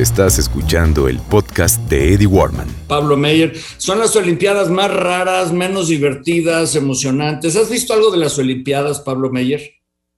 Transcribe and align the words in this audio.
Estás 0.00 0.38
escuchando 0.38 1.08
el 1.08 1.18
podcast 1.20 1.80
de 1.88 2.12
Eddie 2.12 2.26
Warman. 2.26 2.68
Pablo 2.86 3.16
Meyer, 3.16 3.56
son 3.78 3.98
las 3.98 4.14
Olimpiadas 4.14 4.68
más 4.68 4.92
raras, 4.92 5.54
menos 5.54 5.88
divertidas, 5.88 6.76
emocionantes. 6.76 7.56
¿Has 7.56 7.70
visto 7.70 7.94
algo 7.94 8.10
de 8.10 8.18
las 8.18 8.38
Olimpiadas, 8.38 9.00
Pablo 9.00 9.30
Meyer? 9.30 9.62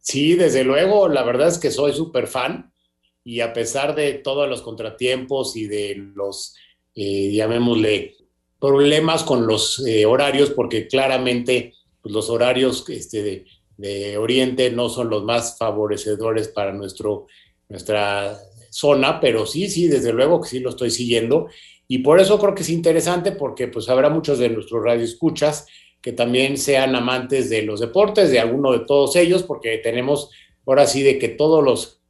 Sí, 0.00 0.34
desde 0.34 0.64
luego, 0.64 1.08
la 1.08 1.22
verdad 1.22 1.46
es 1.46 1.58
que 1.58 1.70
soy 1.70 1.92
súper 1.92 2.26
fan 2.26 2.72
y 3.22 3.38
a 3.38 3.52
pesar 3.52 3.94
de 3.94 4.14
todos 4.14 4.48
los 4.48 4.62
contratiempos 4.62 5.54
y 5.54 5.68
de 5.68 5.94
los, 6.12 6.56
eh, 6.96 7.30
llamémosle, 7.30 8.16
problemas 8.58 9.22
con 9.22 9.46
los 9.46 9.86
eh, 9.86 10.06
horarios, 10.06 10.50
porque 10.50 10.88
claramente 10.88 11.74
pues, 12.02 12.12
los 12.12 12.28
horarios 12.30 12.84
este, 12.88 13.22
de, 13.22 13.44
de, 13.76 14.18
Oriente 14.18 14.72
no 14.72 14.88
son 14.88 15.08
los 15.08 15.22
más 15.22 15.56
favorecedores 15.56 16.48
para 16.48 16.72
nuestro, 16.72 17.28
nuestra 17.68 18.40
zona, 18.78 19.18
pero 19.18 19.44
sí, 19.44 19.68
sí, 19.68 19.88
desde 19.88 20.12
luego 20.12 20.40
que 20.40 20.48
sí 20.48 20.60
lo 20.60 20.70
estoy 20.70 20.90
siguiendo. 20.90 21.48
Y 21.88 21.98
por 21.98 22.20
eso 22.20 22.38
creo 22.38 22.54
que 22.54 22.62
es 22.62 22.70
interesante 22.70 23.32
porque 23.32 23.66
pues 23.66 23.88
habrá 23.88 24.08
muchos 24.08 24.38
de 24.38 24.50
nuestros 24.50 24.84
radioescuchas 24.84 25.66
que 26.00 26.12
también 26.12 26.56
sean 26.56 26.94
amantes 26.94 27.50
de 27.50 27.62
los 27.62 27.80
deportes, 27.80 28.30
de 28.30 28.38
alguno 28.38 28.70
de 28.72 28.86
todos 28.86 29.16
ellos, 29.16 29.42
porque 29.42 29.78
tenemos 29.78 30.30
ahora 30.64 30.86
sí 30.86 31.02
de 31.02 31.18
que 31.18 31.28
todos 31.28 31.64
los 31.64 32.00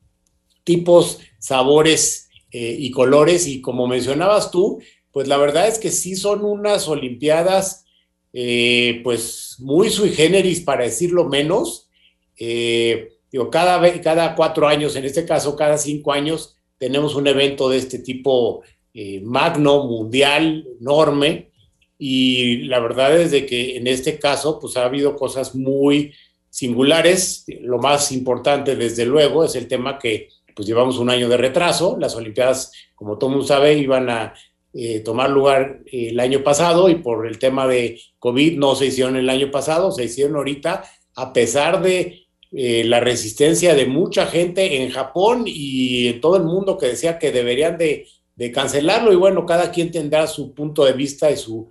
tipos, 0.63 1.21
sabores 1.39 2.29
eh, 2.51 2.77
y 2.79 2.91
colores, 2.91 3.47
y 3.47 3.63
como 3.63 3.87
mencionabas 3.87 4.51
tú, 4.51 4.83
pues 5.11 5.27
la 5.27 5.39
verdad 5.39 5.69
es 5.69 5.79
que 5.79 5.91
sí 5.91 6.17
son 6.17 6.45
unas 6.45 6.87
Olimpiadas, 6.87 7.87
eh, 8.35 9.01
pues 9.03 9.57
muy 9.61 9.89
sui 9.89 10.11
generis, 10.11 10.61
para 10.61 10.85
decirlo 10.85 11.25
menos. 11.25 11.89
Eh, 12.37 13.09
digo, 13.33 13.49
cada, 13.49 13.81
cada 14.03 14.35
cuatro 14.35 14.69
años, 14.69 14.97
en 14.97 15.07
este 15.07 15.25
caso 15.25 15.57
cada 15.57 15.79
cinco 15.79 16.13
años, 16.13 16.58
tenemos 16.79 17.15
un 17.15 17.27
evento 17.27 17.69
de 17.69 17.79
este 17.79 17.99
tipo 17.99 18.63
eh, 18.95 19.21
magno, 19.23 19.85
mundial, 19.85 20.67
enorme, 20.81 21.51
y 21.99 22.59
la 22.63 22.79
verdad 22.79 23.21
es 23.21 23.33
de 23.33 23.45
que 23.45 23.77
en 23.77 23.87
este 23.89 24.19
caso, 24.19 24.59
pues 24.61 24.77
ha 24.77 24.85
habido 24.85 25.17
cosas 25.17 25.55
muy 25.55 26.13
singulares. 26.49 27.45
Lo 27.61 27.79
más 27.79 28.13
importante, 28.13 28.77
desde 28.77 29.05
luego, 29.05 29.45
es 29.45 29.57
el 29.57 29.67
tema 29.67 29.99
que 29.99 30.29
pues 30.55 30.67
llevamos 30.67 30.99
un 30.99 31.11
año 31.11 31.29
de 31.29 31.37
retraso. 31.37 31.97
Las 31.99 32.15
Olimpiadas, 32.15 32.73
como 32.95 33.19
todo 33.19 33.31
mundo 33.31 33.45
sabe, 33.45 33.77
iban 33.77 34.09
a 34.11 34.35
eh, 34.73 35.01
tomar 35.01 35.31
lugar 35.31 35.81
eh, 35.87 36.11
el 36.11 36.21
año 36.21 36.43
pasado 36.45 36.89
y 36.89 36.97
por 36.97 37.27
el 37.27 37.39
tema 37.39 37.67
de 37.67 38.01
COVID 38.19 38.59
no 38.59 38.75
se 38.75 38.87
hicieron 38.87 39.17
el 39.17 39.29
año 39.29 39.51
pasado, 39.51 39.91
se 39.91 40.05
hicieron 40.05 40.37
ahorita, 40.37 40.85
a 41.17 41.33
pesar 41.33 41.83
de 41.83 42.28
eh, 42.51 42.83
la 42.85 43.01
resistencia 43.01 43.75
de 43.75 43.85
mucha 43.85 44.27
gente 44.27 44.83
en 44.83 44.91
Japón 44.91 45.45
y 45.47 46.09
en 46.09 46.21
todo 46.23 46.39
el 46.39 46.45
mundo 46.45 46.79
que 46.79 46.87
decía 46.87 47.19
que 47.19 47.31
deberían 47.31 47.77
de, 47.77 48.07
cancelarlo 48.55 49.13
y 49.13 49.17
bueno, 49.17 49.45
cada 49.45 49.73
quien 49.73 49.91
tendrá 49.91 50.27
su 50.29 50.55
punto 50.55 50.85
de 50.85 50.93
vista 50.93 51.31
y 51.31 51.37
su 51.37 51.69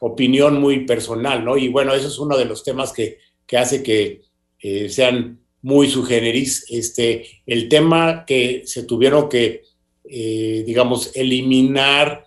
opinión 0.00 0.60
muy 0.60 0.84
personal, 0.84 1.44
¿no? 1.44 1.56
Y 1.56 1.68
bueno, 1.68 1.94
eso 1.94 2.08
es 2.08 2.18
uno 2.18 2.36
de 2.36 2.44
los 2.44 2.62
temas 2.62 2.92
que, 2.92 3.18
hace 3.56 3.82
que 3.82 4.20
eh, 4.60 4.88
sean 4.90 5.40
muy 5.62 5.88
sugereris. 5.88 6.66
Este, 6.68 7.26
el 7.46 7.68
tema 7.68 8.24
que 8.26 8.62
se 8.66 8.84
tuvieron 8.84 9.30
que, 9.30 9.62
eh, 10.04 10.62
digamos, 10.66 11.10
eliminar 11.16 12.26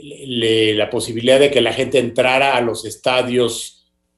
la 0.00 0.90
posibilidad 0.90 1.40
de 1.40 1.50
que 1.50 1.60
la 1.60 1.72
gente 1.72 1.98
entrara 1.98 2.56
a 2.56 2.60
los 2.60 2.84
estadios 2.84 3.73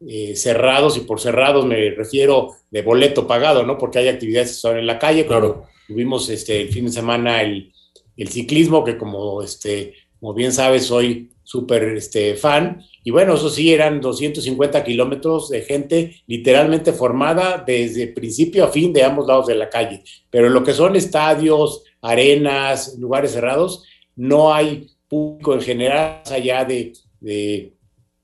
eh, 0.07 0.37
cerrados, 0.37 0.97
y 0.97 1.01
por 1.01 1.21
cerrados 1.21 1.65
me 1.65 1.91
refiero 1.91 2.53
de 2.71 2.83
boleto 2.83 3.27
pagado, 3.27 3.63
¿no? 3.63 3.79
Porque 3.79 3.99
hay 3.99 4.09
actividades 4.09 4.49
que 4.49 4.55
son 4.55 4.79
en 4.79 4.87
la 4.87 4.99
calle. 4.99 5.27
Claro. 5.27 5.65
Tuvimos 5.87 6.29
este, 6.29 6.63
el 6.63 6.69
fin 6.69 6.87
de 6.87 6.93
semana 6.93 7.43
el, 7.43 7.73
el 8.17 8.29
ciclismo, 8.29 8.85
que 8.85 8.99
como, 8.99 9.43
este, 9.43 9.95
como 10.21 10.35
bien 10.35 10.53
sabes, 10.53 10.87
soy 10.87 11.31
súper 11.47 11.85
este, 11.97 12.35
fan. 12.35 12.83
Y 13.05 13.13
bueno, 13.13 13.35
eso 13.35 13.49
sí, 13.49 13.73
eran 13.73 14.01
250 14.01 14.83
kilómetros 14.83 15.49
de 15.49 15.62
gente 15.62 16.23
literalmente 16.27 16.93
formada 16.93 17.62
desde 17.65 18.09
principio 18.09 18.65
a 18.65 18.69
fin 18.69 18.93
de 18.93 19.05
ambos 19.05 19.27
lados 19.27 19.47
de 19.47 19.55
la 19.55 19.71
calle. 19.71 20.03
Pero 20.29 20.49
lo 20.49 20.65
que 20.65 20.73
son 20.75 20.97
estadios, 20.97 21.85
arenas, 22.03 22.97
lugares 22.99 23.31
cerrados, 23.31 23.85
no 24.17 24.53
hay 24.53 24.89
público 25.09 25.55
en 25.55 25.61
general, 25.61 26.23
allá 26.29 26.65
de, 26.65 26.93
de 27.21 27.75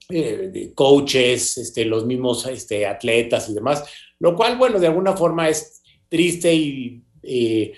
eh, 0.08 0.72
coaches, 0.74 1.58
este, 1.58 1.84
los 1.84 2.04
mismos 2.06 2.46
este, 2.46 2.86
atletas 2.86 3.48
y 3.48 3.54
demás, 3.54 3.84
lo 4.18 4.34
cual, 4.34 4.58
bueno, 4.58 4.78
de 4.78 4.88
alguna 4.88 5.16
forma 5.16 5.48
es 5.48 5.82
triste 6.08 6.52
y 6.52 7.02
eh, 7.22 7.72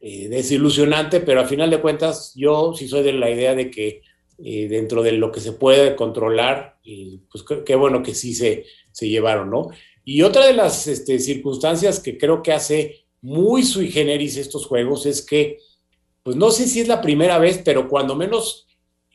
eh, 0.00 0.28
desilusionante, 0.28 1.20
pero 1.20 1.40
a 1.40 1.46
final 1.46 1.70
de 1.70 1.80
cuentas 1.80 2.32
yo 2.34 2.72
sí 2.74 2.88
soy 2.88 3.02
de 3.02 3.12
la 3.12 3.30
idea 3.30 3.54
de 3.54 3.70
que 3.70 4.02
dentro 4.38 5.02
de 5.02 5.12
lo 5.12 5.32
que 5.32 5.40
se 5.40 5.52
puede 5.52 5.96
controlar, 5.96 6.76
pues 7.32 7.42
qué 7.64 7.74
bueno 7.74 8.02
que 8.02 8.14
sí 8.14 8.34
se, 8.34 8.66
se 8.92 9.08
llevaron, 9.08 9.48
¿no? 9.48 9.70
Y 10.04 10.20
otra 10.20 10.46
de 10.46 10.52
las 10.52 10.86
este, 10.88 11.18
circunstancias 11.20 12.00
que 12.00 12.18
creo 12.18 12.42
que 12.42 12.52
hace 12.52 13.06
muy 13.22 13.62
sui 13.62 13.90
generis 13.90 14.36
estos 14.36 14.66
juegos 14.66 15.06
es 15.06 15.22
que, 15.22 15.60
pues 16.22 16.36
no 16.36 16.50
sé 16.50 16.66
si 16.66 16.80
es 16.80 16.88
la 16.88 17.00
primera 17.00 17.38
vez, 17.38 17.62
pero 17.64 17.88
cuando 17.88 18.14
menos 18.14 18.66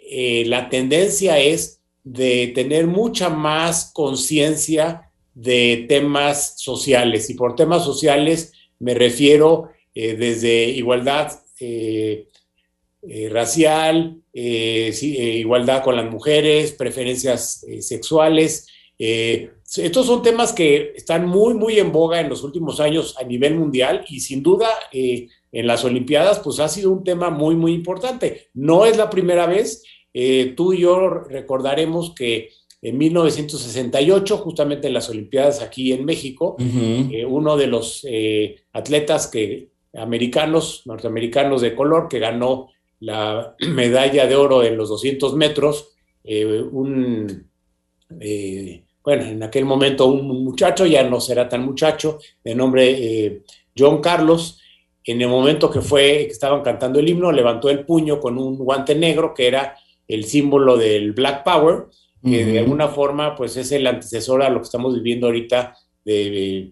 la 0.10 0.70
tendencia 0.70 1.38
es 1.38 1.81
de 2.04 2.52
tener 2.56 2.88
mucha 2.88 3.30
más 3.30 3.92
conciencia 3.94 5.12
de 5.34 5.86
temas 5.88 6.56
sociales. 6.58 7.30
Y 7.30 7.36
por 7.36 7.56
temas 7.56 7.84
sociales 7.84 8.54
me 8.80 8.94
refiero 8.94 9.70
eh, 9.94 10.16
desde 10.16 10.70
igualdad 10.70 11.32
eh, 11.60 12.28
eh, 13.04 13.30
racial, 13.30 14.18
igualdad 14.34 15.84
con 15.84 15.96
las 15.96 16.10
mujeres, 16.10 16.72
preferencias 16.72 17.66
sexuales. 17.82 18.68
estos 18.98 20.06
son 20.06 20.22
temas 20.22 20.54
que 20.54 20.94
están 20.96 21.26
muy, 21.26 21.54
muy 21.54 21.80
en 21.80 21.92
boga 21.92 22.22
en 22.22 22.30
los 22.30 22.44
últimos 22.44 22.80
años 22.80 23.16
a 23.20 23.24
nivel 23.24 23.56
mundial 23.56 24.06
y 24.08 24.22
sin 24.22 24.42
duda 24.42 24.70
en 24.94 25.68
las 25.68 25.84
Olimpiadas 25.84 26.40
pues 26.40 26.60
ha 26.60 26.70
sido 26.70 26.92
un 26.92 27.04
tema 27.04 27.30
muy, 27.30 27.56
muy 27.56 27.74
importante. 27.74 28.50
No 28.54 28.86
es 28.86 28.96
la 28.96 29.10
primera 29.10 29.48
vez 29.48 29.84
eh, 30.14 30.54
tú 30.56 30.74
y 30.74 30.80
yo 30.82 31.10
recordaremos 31.10 32.14
que 32.14 32.50
en 32.82 32.98
1968, 32.98 34.38
justamente 34.38 34.88
en 34.88 34.94
las 34.94 35.10
Olimpiadas 35.10 35.62
aquí 35.62 35.94
en 35.94 36.04
México, 36.04 36.56
eh, 36.60 37.26
uno 37.26 37.56
de 37.56 37.68
los 37.68 38.06
eh, 38.10 38.64
atletas 38.74 39.28
que, 39.28 39.70
americanos, 39.94 40.84
norteamericanos 40.86 41.62
de 41.62 41.76
color, 41.76 42.08
que 42.08 42.20
ganó 42.20 42.70
la 43.00 43.56
medalla 43.70 44.26
de 44.26 44.36
oro 44.36 44.64
en 44.64 44.78
los 44.78 44.90
200 44.90 45.36
metros, 45.36 45.90
un, 46.24 47.50
bueno, 49.04 49.24
en 49.24 49.44
aquel 49.44 49.66
momento 49.66 50.08
un 50.08 50.44
muchacho, 50.44 50.86
ya 50.86 51.04
no 51.04 51.20
será 51.20 51.50
tan 51.50 51.64
muchacho, 51.64 52.20
de 52.44 52.56
nombre 52.56 53.44
John 53.78 54.02
Carlos, 54.02 54.60
en 55.04 55.22
el 55.22 55.28
momento 55.28 55.70
que 55.70 55.82
fue, 55.82 56.26
que 56.26 56.32
estaban 56.32 56.62
cantando 56.62 57.00
el 57.00 57.10
himno, 57.10 57.32
levantó 57.32 57.70
el 57.70 57.86
puño 57.86 58.20
con 58.20 58.38
un 58.38 58.58
guante 58.58 58.96
negro 58.96 59.34
que 59.34 59.48
era 59.48 59.76
el 60.12 60.26
símbolo 60.26 60.78
del 60.78 61.14
Black 61.14 61.44
Power, 61.44 61.86
que 62.24 62.46
de 62.46 62.60
alguna 62.60 62.88
forma 62.88 63.36
pues 63.36 63.58
es 63.58 63.72
el 63.72 63.88
antecesor 63.88 64.44
a 64.44 64.50
lo 64.50 64.60
que 64.60 64.66
estamos 64.66 64.94
viviendo 64.94 65.26
ahorita 65.26 65.76
de, 66.06 66.72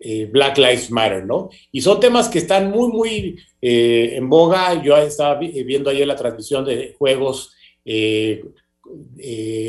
eh, 0.00 0.28
Black 0.32 0.58
Lives 0.58 0.90
Matter, 0.90 1.24
¿no? 1.26 1.50
Y 1.70 1.80
son 1.80 2.00
temas 2.00 2.28
que 2.28 2.38
están 2.38 2.70
muy, 2.70 2.88
muy 2.88 3.36
eh, 3.60 4.14
en 4.14 4.28
boga. 4.28 4.82
Yo 4.82 4.96
estaba 4.96 5.38
viendo 5.38 5.90
ayer 5.90 6.06
la 6.06 6.16
transmisión 6.16 6.64
de 6.64 6.94
juegos 6.96 7.54
eh, 7.84 8.42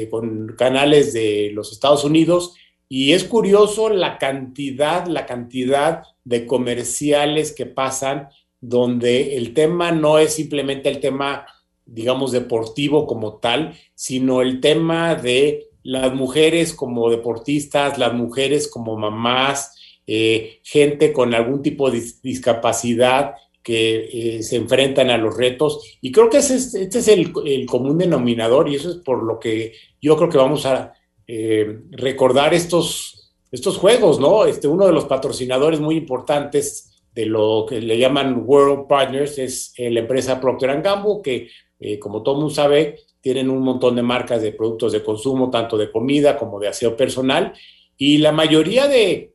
con 0.09 0.55
canales 0.57 1.13
de 1.13 1.51
los 1.53 1.71
Estados 1.71 2.03
Unidos 2.03 2.53
y 2.87 3.13
es 3.13 3.23
curioso 3.23 3.89
la 3.89 4.17
cantidad, 4.17 5.05
la 5.05 5.25
cantidad 5.25 6.03
de 6.23 6.45
comerciales 6.45 7.51
que 7.51 7.65
pasan 7.65 8.29
donde 8.61 9.37
el 9.37 9.53
tema 9.53 9.91
no 9.91 10.19
es 10.19 10.33
simplemente 10.33 10.89
el 10.89 10.99
tema 10.99 11.45
digamos, 11.91 12.31
deportivo 12.31 13.07
como 13.07 13.37
tal, 13.37 13.75
sino 13.95 14.41
el 14.41 14.61
tema 14.61 15.15
de 15.15 15.69
las 15.83 16.13
mujeres 16.13 16.73
como 16.73 17.09
deportistas, 17.09 17.97
las 17.97 18.13
mujeres 18.13 18.67
como 18.67 18.97
mamás, 18.97 19.75
eh, 20.05 20.59
gente 20.63 21.13
con 21.13 21.33
algún 21.33 21.61
tipo 21.61 21.89
de 21.91 22.03
discapacidad 22.23 23.35
que 23.63 24.37
eh, 24.37 24.43
se 24.43 24.55
enfrentan 24.55 25.09
a 25.09 25.17
los 25.17 25.37
retos. 25.37 25.97
Y 26.01 26.11
creo 26.11 26.29
que 26.29 26.37
este 26.37 26.87
es 26.87 27.07
el, 27.07 27.31
común 27.67 27.97
denominador 27.97 28.69
y 28.69 28.75
eso 28.75 28.89
es 28.89 28.97
por 28.97 29.23
lo 29.23 29.39
que 29.39 29.73
yo 30.01 30.17
creo 30.17 30.29
que 30.29 30.37
vamos 30.37 30.65
a 30.65 30.93
eh, 31.27 31.81
recordar 31.91 32.53
estos, 32.53 33.33
estos 33.51 33.77
juegos, 33.77 34.19
¿no? 34.19 34.45
Este, 34.45 34.67
uno 34.67 34.87
de 34.87 34.93
los 34.93 35.05
patrocinadores 35.05 35.79
muy 35.79 35.95
importantes 35.95 37.03
de 37.13 37.25
lo 37.25 37.65
que 37.67 37.81
le 37.81 37.97
llaman 37.97 38.43
World 38.45 38.87
Partners 38.87 39.37
es 39.37 39.73
la 39.77 39.99
empresa 39.99 40.39
Procter 40.39 40.81
Gamble, 40.81 41.21
que 41.23 41.49
eh, 41.79 41.99
como 41.99 42.23
todo 42.23 42.35
mundo 42.35 42.49
sabe, 42.49 42.99
tienen 43.21 43.49
un 43.49 43.61
montón 43.61 43.95
de 43.95 44.01
marcas 44.01 44.41
de 44.41 44.51
productos 44.51 44.91
de 44.91 45.03
consumo, 45.03 45.49
tanto 45.49 45.77
de 45.77 45.91
comida 45.91 46.37
como 46.37 46.59
de 46.59 46.67
aseo 46.67 46.95
personal, 46.95 47.53
y 47.97 48.19
la 48.19 48.31
mayoría 48.31 48.87
de, 48.87 49.33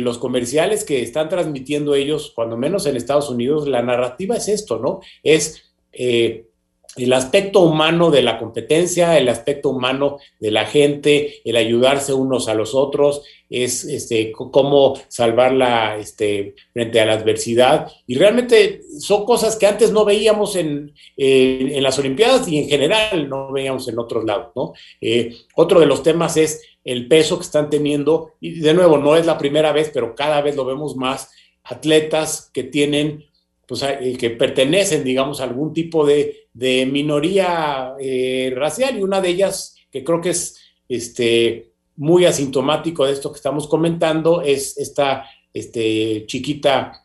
los 0.00 0.18
comerciales 0.18 0.84
que 0.84 1.02
están 1.02 1.28
transmitiendo 1.30 1.94
ellos, 1.94 2.32
cuando 2.34 2.56
menos 2.56 2.84
en 2.86 2.96
Estados 2.96 3.30
Unidos, 3.30 3.66
la 3.66 3.80
narrativa 3.80 4.36
es 4.36 4.48
esto, 4.48 4.78
¿no? 4.78 5.00
Es 5.22 5.72
eh, 5.90 6.48
el 6.96 7.12
aspecto 7.12 7.60
humano 7.60 8.10
de 8.10 8.22
la 8.22 8.38
competencia, 8.38 9.18
el 9.18 9.28
aspecto 9.28 9.70
humano 9.70 10.18
de 10.38 10.50
la 10.50 10.66
gente, 10.66 11.40
el 11.44 11.56
ayudarse 11.56 12.12
unos 12.12 12.48
a 12.48 12.54
los 12.54 12.74
otros, 12.74 13.22
es 13.50 13.84
este, 13.84 14.32
cómo 14.32 14.94
salvarla 15.08 15.96
este, 15.96 16.54
frente 16.72 17.00
a 17.00 17.06
la 17.06 17.14
adversidad. 17.14 17.90
Y 18.06 18.16
realmente 18.16 18.80
son 18.98 19.24
cosas 19.24 19.56
que 19.56 19.66
antes 19.66 19.92
no 19.92 20.04
veíamos 20.04 20.56
en, 20.56 20.92
en 21.16 21.82
las 21.82 21.98
Olimpiadas 21.98 22.48
y 22.48 22.58
en 22.58 22.68
general 22.68 23.28
no 23.28 23.52
veíamos 23.52 23.88
en 23.88 23.98
otros 23.98 24.24
lados. 24.24 24.52
¿no? 24.56 24.72
Eh, 25.00 25.34
otro 25.54 25.80
de 25.80 25.86
los 25.86 26.02
temas 26.02 26.36
es 26.36 26.62
el 26.84 27.08
peso 27.08 27.38
que 27.38 27.44
están 27.44 27.70
teniendo, 27.70 28.32
y 28.40 28.60
de 28.60 28.74
nuevo, 28.74 28.98
no 28.98 29.16
es 29.16 29.24
la 29.24 29.38
primera 29.38 29.72
vez, 29.72 29.90
pero 29.92 30.14
cada 30.14 30.42
vez 30.42 30.54
lo 30.54 30.64
vemos 30.64 30.96
más, 30.96 31.30
atletas 31.64 32.50
que 32.52 32.62
tienen 32.62 33.24
pues, 33.66 33.82
eh, 33.82 34.16
que 34.18 34.30
pertenecen, 34.30 35.04
digamos, 35.04 35.40
a 35.40 35.44
algún 35.44 35.72
tipo 35.72 36.04
de, 36.06 36.48
de 36.52 36.86
minoría 36.86 37.94
eh, 38.00 38.52
racial 38.56 38.98
y 38.98 39.02
una 39.02 39.20
de 39.20 39.30
ellas, 39.30 39.76
que 39.90 40.04
creo 40.04 40.20
que 40.20 40.30
es 40.30 40.58
este, 40.88 41.72
muy 41.96 42.24
asintomático 42.24 43.06
de 43.06 43.12
esto 43.12 43.30
que 43.30 43.36
estamos 43.36 43.66
comentando, 43.68 44.42
es 44.42 44.76
esta 44.78 45.28
este, 45.52 46.24
chiquita 46.26 47.04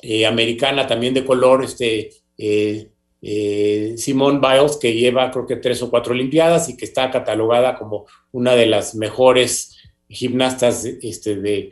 eh, 0.00 0.26
americana 0.26 0.86
también 0.86 1.14
de 1.14 1.24
color, 1.24 1.64
este, 1.64 2.10
Simone 3.96 4.40
Biles, 4.40 4.76
que 4.78 4.94
lleva 4.94 5.30
creo 5.30 5.46
que 5.46 5.56
tres 5.56 5.80
o 5.82 5.90
cuatro 5.90 6.12
Olimpiadas 6.12 6.68
y 6.68 6.76
que 6.76 6.84
está 6.84 7.08
catalogada 7.10 7.78
como 7.78 8.06
una 8.32 8.56
de 8.56 8.66
las 8.66 8.96
mejores 8.96 9.76
gimnastas 10.08 10.84
este, 10.84 11.36
de, 11.36 11.70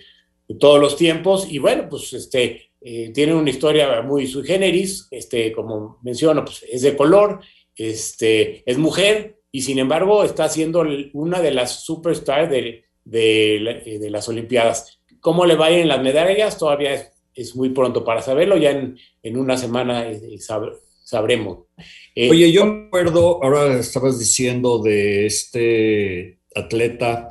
de 0.48 0.54
todos 0.54 0.80
los 0.80 0.96
tiempos. 0.96 1.50
Y 1.50 1.58
bueno, 1.58 1.88
pues 1.88 2.12
este, 2.12 2.69
eh, 2.80 3.10
tienen 3.14 3.36
una 3.36 3.50
historia 3.50 4.02
muy 4.02 4.26
sui 4.26 4.46
generis, 4.46 5.06
este, 5.10 5.52
como 5.52 5.98
menciono, 6.02 6.44
pues 6.44 6.64
es 6.70 6.82
de 6.82 6.96
color, 6.96 7.40
este, 7.76 8.62
es 8.70 8.78
mujer 8.78 9.40
y 9.52 9.62
sin 9.62 9.78
embargo 9.78 10.24
está 10.24 10.48
siendo 10.48 10.84
una 11.12 11.40
de 11.40 11.50
las 11.50 11.84
superstars 11.84 12.50
de, 12.50 12.84
de, 13.04 13.56
eh, 13.56 13.98
de 13.98 14.10
las 14.10 14.28
Olimpiadas. 14.28 15.00
¿Cómo 15.20 15.44
le 15.44 15.56
vayan 15.56 15.88
las 15.88 16.02
medallas? 16.02 16.58
Todavía 16.58 16.94
es, 16.94 17.12
es, 17.34 17.56
muy 17.56 17.70
pronto 17.70 18.04
para 18.04 18.22
saberlo, 18.22 18.56
ya 18.56 18.70
en, 18.70 18.98
en 19.22 19.36
una 19.36 19.56
semana 19.56 20.08
eh, 20.08 20.38
sab, 20.38 20.62
sabremos. 21.04 21.66
Eh, 22.14 22.30
Oye, 22.30 22.52
yo 22.52 22.66
me 22.66 22.86
acuerdo, 22.86 23.42
ahora 23.42 23.78
estabas 23.78 24.18
diciendo 24.18 24.78
de 24.78 25.26
este 25.26 26.38
atleta 26.54 27.28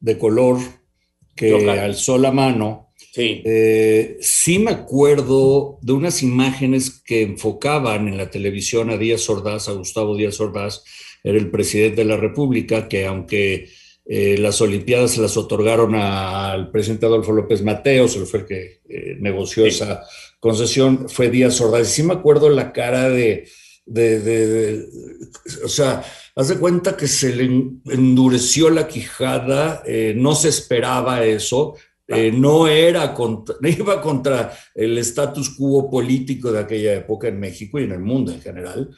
de 0.00 0.18
color 0.18 0.58
que 1.34 1.70
alzó 1.70 2.18
la 2.18 2.30
mano 2.32 2.91
Sí. 3.12 3.42
Eh, 3.44 4.16
sí 4.20 4.58
me 4.58 4.70
acuerdo 4.70 5.78
de 5.82 5.92
unas 5.92 6.22
imágenes 6.22 7.02
que 7.04 7.20
enfocaban 7.20 8.08
en 8.08 8.16
la 8.16 8.30
televisión 8.30 8.88
a 8.88 8.96
Díaz 8.96 9.28
Ordaz, 9.28 9.68
a 9.68 9.72
Gustavo 9.72 10.16
Díaz 10.16 10.40
Ordaz, 10.40 10.82
era 11.22 11.36
el 11.36 11.50
presidente 11.50 11.96
de 11.96 12.04
la 12.06 12.16
República, 12.16 12.88
que 12.88 13.04
aunque 13.04 13.68
eh, 14.06 14.38
las 14.38 14.62
Olimpiadas 14.62 15.10
se 15.10 15.20
las 15.20 15.36
otorgaron 15.36 15.94
al 15.94 16.70
presidente 16.70 17.04
Adolfo 17.04 17.32
López 17.32 17.62
Mateos, 17.62 18.16
él 18.16 18.24
fue 18.24 18.40
el 18.40 18.46
que 18.46 18.80
eh, 18.88 19.16
negoció 19.20 19.64
sí. 19.64 19.68
esa 19.68 20.02
concesión, 20.40 21.06
fue 21.10 21.28
Díaz 21.28 21.60
Ordaz. 21.60 21.88
Sí 21.88 22.02
me 22.02 22.14
acuerdo 22.14 22.48
la 22.48 22.72
cara 22.72 23.10
de, 23.10 23.46
de, 23.84 24.20
de, 24.20 24.46
de 24.46 24.86
o 25.62 25.68
sea, 25.68 26.02
haz 26.34 26.48
de 26.48 26.56
cuenta 26.56 26.96
que 26.96 27.06
se 27.06 27.36
le 27.36 27.44
endureció 27.44 28.70
la 28.70 28.88
quijada, 28.88 29.82
eh, 29.84 30.14
no 30.16 30.34
se 30.34 30.48
esperaba 30.48 31.26
eso, 31.26 31.76
eh, 32.14 32.32
no 32.32 32.68
era 32.68 33.14
contra, 33.14 33.56
iba 33.62 34.00
contra 34.00 34.52
el 34.74 34.98
status 34.98 35.50
quo 35.50 35.90
político 35.90 36.52
de 36.52 36.60
aquella 36.60 36.94
época 36.94 37.28
en 37.28 37.40
México 37.40 37.78
y 37.78 37.84
en 37.84 37.92
el 37.92 38.00
mundo 38.00 38.32
en 38.32 38.40
general. 38.40 38.90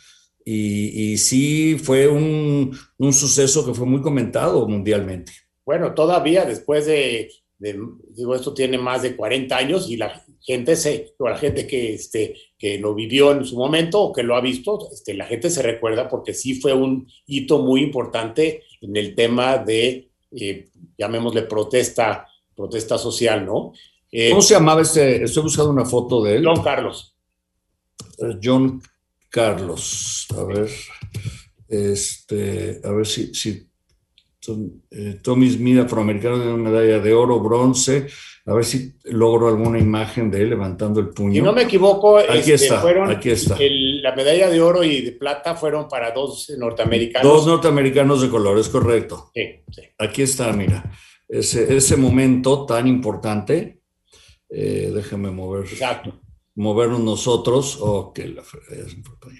Y, 0.44 1.12
y 1.12 1.19
sí 1.19 1.78
fue 1.82 2.06
un, 2.06 2.76
un, 2.99 3.12
suceso 3.14 3.64
que 3.64 3.72
fue 3.72 3.87
muy 3.87 4.02
comentado 4.02 4.69
mundialmente. 4.69 5.32
Bueno, 5.64 5.94
todavía 5.94 6.44
después 6.44 6.84
de, 6.84 7.31
de, 7.58 7.81
digo, 8.11 8.34
esto 8.34 8.52
tiene 8.52 8.76
más 8.76 9.00
de 9.02 9.17
40 9.17 9.56
años 9.56 9.88
y 9.88 9.96
la 9.96 10.22
gente 10.44 10.76
se, 10.76 11.14
o 11.19 11.28
la 11.28 11.38
gente 11.38 11.67
que, 11.67 11.94
este, 11.94 12.37
que 12.58 12.78
lo 12.78 12.94
vivió 12.94 13.32
en 13.32 13.46
su 13.46 13.56
momento 13.56 14.02
o 14.02 14.12
que 14.12 14.22
lo 14.22 14.37
ha 14.37 14.43
visto, 14.43 14.88
este, 14.93 15.14
la 15.14 15.25
gente 15.25 15.49
se 15.49 15.62
recuerda 15.62 16.08
porque 16.08 16.34
sí 16.34 16.60
fue 16.60 16.75
un 16.75 17.08
hito 17.26 17.60
muy 17.60 17.81
importante 17.81 18.62
en 18.82 18.94
el 18.96 19.14
tema 19.14 19.56
de, 19.56 20.10
eh, 20.32 20.69
llamémosle 20.99 21.43
protesta 21.43 22.26
protesta 22.55 22.99
social, 22.99 23.45
¿no? 23.45 23.73
Eh, 24.11 24.31
¿Cómo 24.31 24.43
se 24.43 24.55
llamaba 24.55 24.83
este? 24.83 25.25
Estoy 25.25 25.43
buscando 25.43 25.73
una 25.73 25.85
foto 25.85 26.23
de 26.23 26.37
él. 26.37 26.45
John 26.47 26.62
Carlos. 26.62 27.17
Uh, 28.19 28.35
John 28.43 28.81
Carlos. 29.29 30.27
A 30.39 30.45
ver, 30.45 30.71
este, 31.69 32.81
a 32.85 32.93
ver 32.93 33.06
si, 33.06 33.35
si 33.35 33.69
eh, 34.91 35.19
Tommy 35.21 35.51
Smith, 35.51 35.81
afroamericano, 35.81 36.39
de 36.39 36.53
una 36.53 36.71
medalla 36.71 37.01
de 37.01 37.12
oro, 37.12 37.41
bronce. 37.41 38.06
A 38.47 38.53
ver 38.53 38.65
si 38.65 38.93
logro 39.05 39.49
alguna 39.49 39.79
imagen 39.79 40.31
de 40.31 40.43
él 40.43 40.51
levantando 40.51 41.01
el 41.01 41.09
puño. 41.09 41.33
Si 41.33 41.41
no 41.41 41.53
me 41.53 41.62
equivoco, 41.62 42.19
aquí 42.19 42.53
este, 42.53 42.67
está, 42.67 42.81
fueron 42.81 43.11
aquí 43.11 43.31
está. 43.31 43.56
El, 43.56 44.03
la 44.03 44.15
medalla 44.15 44.51
de 44.51 44.61
oro 44.61 44.85
y 44.85 45.01
de 45.01 45.12
plata 45.12 45.55
fueron 45.55 45.89
para 45.89 46.12
dos 46.12 46.53
norteamericanos. 46.56 47.27
Dos 47.27 47.47
norteamericanos 47.47 48.21
de 48.21 48.29
color, 48.29 48.59
es 48.59 48.69
correcto. 48.69 49.31
Sí, 49.35 49.62
sí. 49.73 49.83
Aquí 49.99 50.23
está, 50.23 50.53
mira 50.53 50.93
ese, 51.29 51.76
ese 51.76 51.97
momento 51.97 52.67
tan 52.67 52.87
importante. 52.87 53.81
Eh, 54.49 54.93
déjame 54.94 55.31
mover. 55.31 55.65
Exacto. 55.65 56.21
Movernos 56.55 57.00
nosotros. 57.00 57.79
Oh, 57.81 58.12
que 58.12 58.29
la 58.29 58.43
ya 58.43 58.88
se 58.88 58.97
me 58.97 59.03
fue. 59.03 59.32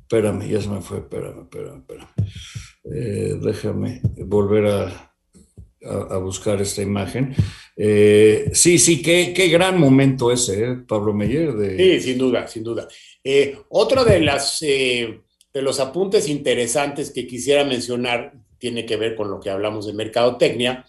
Espérame, 0.00 0.48
ya 0.48 0.60
se 0.60 0.68
me 0.68 0.80
fue. 0.80 0.98
Espérame, 0.98 1.42
espérame, 1.42 1.78
espérame. 1.80 2.08
Eh, 2.84 3.38
déjame 3.42 4.00
volver 4.24 4.66
a, 4.66 5.14
a, 5.84 6.14
a, 6.14 6.18
buscar 6.18 6.60
esta 6.62 6.80
imagen. 6.80 7.34
Eh, 7.76 8.50
sí, 8.54 8.78
sí, 8.78 9.02
qué, 9.02 9.32
qué, 9.34 9.48
gran 9.48 9.78
momento 9.78 10.32
ese, 10.32 10.64
¿eh? 10.64 10.76
Pablo 10.88 11.12
Meyer. 11.12 11.52
De... 11.52 11.76
Sí, 11.76 12.08
sin 12.08 12.18
duda, 12.18 12.48
sin 12.48 12.64
duda. 12.64 12.88
Eh, 13.22 13.58
otro 13.68 14.04
de, 14.04 14.20
las, 14.20 14.60
de 14.60 15.22
los 15.54 15.78
apuntes 15.80 16.28
interesantes 16.28 17.10
que 17.10 17.26
quisiera 17.26 17.64
mencionar 17.64 18.32
tiene 18.58 18.86
que 18.86 18.96
ver 18.96 19.16
con 19.16 19.30
lo 19.30 19.40
que 19.40 19.50
hablamos 19.50 19.86
de 19.86 19.92
mercadotecnia 19.92 20.86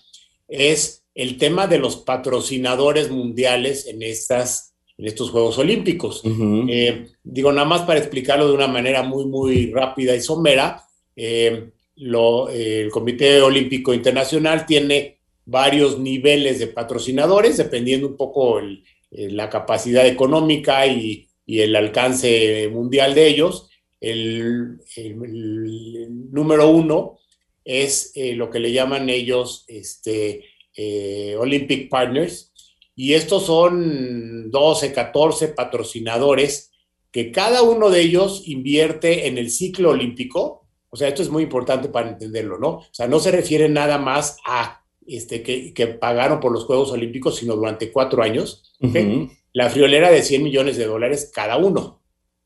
es 0.52 1.06
el 1.16 1.38
tema 1.38 1.66
de 1.66 1.80
los 1.80 1.96
patrocinadores 1.98 3.10
mundiales 3.10 3.88
en, 3.88 4.04
estas, 4.04 4.76
en 4.98 5.08
estos 5.08 5.32
Juegos 5.32 5.58
Olímpicos. 5.58 6.24
Uh 6.24 6.30
-huh. 6.30 6.66
eh, 6.70 7.08
digo, 7.24 7.52
nada 7.52 7.68
más 7.68 7.82
para 7.82 8.00
explicarlo 8.00 8.48
de 8.48 8.54
una 8.54 8.68
manera 8.68 9.02
muy, 9.02 9.26
muy 9.26 9.72
rápida 9.72 10.16
y 10.16 10.22
somera, 10.22 10.84
eh, 11.16 11.70
lo, 11.96 12.50
eh, 12.50 12.82
el 12.82 12.90
Comité 12.92 13.42
Olímpico 13.42 13.94
Internacional 13.94 14.66
tiene 14.66 15.20
varios 15.46 16.00
niveles 16.00 16.60
de 16.60 16.68
patrocinadores, 16.68 17.58
dependiendo 17.58 18.08
un 18.08 18.18
poco 18.18 18.60
el, 18.60 18.84
la 19.12 19.50
capacidad 19.50 20.06
económica 20.06 20.86
y, 20.86 21.28
y, 21.46 21.60
el 21.60 21.76
alcance 21.76 22.70
mundial 22.70 23.14
de 23.14 23.28
ellos. 23.28 23.70
El, 24.00 24.80
el, 24.96 25.12
el 25.14 26.32
número 26.32 26.70
uno 26.70 27.20
es 27.64 28.12
eh, 28.16 28.34
lo 28.36 28.50
que 28.50 28.60
le 28.60 28.72
llaman 28.72 29.10
ellos 29.10 29.66
este, 29.68 30.46
eh, 30.76 31.36
Olympic 31.38 31.90
Partners, 31.90 32.52
y 32.96 33.14
estos 33.14 33.46
son 33.46 34.52
12, 34.52 34.94
14 34.94 35.50
patrocinadores 35.50 36.72
que 37.12 37.32
cada 37.32 37.62
uno 37.62 37.90
de 37.90 38.02
ellos 38.02 38.44
invierte 38.46 39.28
en 39.28 39.38
el 39.38 39.50
ciclo 39.50 39.92
olímpico. 39.92 40.68
O 40.90 40.96
sea, 40.96 41.08
esto 41.08 41.22
es 41.22 41.30
muy 41.30 41.44
importante 41.44 41.90
para 41.90 42.10
entenderlo, 42.10 42.58
¿no? 42.58 42.70
O 42.70 42.88
sea, 42.92 43.08
no 43.08 43.20
se 43.20 43.32
refiere 43.32 43.70
nada 43.70 43.98
más 43.98 44.38
a 44.46 44.84
este, 45.08 45.42
que, 45.42 45.74
que 45.74 45.88
pagaron 45.88 46.40
por 46.40 46.52
los 46.52 46.66
Juegos 46.66 46.92
Olímpicos, 46.92 47.38
sino 47.38 47.56
durante 47.56 47.92
cuatro 47.92 48.24
años. 48.24 48.74
¿okay? 48.82 49.06
Uh 49.06 49.10
-huh. 49.10 49.38
La 49.54 49.70
friolera 49.70 50.10
de 50.10 50.24
100 50.24 50.44
millones 50.44 50.78
de 50.78 50.86
dólares 50.86 51.32
cada 51.34 51.58
uno. 51.58 52.02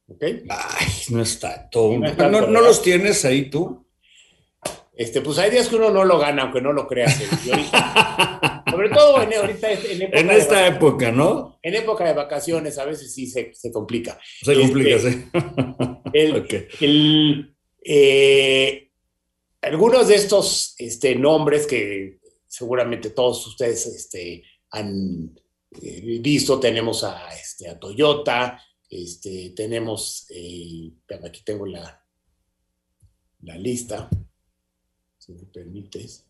¿okay? 0.07 0.43
Ay, 0.49 0.87
no 1.09 1.21
está 1.21 1.69
todo. 1.69 1.97
¿No, 1.99 2.47
¿No, 2.47 2.61
los 2.61 2.81
tienes 2.81 3.25
ahí 3.25 3.49
tú? 3.49 3.84
Este, 4.95 5.19
pues 5.19 5.37
hay 5.39 5.51
días 5.51 5.67
que 5.67 5.75
uno 5.75 5.89
no 5.89 6.05
lo 6.05 6.17
gana, 6.17 6.43
aunque 6.43 6.61
no 6.61 6.71
lo 6.71 6.87
creas. 6.87 7.19
Ahorita, 7.51 8.63
sobre 8.71 8.89
todo 8.89 9.21
en, 9.21 9.33
ahorita, 9.33 9.71
en, 9.71 10.01
época 10.03 10.19
en 10.19 10.31
esta 10.31 10.67
época, 10.67 11.11
¿no? 11.11 11.59
En 11.61 11.75
época 11.75 12.05
de 12.05 12.13
vacaciones 12.13 12.77
a 12.77 12.85
veces 12.85 13.13
sí 13.13 13.27
se, 13.27 13.53
se 13.53 13.71
complica. 13.73 14.17
Se 14.41 14.53
este, 14.53 14.63
complica, 14.63 14.99
sí. 14.99 15.25
El, 16.13 16.35
okay. 16.37 16.67
el, 16.79 17.55
eh, 17.83 18.89
algunos 19.61 20.07
de 20.07 20.15
estos 20.15 20.75
este, 20.77 21.13
nombres 21.15 21.67
que 21.67 22.19
seguramente 22.47 23.09
todos 23.09 23.45
ustedes 23.47 23.85
este, 23.87 24.43
han 24.69 25.37
eh, 25.81 26.19
visto, 26.21 26.57
tenemos 26.57 27.03
a, 27.03 27.35
este, 27.35 27.67
a 27.67 27.77
Toyota, 27.77 28.63
este, 28.89 29.51
tenemos, 29.53 30.25
eh, 30.29 30.89
aquí 31.25 31.43
tengo 31.43 31.65
la, 31.65 32.01
la 33.41 33.57
lista 33.57 34.09
si 35.25 35.33
me 35.33 35.43
permites. 35.43 36.25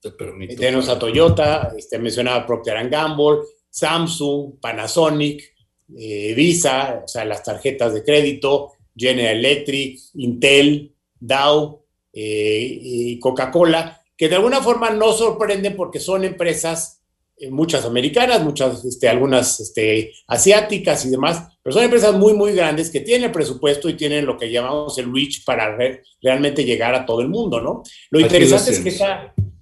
Te 0.00 0.10
permito. 0.10 0.56
Tenemos 0.56 0.88
a 0.88 0.98
Toyota, 0.98 1.72
este, 1.76 1.98
mencionaba 1.98 2.46
Procter 2.46 2.88
Gamble, 2.88 3.42
Samsung, 3.68 4.58
Panasonic, 4.60 5.54
eh, 5.96 6.32
Visa, 6.34 7.02
o 7.04 7.08
sea, 7.08 7.24
las 7.24 7.42
tarjetas 7.42 7.94
de 7.94 8.02
crédito, 8.02 8.72
General 8.96 9.36
Electric, 9.36 10.00
Intel, 10.14 10.94
Dow 11.20 11.84
eh, 12.12 12.78
y 12.82 13.18
Coca-Cola, 13.18 14.00
que 14.16 14.28
de 14.28 14.36
alguna 14.36 14.60
forma 14.60 14.90
no 14.90 15.12
sorprenden 15.12 15.76
porque 15.76 16.00
son 16.00 16.24
empresas, 16.24 17.02
eh, 17.36 17.50
muchas 17.50 17.84
americanas, 17.84 18.42
muchas, 18.42 18.84
este, 18.84 19.08
algunas 19.08 19.60
este, 19.60 20.12
asiáticas 20.26 21.04
y 21.04 21.10
demás, 21.10 21.51
pero 21.62 21.74
son 21.74 21.84
empresas 21.84 22.14
muy, 22.14 22.32
muy 22.32 22.52
grandes 22.52 22.90
que 22.90 23.00
tienen 23.00 23.24
el 23.24 23.32
presupuesto 23.32 23.88
y 23.88 23.94
tienen 23.94 24.26
lo 24.26 24.36
que 24.36 24.50
llamamos 24.50 24.98
el 24.98 25.12
reach 25.12 25.44
para 25.44 25.76
realmente 26.20 26.64
llegar 26.64 26.94
a 26.94 27.06
todo 27.06 27.20
el 27.20 27.28
mundo, 27.28 27.60
¿no? 27.60 27.82
Lo 28.10 28.20
interesante 28.20 28.72
es 28.72 28.80
que 28.80 28.96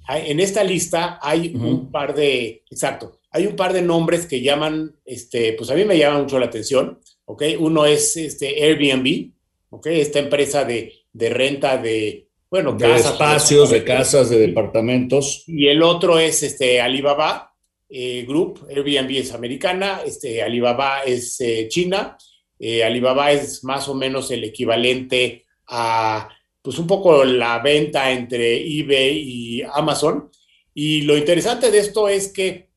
en 0.08 0.40
esta 0.40 0.64
lista 0.64 1.18
hay 1.22 1.54
un 1.54 1.90
par 1.90 2.14
de, 2.14 2.64
exacto, 2.70 3.20
hay 3.30 3.46
un 3.46 3.54
par 3.54 3.72
de 3.72 3.82
nombres 3.82 4.26
que 4.26 4.40
llaman, 4.40 4.96
este, 5.04 5.52
pues 5.52 5.70
a 5.70 5.74
mí 5.74 5.84
me 5.84 5.98
llama 5.98 6.22
mucho 6.22 6.38
la 6.38 6.46
atención, 6.46 6.98
¿ok? 7.26 7.42
Uno 7.58 7.86
es 7.86 8.16
este 8.16 8.64
Airbnb, 8.64 9.32
¿ok? 9.70 9.86
Esta 9.86 10.18
empresa 10.18 10.64
de, 10.64 10.92
de 11.12 11.28
renta 11.30 11.76
de, 11.76 12.28
bueno, 12.50 12.72
de 12.72 12.96
espacios, 12.96 13.70
de 13.70 13.84
casas, 13.84 14.30
de 14.30 14.38
departamentos. 14.38 15.44
Y 15.46 15.68
el 15.68 15.82
otro 15.82 16.18
es 16.18 16.42
este 16.42 16.80
Alibaba 16.80 17.49
eh, 17.92 18.24
Group, 18.24 18.68
Airbnb 18.70 19.10
es 19.16 19.32
americana, 19.32 20.02
este 20.06 20.42
Alibaba 20.42 21.02
es 21.02 21.40
eh, 21.40 21.66
China, 21.68 22.16
eh, 22.56 22.84
Alibaba 22.84 23.32
es 23.32 23.64
más 23.64 23.88
o 23.88 23.94
menos 23.94 24.30
el 24.30 24.44
equivalente 24.44 25.44
a, 25.66 26.28
pues 26.62 26.78
un 26.78 26.86
poco 26.86 27.24
la 27.24 27.58
venta 27.58 28.12
entre 28.12 28.58
eBay 28.58 29.18
y 29.18 29.62
Amazon. 29.62 30.30
Y 30.72 31.02
lo 31.02 31.16
interesante 31.16 31.72
de 31.72 31.78
esto 31.80 32.08
es 32.08 32.28
que 32.28 32.70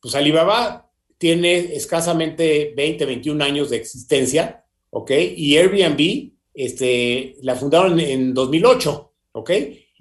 pues 0.00 0.14
Alibaba 0.14 0.90
tiene 1.18 1.76
escasamente 1.76 2.72
20, 2.76 3.06
21 3.06 3.44
años 3.44 3.70
de 3.70 3.76
existencia, 3.76 4.64
¿ok? 4.90 5.12
Y 5.36 5.56
Airbnb 5.56 6.32
este, 6.54 7.36
la 7.42 7.54
fundaron 7.54 8.00
en 8.00 8.34
2008, 8.34 9.14
¿ok? 9.32 9.50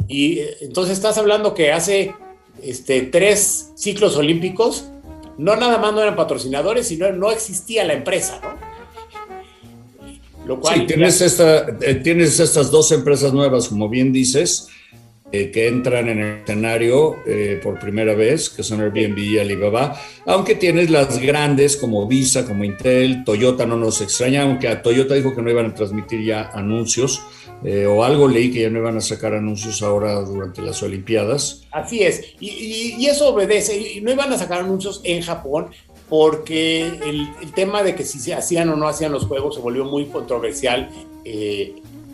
Y 0.07 0.39
entonces 0.61 0.97
estás 0.97 1.17
hablando 1.17 1.53
que 1.53 1.71
hace 1.71 2.13
este, 2.61 3.01
tres 3.01 3.71
ciclos 3.75 4.17
olímpicos, 4.17 4.89
no 5.37 5.55
nada 5.55 5.77
más 5.77 5.93
no 5.93 6.01
eran 6.01 6.15
patrocinadores, 6.15 6.87
sino 6.87 7.11
no 7.11 7.31
existía 7.31 7.83
la 7.83 7.93
empresa, 7.93 8.39
¿no? 8.41 8.75
Lo 10.45 10.59
cual 10.59 10.81
sí, 10.81 10.85
tienes, 10.85 11.21
esta, 11.21 11.75
eh, 11.81 11.95
tienes 11.95 12.39
estas 12.39 12.69
dos 12.69 12.91
empresas 12.91 13.33
nuevas, 13.33 13.67
como 13.67 13.89
bien 13.89 14.13
dices, 14.13 14.69
eh, 15.31 15.49
que 15.49 15.67
entran 15.67 16.07
en 16.07 16.19
el 16.19 16.37
escenario 16.41 17.15
eh, 17.25 17.59
por 17.61 17.79
primera 17.79 18.13
vez, 18.13 18.49
que 18.49 18.61
son 18.61 18.79
Airbnb 18.79 19.17
y 19.17 19.39
Alibaba, 19.39 19.99
aunque 20.27 20.53
tienes 20.53 20.91
las 20.91 21.19
grandes 21.19 21.77
como 21.77 22.07
Visa, 22.07 22.45
como 22.45 22.63
Intel, 22.63 23.23
Toyota 23.25 23.65
no 23.65 23.75
nos 23.75 24.01
extraña, 24.01 24.43
aunque 24.43 24.67
a 24.67 24.83
Toyota 24.83 25.15
dijo 25.15 25.35
que 25.35 25.41
no 25.41 25.49
iban 25.49 25.65
a 25.65 25.73
transmitir 25.73 26.23
ya 26.23 26.51
anuncios, 26.53 27.23
eh, 27.65 27.85
o 27.85 28.03
algo 28.03 28.27
leí 28.27 28.51
que 28.51 28.61
ya 28.61 28.69
no 28.69 28.79
iban 28.79 28.97
a 28.97 29.01
sacar 29.01 29.33
anuncios 29.33 29.81
ahora 29.81 30.21
durante 30.21 30.61
las 30.61 30.81
Olimpiadas. 30.83 31.63
Así 31.71 32.03
es, 32.03 32.35
y, 32.39 33.05
eso 33.05 33.33
obedece, 33.33 33.77
y 33.77 34.01
no 34.01 34.11
iban 34.11 34.31
a 34.31 34.37
sacar 34.37 34.61
anuncios 34.61 35.01
en 35.03 35.21
Japón, 35.21 35.71
porque 36.07 36.81
el, 36.85 37.27
tema 37.53 37.81
de 37.83 37.95
que 37.95 38.03
si 38.03 38.19
se 38.19 38.33
hacían 38.33 38.69
o 38.69 38.75
no 38.75 38.87
hacían 38.87 39.11
los 39.11 39.25
juegos 39.25 39.55
se 39.55 39.61
volvió 39.61 39.85
muy 39.85 40.05
controversial 40.05 40.89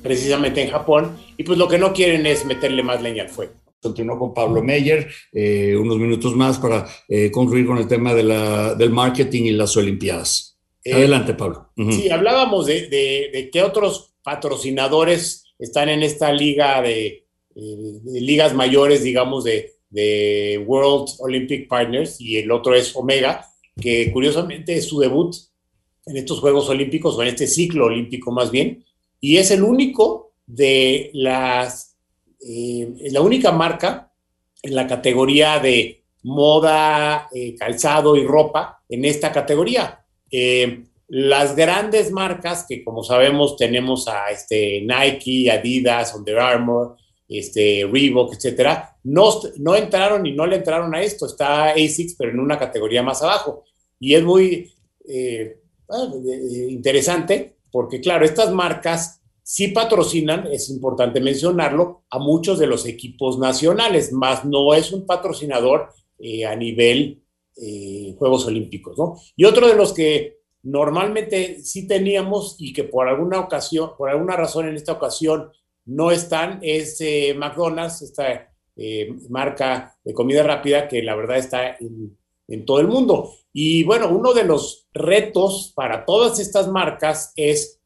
precisamente 0.02 0.62
en 0.62 0.70
Japón, 0.70 1.18
y 1.38 1.44
pues 1.44 1.58
lo 1.58 1.68
que 1.68 1.78
no 1.78 1.94
quieren 1.94 2.26
es 2.26 2.46
meterle 2.46 2.84
más 2.84 3.02
leña 3.02 3.24
al 3.24 3.30
fuego. 3.30 3.54
Continuó 3.82 4.20
con 4.20 4.34
Pablo 4.34 4.62
Meyer, 4.62 5.08
eh, 5.34 5.76
unos 5.76 5.98
minutos 5.98 6.36
más 6.36 6.60
para 6.60 6.88
eh, 7.10 7.32
concluir 7.32 7.66
con 7.66 7.80
el 7.80 7.88
tema 7.88 8.14
de 8.14 8.22
la, 8.22 8.76
del 8.76 8.92
marketing 8.92 9.44
y 9.46 9.52
las 9.52 9.76
Olimpiadas. 9.76 10.60
Eh, 10.84 10.94
Adelante, 10.94 11.34
Pablo. 11.34 11.72
Sí, 11.76 12.10
hablábamos 12.12 12.68
de, 12.68 12.88
de, 12.90 13.50
qué 13.52 13.64
otros 13.64 14.11
patrocinadores 14.24 15.46
están 15.60 15.90
en 15.90 16.04
esta 16.04 16.32
liga 16.32 16.82
de, 16.82 17.26
ligas 18.06 18.54
mayores, 18.54 19.04
digamos, 19.04 19.44
de, 19.44 19.74
de 19.90 20.64
World 20.66 21.10
Olympic 21.20 21.68
Partners, 21.68 22.20
y 22.20 22.38
el 22.38 22.52
otro 22.52 22.74
es 22.74 22.96
Omega, 22.96 23.46
que 23.80 24.12
curiosamente 24.12 24.76
es 24.76 24.86
su 24.86 25.00
debut 25.00 25.36
en 26.06 26.18
estos 26.18 26.40
Juegos 26.40 26.70
Olímpicos, 26.70 27.16
o 27.16 27.22
en 27.22 27.30
este 27.30 27.48
ciclo 27.48 27.86
olímpico 27.86 28.32
más 28.32 28.52
bien, 28.52 28.84
y 29.20 29.38
es 29.38 29.52
el 29.52 29.64
único 29.64 30.34
de 30.46 31.12
las, 31.14 31.96
eh, 32.42 32.92
la 33.12 33.22
única 33.22 33.52
marca 33.52 34.12
en 34.64 34.76
la 34.76 34.88
categoría 34.88 35.60
de 35.60 36.04
moda, 36.24 37.30
eh, 37.34 37.56
calzado 37.56 38.16
y 38.16 38.26
ropa 38.26 38.84
en 38.90 39.06
esta 39.06 39.32
categoría. 39.32 40.06
Eh, 40.30 40.84
las 41.14 41.56
grandes 41.56 42.12
marcas 42.12 42.66
que 42.68 42.84
como 42.84 43.04
sabemos 43.04 43.58
tenemos 43.58 44.08
a 44.08 44.30
este, 44.32 44.82
Nike, 44.82 45.52
Adidas, 45.52 46.16
Under 46.16 46.40
Armour, 46.40 46.96
este, 47.28 47.88
Reebok, 47.92 48.34
etcétera, 48.34 48.98
no, 49.04 49.30
no 49.58 49.76
entraron 49.76 50.26
y 50.26 50.32
no 50.32 50.46
le 50.46 50.58
entraron 50.58 50.96
a 50.96 51.02
esto. 51.02 51.26
Está 51.26 51.72
ASICS, 51.72 52.16
pero 52.18 52.32
en 52.32 52.40
una 52.40 52.58
categoría 52.58 53.04
más 53.04 53.22
abajo. 53.22 53.66
Y 54.00 54.16
es 54.16 54.24
muy 54.24 54.74
ah, 55.90 56.08
interesante 56.70 57.58
porque 57.72 58.02
claro, 58.02 58.26
estas 58.26 58.54
marcas 58.54 59.22
sí 59.44 59.70
patrocinan, 59.70 60.48
es 60.52 60.70
importante 60.70 61.20
mencionarlo, 61.20 62.04
a 62.10 62.20
muchos 62.20 62.60
de 62.60 62.68
los 62.68 62.86
equipos 62.86 63.40
nacionales, 63.40 64.12
más 64.12 64.46
no 64.46 64.74
es 64.74 64.92
un 64.92 65.06
patrocinador 65.06 65.90
eh, 66.20 66.46
a 66.46 66.56
nivel 66.56 67.24
eh, 67.58 68.16
Juegos 68.18 68.46
Olímpicos, 68.46 68.98
¿no? 68.98 69.18
Y 69.36 69.46
otro 69.46 69.68
de 69.68 69.76
los 69.76 69.94
que 69.94 70.41
normalmente 70.64 71.62
sí 71.62 71.88
teníamos 71.88 72.56
y 72.60 72.74
que 72.74 72.84
por 72.84 73.08
alguna 73.08 73.40
ocasión, 73.40 73.92
por 73.98 74.10
alguna 74.10 74.36
razón 74.36 74.68
en 74.68 74.76
esta 74.76 74.94
ocasión 74.94 75.52
no 75.86 76.12
están, 76.12 76.60
es 76.62 77.00
eh, 77.02 77.34
McDonald's, 77.36 78.02
esta 78.02 78.48
marca 79.30 79.96
de 80.04 80.14
comida 80.14 80.42
rápida 80.42 80.88
que 80.88 81.04
la 81.04 81.16
verdad 81.16 81.38
está 81.38 81.78
en 81.80 82.66
todo 82.66 82.80
el 82.80 82.88
mundo. 82.88 83.34
Y 83.54 83.84
bueno, 83.84 84.10
uno 84.10 84.34
de 84.34 84.44
los 84.44 84.88
retos 84.94 85.74
para 85.76 86.06
todas 86.06 86.40
estas 86.40 86.68
marcas 86.68 87.34
es 87.36 87.82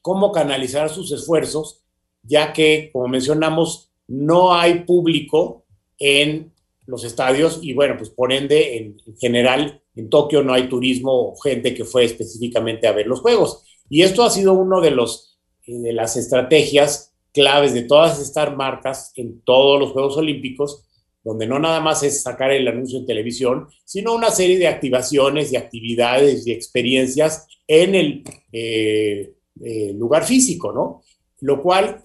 cómo 0.00 0.32
canalizar 0.32 0.90
sus 0.90 1.12
esfuerzos, 1.12 1.82
ya 2.22 2.52
que, 2.52 2.90
como 2.92 3.08
mencionamos, 3.08 3.90
no 4.06 4.54
hay 4.54 4.80
público 4.84 5.64
en 5.98 6.52
los 6.86 7.04
estadios 7.04 7.60
y 7.62 7.72
bueno, 7.72 7.96
pues 7.96 8.10
por 8.10 8.32
ende, 8.32 8.76
en, 8.76 8.96
general, 9.18 9.80
en 9.94 10.10
Tokio 10.10 10.42
no 10.42 10.52
hay 10.52 10.68
turismo 10.68 11.12
o 11.12 11.36
gente 11.36 11.74
que 11.74 11.84
fue 11.84 12.04
específicamente 12.04 12.86
a 12.86 12.92
ver 12.92 13.06
los 13.06 13.20
Juegos. 13.20 13.64
Y 13.88 14.02
esto 14.02 14.22
ha 14.22 14.30
sido 14.30 14.52
uno 14.52 14.80
de, 14.80 14.90
los, 14.90 15.38
eh, 15.66 15.78
de 15.78 15.92
las 15.92 16.16
estrategias 16.16 17.14
claves 17.32 17.74
de 17.74 17.82
todas 17.82 18.20
estas 18.20 18.56
marcas 18.56 19.12
en 19.16 19.40
todos 19.42 19.80
los 19.80 19.92
Juegos 19.92 20.16
Olímpicos 20.16 20.88
donde 21.22 21.46
no 21.46 21.58
nada 21.58 21.80
más 21.80 22.02
es 22.02 22.22
sacar 22.22 22.52
el 22.52 22.68
anuncio 22.68 22.98
en 22.98 23.06
televisión, 23.06 23.66
sino 23.86 24.14
una 24.14 24.30
serie 24.30 24.58
de 24.58 24.68
activaciones 24.68 25.50
y 25.50 25.56
actividades 25.56 26.46
y 26.46 26.52
experiencias 26.52 27.46
en 27.66 27.94
el 27.94 28.24
eh, 28.52 29.32
eh, 29.64 29.92
lugar 29.94 30.24
físico, 30.24 30.70
¿no? 30.70 31.00
Lo 31.40 31.62
cual 31.62 32.04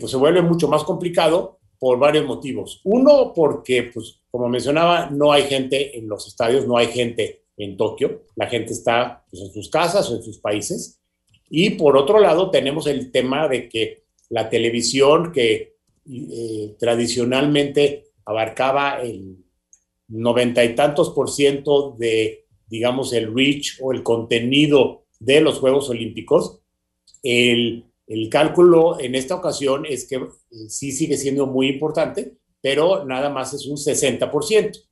pues 0.00 0.10
se 0.10 0.16
vuelve 0.16 0.42
mucho 0.42 0.66
más 0.66 0.82
complicado 0.82 1.57
por 1.78 1.98
varios 1.98 2.26
motivos. 2.26 2.80
Uno, 2.84 3.32
porque, 3.34 3.90
pues, 3.94 4.20
como 4.30 4.48
mencionaba, 4.48 5.10
no 5.10 5.32
hay 5.32 5.44
gente 5.44 5.98
en 5.98 6.08
los 6.08 6.26
estadios, 6.26 6.66
no 6.66 6.76
hay 6.76 6.88
gente 6.88 7.42
en 7.56 7.76
Tokio, 7.76 8.22
la 8.36 8.46
gente 8.46 8.72
está 8.72 9.24
pues, 9.30 9.42
en 9.42 9.52
sus 9.52 9.68
casas 9.68 10.10
o 10.10 10.16
en 10.16 10.22
sus 10.22 10.38
países. 10.38 11.00
Y 11.50 11.70
por 11.70 11.96
otro 11.96 12.20
lado, 12.20 12.50
tenemos 12.50 12.86
el 12.86 13.10
tema 13.10 13.48
de 13.48 13.68
que 13.68 14.04
la 14.28 14.48
televisión 14.50 15.32
que 15.32 15.76
tradicionalmente 16.78 18.04
abarcaba 18.24 19.00
el 19.02 19.36
noventa 20.08 20.64
y 20.64 20.74
tantos 20.74 21.10
por 21.10 21.30
ciento 21.30 21.94
de, 21.98 22.46
digamos, 22.66 23.12
el 23.12 23.34
reach 23.34 23.78
o 23.80 23.92
el 23.92 24.02
contenido 24.02 25.04
de 25.20 25.40
los 25.40 25.58
Juegos 25.58 25.90
Olímpicos, 25.90 26.60
el, 27.22 27.84
el 28.08 28.30
cálculo 28.30 28.98
en 28.98 29.14
esta 29.14 29.34
ocasión 29.34 29.84
es 29.86 30.08
que 30.08 30.16
eh, 30.16 30.68
sí 30.68 30.92
sigue 30.92 31.16
siendo 31.16 31.46
muy 31.46 31.68
importante, 31.68 32.34
pero 32.60 33.04
nada 33.04 33.28
más 33.28 33.52
es 33.52 33.66
un 33.66 33.76
60%. 33.76 34.88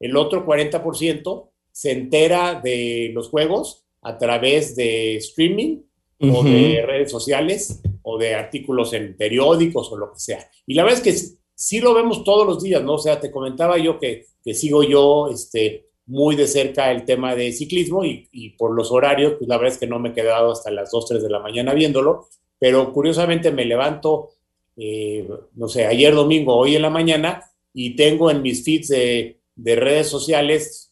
El 0.00 0.16
otro 0.16 0.46
40% 0.46 1.50
se 1.70 1.92
entera 1.92 2.60
de 2.62 3.10
los 3.12 3.28
juegos 3.28 3.84
a 4.02 4.16
través 4.16 4.74
de 4.76 5.16
streaming 5.16 5.82
o 6.20 6.42
de 6.42 6.82
redes 6.86 7.10
sociales 7.10 7.82
o 8.02 8.16
de 8.16 8.34
artículos 8.34 8.94
en 8.94 9.14
periódicos 9.16 9.92
o 9.92 9.96
lo 9.96 10.12
que 10.12 10.20
sea. 10.20 10.48
Y 10.66 10.74
la 10.74 10.84
verdad 10.84 11.00
es 11.04 11.04
que 11.04 11.36
sí 11.54 11.80
lo 11.80 11.92
vemos 11.92 12.24
todos 12.24 12.46
los 12.46 12.62
días, 12.62 12.82
¿no? 12.82 12.94
O 12.94 12.98
sea, 12.98 13.20
te 13.20 13.30
comentaba 13.30 13.76
yo 13.78 13.98
que, 13.98 14.26
que 14.42 14.54
sigo 14.54 14.82
yo 14.82 15.28
este, 15.28 15.88
muy 16.06 16.34
de 16.34 16.46
cerca 16.46 16.90
el 16.92 17.04
tema 17.04 17.34
de 17.34 17.52
ciclismo 17.52 18.04
y, 18.04 18.28
y, 18.32 18.50
por 18.50 18.74
los 18.74 18.90
horarios, 18.90 19.34
pues 19.38 19.48
la 19.48 19.56
verdad 19.58 19.74
es 19.74 19.78
que 19.78 19.86
no 19.86 19.98
me 19.98 20.10
he 20.10 20.14
quedado 20.14 20.52
hasta 20.52 20.70
las 20.70 20.90
2, 20.90 21.06
3 21.06 21.22
de 21.22 21.30
la 21.30 21.40
mañana 21.40 21.74
viéndolo, 21.74 22.28
pero 22.64 22.94
curiosamente 22.94 23.50
me 23.50 23.66
levanto, 23.66 24.30
eh, 24.74 25.28
no 25.54 25.68
sé, 25.68 25.84
ayer 25.84 26.14
domingo, 26.14 26.56
hoy 26.56 26.76
en 26.76 26.80
la 26.80 26.88
mañana, 26.88 27.42
y 27.74 27.94
tengo 27.94 28.30
en 28.30 28.40
mis 28.40 28.64
feeds 28.64 28.88
de, 28.88 29.42
de 29.54 29.76
redes 29.76 30.08
sociales 30.08 30.90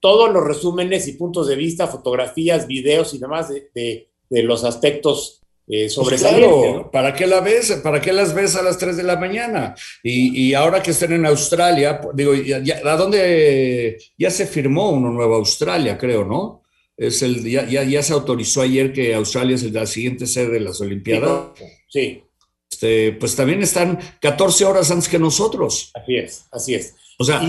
todos 0.00 0.30
los 0.30 0.44
resúmenes 0.44 1.08
y 1.08 1.14
puntos 1.14 1.48
de 1.48 1.56
vista, 1.56 1.86
fotografías, 1.86 2.66
videos 2.66 3.14
y 3.14 3.18
demás 3.20 3.48
de, 3.48 3.70
de, 3.74 4.10
de 4.28 4.42
los 4.42 4.64
aspectos 4.64 5.40
eh, 5.66 5.84
pues 5.84 5.94
sobresalientes. 5.94 6.88
¿Para 6.92 7.14
qué 7.14 7.26
la 7.26 7.40
ves? 7.40 7.72
¿Para 7.82 8.02
qué 8.02 8.12
las 8.12 8.34
ves 8.34 8.54
a 8.56 8.62
las 8.62 8.76
3 8.76 8.98
de 8.98 9.04
la 9.04 9.16
mañana? 9.16 9.74
Y, 10.02 10.48
y 10.48 10.52
ahora 10.52 10.82
que 10.82 10.90
estén 10.90 11.12
en 11.12 11.24
Australia, 11.24 12.02
digo, 12.12 12.34
ya, 12.34 12.82
¿a 12.84 12.96
dónde 12.98 13.96
ya 14.18 14.30
se 14.30 14.46
firmó 14.46 14.90
uno 14.90 15.10
nuevo 15.10 15.36
Australia, 15.36 15.96
creo, 15.96 16.22
no? 16.22 16.63
Es 16.96 17.22
el, 17.22 17.42
ya, 17.42 17.66
ya, 17.66 17.82
ya, 17.82 18.02
se 18.02 18.12
autorizó 18.12 18.62
ayer 18.62 18.92
que 18.92 19.14
Australia 19.14 19.56
es 19.56 19.64
la 19.72 19.86
siguiente 19.86 20.26
sede 20.26 20.52
de 20.52 20.60
las 20.60 20.80
Olimpiadas. 20.80 21.50
Sí. 21.88 22.22
Este, 22.70 23.12
pues 23.12 23.34
también 23.34 23.62
están 23.62 23.98
14 24.20 24.64
horas 24.64 24.90
antes 24.90 25.08
que 25.08 25.18
nosotros. 25.18 25.90
Así 25.94 26.16
es, 26.16 26.44
así 26.50 26.74
es. 26.74 26.94
O 27.18 27.24
sea, 27.24 27.40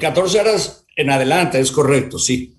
14 0.00 0.40
horas 0.40 0.86
en 0.96 1.10
adelante, 1.10 1.60
es 1.60 1.70
correcto, 1.70 2.18
sí. 2.18 2.56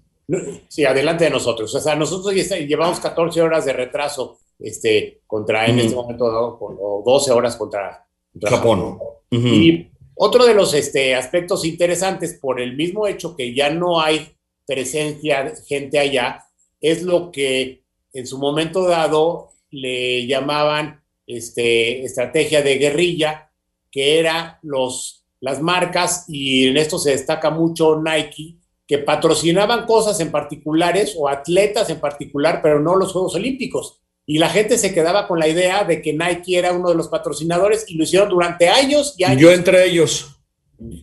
Sí, 0.68 0.86
adelante 0.86 1.26
de 1.26 1.30
nosotros. 1.30 1.74
O 1.74 1.80
sea, 1.80 1.96
nosotros 1.96 2.34
ya 2.36 2.58
llevamos 2.58 3.00
14 3.00 3.42
horas 3.42 3.66
de 3.66 3.74
retraso 3.74 4.38
este, 4.60 5.22
contra, 5.28 5.66
en 5.66 5.80
este 5.80 5.96
momento, 5.96 6.26
o 6.26 7.04
12 7.06 7.32
horas 7.32 7.56
contra, 7.56 8.06
Japón. 8.42 8.98
Y 9.32 9.88
otro 10.16 10.46
de 10.46 10.54
los 10.54 10.74
este, 10.74 11.16
aspectos 11.16 11.66
interesantes, 11.66 12.38
por 12.40 12.62
el 12.62 12.76
mismo 12.76 13.08
hecho 13.08 13.36
que 13.36 13.54
ya 13.54 13.70
no 13.70 14.00
hay 14.00 14.36
presencia 14.66 15.44
de 15.44 15.56
gente 15.66 16.00
allá, 16.00 16.46
es 16.82 17.04
lo 17.04 17.32
que 17.32 17.84
en 18.14 18.28
su 18.28 18.38
momento 18.38 18.88
dado 18.88 19.52
le 19.72 20.28
llamaban 20.28 21.02
este, 21.26 22.04
estrategia 22.04 22.62
de 22.62 22.78
guerrilla, 22.78 23.50
que 23.92 24.20
era 24.20 24.60
los, 24.62 25.26
las 25.40 25.62
marcas, 25.62 26.26
y 26.28 26.68
en 26.68 26.78
esto 26.78 26.98
se 26.98 27.12
destaca 27.12 27.50
mucho 27.50 28.02
Nike, 28.02 28.58
que 28.88 28.98
patrocinaban 29.00 29.86
cosas 29.86 30.20
en 30.20 30.32
particulares 30.32 31.16
o 31.18 31.28
atletas 31.28 31.90
en 31.90 32.00
particular, 32.00 32.62
pero 32.62 32.80
no 32.80 32.96
los 32.96 33.14
Juegos 33.14 33.36
Olímpicos. 33.36 34.02
Y 34.26 34.38
la 34.38 34.50
gente 34.50 34.78
se 34.78 34.94
quedaba 34.94 35.28
con 35.28 35.40
la 35.40 35.48
idea 35.48 35.84
de 35.84 36.02
que 36.02 36.14
Nike 36.14 36.58
era 36.58 36.72
uno 36.72 36.90
de 36.90 36.96
los 36.96 37.10
patrocinadores 37.10 37.86
y 37.90 37.96
lo 37.96 38.04
hicieron 38.04 38.30
durante 38.30 38.70
años 38.70 39.16
y 39.18 39.24
años. 39.26 39.42
Yo 39.42 39.52
entre 39.52 39.86
ellos. 39.86 40.40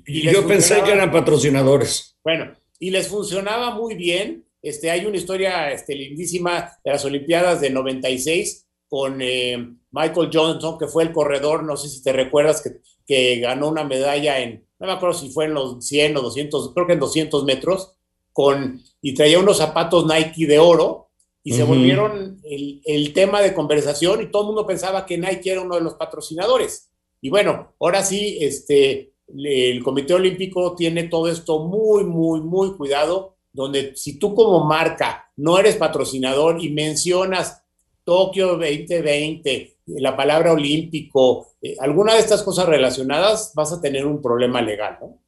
Y 0.06 0.30
yo 0.30 0.46
pensé 0.46 0.82
que 0.82 0.92
eran 0.92 1.10
patrocinadores. 1.10 2.16
Bueno, 2.22 2.54
y 2.80 2.90
les 2.90 3.06
funcionaba 3.06 3.72
muy 3.72 3.94
bien. 3.94 4.44
Este, 4.62 4.90
hay 4.90 5.06
una 5.06 5.18
historia 5.18 5.70
este, 5.70 5.94
lindísima 5.94 6.72
de 6.82 6.90
las 6.90 7.04
Olimpiadas 7.04 7.60
de 7.60 7.70
96 7.70 8.66
con 8.88 9.20
eh, 9.22 9.76
Michael 9.92 10.30
Johnson, 10.32 10.76
que 10.76 10.88
fue 10.88 11.04
el 11.04 11.12
corredor, 11.12 11.62
no 11.62 11.76
sé 11.76 11.88
si 11.88 12.02
te 12.02 12.12
recuerdas, 12.12 12.60
que, 12.60 12.80
que 13.06 13.38
ganó 13.38 13.68
una 13.68 13.84
medalla 13.84 14.40
en, 14.40 14.66
no 14.80 14.86
me 14.86 14.94
acuerdo 14.94 15.16
si 15.16 15.30
fue 15.30 15.44
en 15.44 15.54
los 15.54 15.86
100 15.86 16.16
o 16.16 16.22
200, 16.22 16.74
creo 16.74 16.86
que 16.86 16.94
en 16.94 17.00
200 17.00 17.44
metros, 17.44 17.92
con, 18.32 18.82
y 19.00 19.14
traía 19.14 19.38
unos 19.38 19.58
zapatos 19.58 20.06
Nike 20.06 20.46
de 20.46 20.58
oro, 20.58 21.10
y 21.42 21.52
se 21.52 21.62
volvieron 21.62 22.38
el, 22.44 22.82
el, 22.84 23.14
tema 23.14 23.40
de 23.40 23.54
conversación 23.54 24.20
y 24.20 24.30
todo 24.30 24.42
el 24.42 24.46
mundo 24.48 24.66
pensaba 24.66 25.06
que 25.06 25.16
Nike 25.16 25.52
era 25.52 25.62
uno 25.62 25.76
de 25.76 25.80
los 25.80 25.94
patrocinadores. 25.94 26.90
Y 27.22 27.30
bueno, 27.30 27.74
ahora 27.80 28.02
sí, 28.02 28.36
este, 28.42 29.09
el 29.36 29.82
Comité 29.82 30.14
Olímpico 30.14 30.74
tiene 30.74 31.04
todo 31.04 31.28
esto 31.28 31.60
muy, 31.60 32.04
muy, 32.04 32.40
muy 32.40 32.76
cuidado, 32.76 33.36
donde 33.52 33.96
si 33.96 34.18
tú 34.18 34.34
como 34.34 34.64
marca 34.64 35.30
no 35.36 35.58
eres 35.58 35.76
patrocinador 35.76 36.62
y 36.62 36.70
mencionas 36.70 37.62
Tokio 38.04 38.56
2020, 38.56 39.76
la 39.86 40.16
palabra 40.16 40.52
olímpico, 40.52 41.48
eh, 41.62 41.76
alguna 41.80 42.14
de 42.14 42.20
estas 42.20 42.42
cosas 42.42 42.66
relacionadas, 42.66 43.52
vas 43.54 43.72
a 43.72 43.80
tener 43.80 44.06
un 44.06 44.20
problema 44.22 44.60
legal, 44.62 44.98
¿no? 45.00 45.18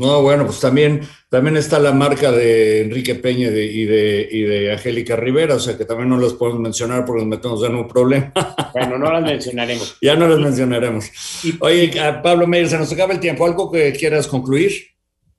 No, 0.00 0.22
bueno, 0.22 0.46
pues 0.46 0.60
también, 0.60 1.06
también 1.28 1.58
está 1.58 1.78
la 1.78 1.92
marca 1.92 2.32
de 2.32 2.80
Enrique 2.80 3.14
Peña 3.16 3.48
y 3.48 3.84
de, 3.84 4.28
y 4.30 4.40
de, 4.42 4.72
Angélica 4.72 5.14
Rivera, 5.14 5.56
o 5.56 5.60
sea 5.60 5.76
que 5.76 5.84
también 5.84 6.08
no 6.08 6.18
las 6.18 6.32
podemos 6.32 6.58
mencionar 6.58 7.04
porque 7.04 7.20
nos 7.20 7.28
metemos 7.28 7.62
en 7.64 7.74
un 7.74 7.86
problema. 7.86 8.32
Bueno, 8.72 8.98
no 8.98 9.12
las 9.12 9.22
mencionaremos. 9.22 9.98
ya 10.02 10.14
no 10.14 10.28
las 10.28 10.38
mencionaremos. 10.38 11.10
Oye, 11.58 11.90
Pablo 12.22 12.46
Meyer, 12.46 12.68
se 12.68 12.78
nos 12.78 12.92
acaba 12.92 13.12
el 13.12 13.20
tiempo. 13.20 13.44
¿Algo 13.44 13.70
que 13.70 13.92
quieras 13.92 14.28
concluir? 14.28 14.72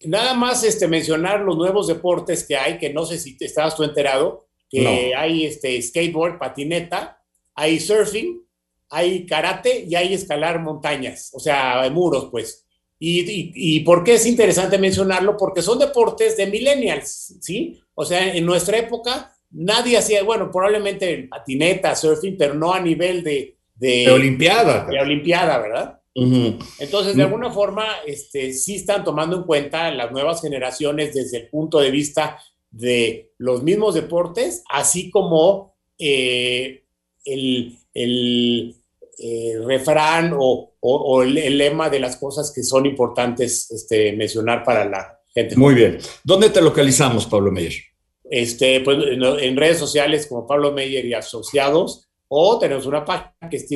Nada 0.04 0.34
más 0.34 0.64
este, 0.64 0.88
mencionar 0.88 1.40
los 1.40 1.56
nuevos 1.58 1.88
deportes 1.88 2.46
que 2.46 2.58
hay, 2.58 2.78
que 2.78 2.94
no 2.94 3.06
sé 3.06 3.18
si 3.18 3.38
te 3.38 3.46
estabas 3.46 3.76
tú 3.76 3.84
enterado, 3.84 4.48
que 4.70 5.14
hay 5.16 5.46
este, 5.46 5.82
skateboard, 5.82 6.38
patineta, 6.38 7.22
hay 7.56 7.80
surfing, 7.80 8.42
hay 8.90 9.26
karate 9.26 9.86
y 9.88 9.96
hay 9.96 10.14
escalar 10.14 10.62
montañas, 10.62 11.32
o 11.34 11.40
sea, 11.40 11.90
muros, 11.90 12.28
pues. 12.30 12.68
Y, 13.04 13.80
por 13.80 14.04
qué 14.04 14.14
es 14.14 14.28
interesante 14.28 14.78
mencionarlo? 14.78 15.36
Porque 15.36 15.64
son 15.64 15.80
deportes 15.80 16.38
de 16.38 16.46
millennials, 16.46 17.36
¿sí? 17.42 17.82
O 17.96 18.06
sea, 18.06 18.32
en 18.36 18.46
nuestra 18.46 18.78
época 18.78 19.36
nadie 19.50 19.98
hacía, 19.98 20.22
bueno, 20.22 20.52
probablemente 20.52 21.28
patineta, 21.28 21.96
surfing, 21.96 22.38
pero 22.38 22.54
no 22.54 22.72
a 22.72 22.80
nivel 22.80 23.24
de... 23.24 23.58
De, 23.74 24.08
Olimpiada. 24.12 24.86
De 24.86 25.00
Olimpiada, 25.00 25.58
¿verdad? 25.58 26.00
Entonces, 26.14 27.16
de 27.16 27.24
alguna 27.24 27.52
forma, 27.52 27.88
este, 28.06 28.54
sí 28.54 28.76
están 28.76 29.04
tomando 29.04 29.36
en 29.36 29.44
cuenta 29.44 29.90
las 29.90 30.12
nuevas 30.12 30.40
generaciones 30.40 31.16
desde 31.16 31.38
el 31.38 31.50
punto 31.50 31.80
de 31.80 31.90
vista 31.90 32.38
de 32.70 33.32
los 33.40 33.64
mismos 33.64 33.96
deportes, 33.96 34.64
así 34.70 35.10
como 35.10 35.76
eh, 35.98 36.84
el, 37.26 37.80
el 37.96 38.76
eh, 39.24 39.54
refrán 39.64 40.34
o, 40.36 41.22
el, 41.22 41.58
lema 41.58 41.90
de 41.90 42.00
las 42.00 42.18
cosas 42.18 42.52
que 42.52 42.64
son 42.64 42.88
importantes 42.88 43.70
este, 43.70 44.14
mencionar 44.14 44.64
para 44.64 44.84
la 44.86 45.20
gente. 45.34 45.56
Muy 45.56 45.76
bien. 45.76 46.00
¿Dónde 46.24 46.50
te 46.50 46.60
localizamos, 46.60 47.28
Pablo 47.28 47.52
Meyer? 47.52 47.74
Este, 48.30 48.80
pues, 48.80 48.98
en, 49.12 49.58
redes 49.58 49.78
sociales 49.78 50.26
como 50.26 50.48
Pablo 50.48 50.72
Meyer 50.72 51.06
y 51.06 51.14
Asociados, 51.14 52.10
o 52.28 52.58
tenemos 52.58 52.88
una 52.88 53.06
página 53.06 53.50
que 53.50 53.58
es 53.58 53.68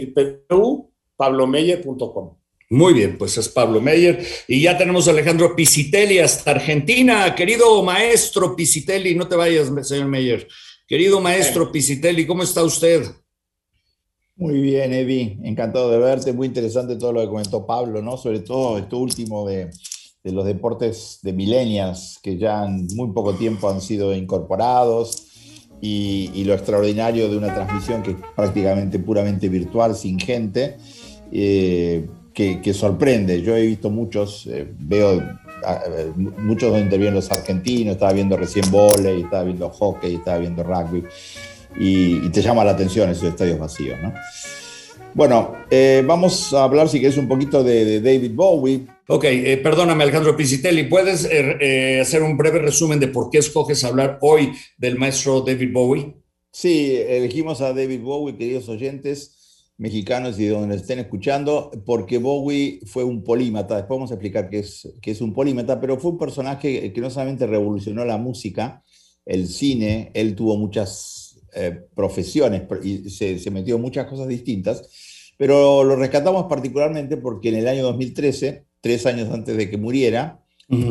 pablomeyer.com. 1.16 2.38
Muy 2.72 2.94
bien, 2.94 3.18
pues 3.18 3.38
es 3.38 3.48
Pablo 3.48 3.80
Meyer. 3.80 4.26
Y 4.48 4.62
ya 4.62 4.76
tenemos 4.76 5.08
a 5.08 5.12
Alejandro 5.12 5.56
Pisitelli 5.56 6.18
hasta 6.18 6.52
Argentina. 6.52 7.36
Querido 7.36 7.84
maestro 7.84 8.56
Pisitelli, 8.56 9.14
no 9.14 9.28
te 9.28 9.36
vayas, 9.36 9.72
señor 9.88 10.08
Meyer. 10.08 10.48
Querido 10.88 11.22
maestro 11.22 11.72
Pisitelli, 11.72 12.26
¿cómo 12.26 12.42
está 12.42 12.64
usted? 12.64 13.06
Muy 14.38 14.60
bien, 14.60 14.91
Evi, 14.91 15.39
encantado 15.43 15.89
de 15.89 15.98
verte, 15.98 16.34
muy 16.34 16.48
interesante 16.48 16.98
todo 16.98 17.13
lo 17.13 17.21
que 17.21 17.30
comentó 17.30 17.65
Pablo, 17.65 18.02
¿no? 18.02 18.17
Sobre 18.17 18.41
todo 18.41 18.78
esto 18.78 18.98
último 18.98 19.48
de, 19.48 19.69
los 20.24 20.45
deportes 20.45 21.19
de 21.21 21.32
milenias 21.32 22.19
que 22.21 22.38
ya 22.38 22.65
en 22.65 22.86
muy 22.95 23.12
poco 23.12 23.36
tiempo 23.36 23.69
han 23.69 23.80
sido 23.80 24.13
incorporados 24.13 25.28
y, 25.80 26.43
lo 26.43 26.54
extraordinario 26.54 27.30
de 27.30 27.38
una 27.38 27.54
transmisión 27.54 28.04
que 28.04 28.12
es 28.12 28.17
prácticamente 28.36 29.00
puramente 29.00 29.48
virtual, 29.48 29.95
sin 29.95 30.19
gente, 30.19 30.78
eh, 31.32 32.06
que, 32.34 32.74
sorprende. 32.74 33.41
Yo 33.41 33.56
he 33.56 33.65
visto 33.65 33.89
muchos, 33.89 34.48
eh, 34.48 34.67
veo 34.78 35.24
muchos 36.39 36.71
donde 36.71 36.84
intervienen 36.84 37.15
los 37.15 37.32
argentinos, 37.32 37.93
estaba 37.93 38.12
viendo 38.12 38.36
recién 38.36 38.69
volei, 38.69 39.21
estaba 39.21 39.43
viendo 39.45 39.69
hockey, 39.69 40.15
estaba 40.15 40.39
viendo 40.39 40.62
rugby 40.62 41.06
y, 41.78 42.30
te 42.30 42.42
llama 42.42 42.64
la 42.64 42.72
atención 42.72 43.10
esos 43.10 43.30
estadios 43.30 43.60
vacíos. 43.60 43.98
¿no? 44.02 44.14
Bueno, 45.14 45.56
eh, 45.70 46.04
vamos 46.06 46.54
a 46.54 46.64
hablar, 46.64 46.90
si 46.90 47.00
quieres, 47.00 47.18
un 47.18 47.28
poquito 47.28 47.64
de, 47.64 48.02
David 48.02 48.32
Bowie. 48.34 48.86
Ok, 49.08 49.24
eh, 49.26 49.58
perdóname 49.58 50.04
Alejandro 50.04 50.36
Pisitelli, 50.36 50.84
¿puedes 50.84 51.30
eh, 51.32 52.00
hacer 52.02 52.24
un 52.24 52.38
breve 52.38 52.60
resumen 52.60 53.00
de 53.00 53.08
por 53.08 53.30
qué 53.30 53.38
escoges 53.38 53.84
hablar 53.84 54.18
hoy 54.22 54.52
del 54.78 54.98
maestro 54.98 55.42
David 55.42 55.72
Bowie? 55.72 56.16
Sí, 56.52 56.96
elegimos 56.96 57.62
a 57.62 57.74
David 57.74 58.02
Bowie, 58.02 58.36
queridos 58.36 58.68
oyentes 58.70 59.36
mexicanos 59.78 60.40
y 60.40 60.46
de 60.46 60.52
donde 60.52 60.78
estén 60.78 61.00
escuchando, 61.00 61.70
porque 61.86 62.18
Bowie 62.18 62.80
fue 62.86 63.04
un 63.04 63.24
polímata, 63.24 63.76
después 63.76 63.98
vamos 63.98 64.12
a 64.12 64.16
explicar 64.16 64.50
qué 64.50 64.60
es, 64.60 64.88
qué 65.02 65.12
es 65.12 65.22
un 65.22 65.34
polímata, 65.34 65.80
pero 65.82 66.00
fue 66.00 66.12
un 66.12 66.18
personaje 66.18 66.94
que 66.94 67.02
no 67.02 67.10
solamente 67.10 67.46
revolucionó 67.46 68.06
la 68.06 68.18
música, 68.18 68.82
el 69.26 69.48
cine, 69.48 70.12
él 70.14 70.36
tuvo 70.36 70.56
muchas 70.56 71.25
eh, 71.56 71.82
profesiones 71.96 72.63
y 72.84 73.10
se, 73.10 73.52
metió 73.52 73.76
en 73.76 73.82
muchas 73.82 74.08
cosas 74.08 74.28
distintas, 74.28 75.34
pero 75.38 75.84
lo 75.84 75.96
rescatamos 75.96 76.46
particularmente 76.48 77.18
porque 77.18 77.50
en 77.50 77.56
el 77.56 77.68
año 77.68 77.84
2013, 77.84 78.65
tres 78.82 79.06
años 79.06 79.30
antes 79.32 79.58
de 79.58 79.70
que 79.70 79.78
muriera, 79.78 80.41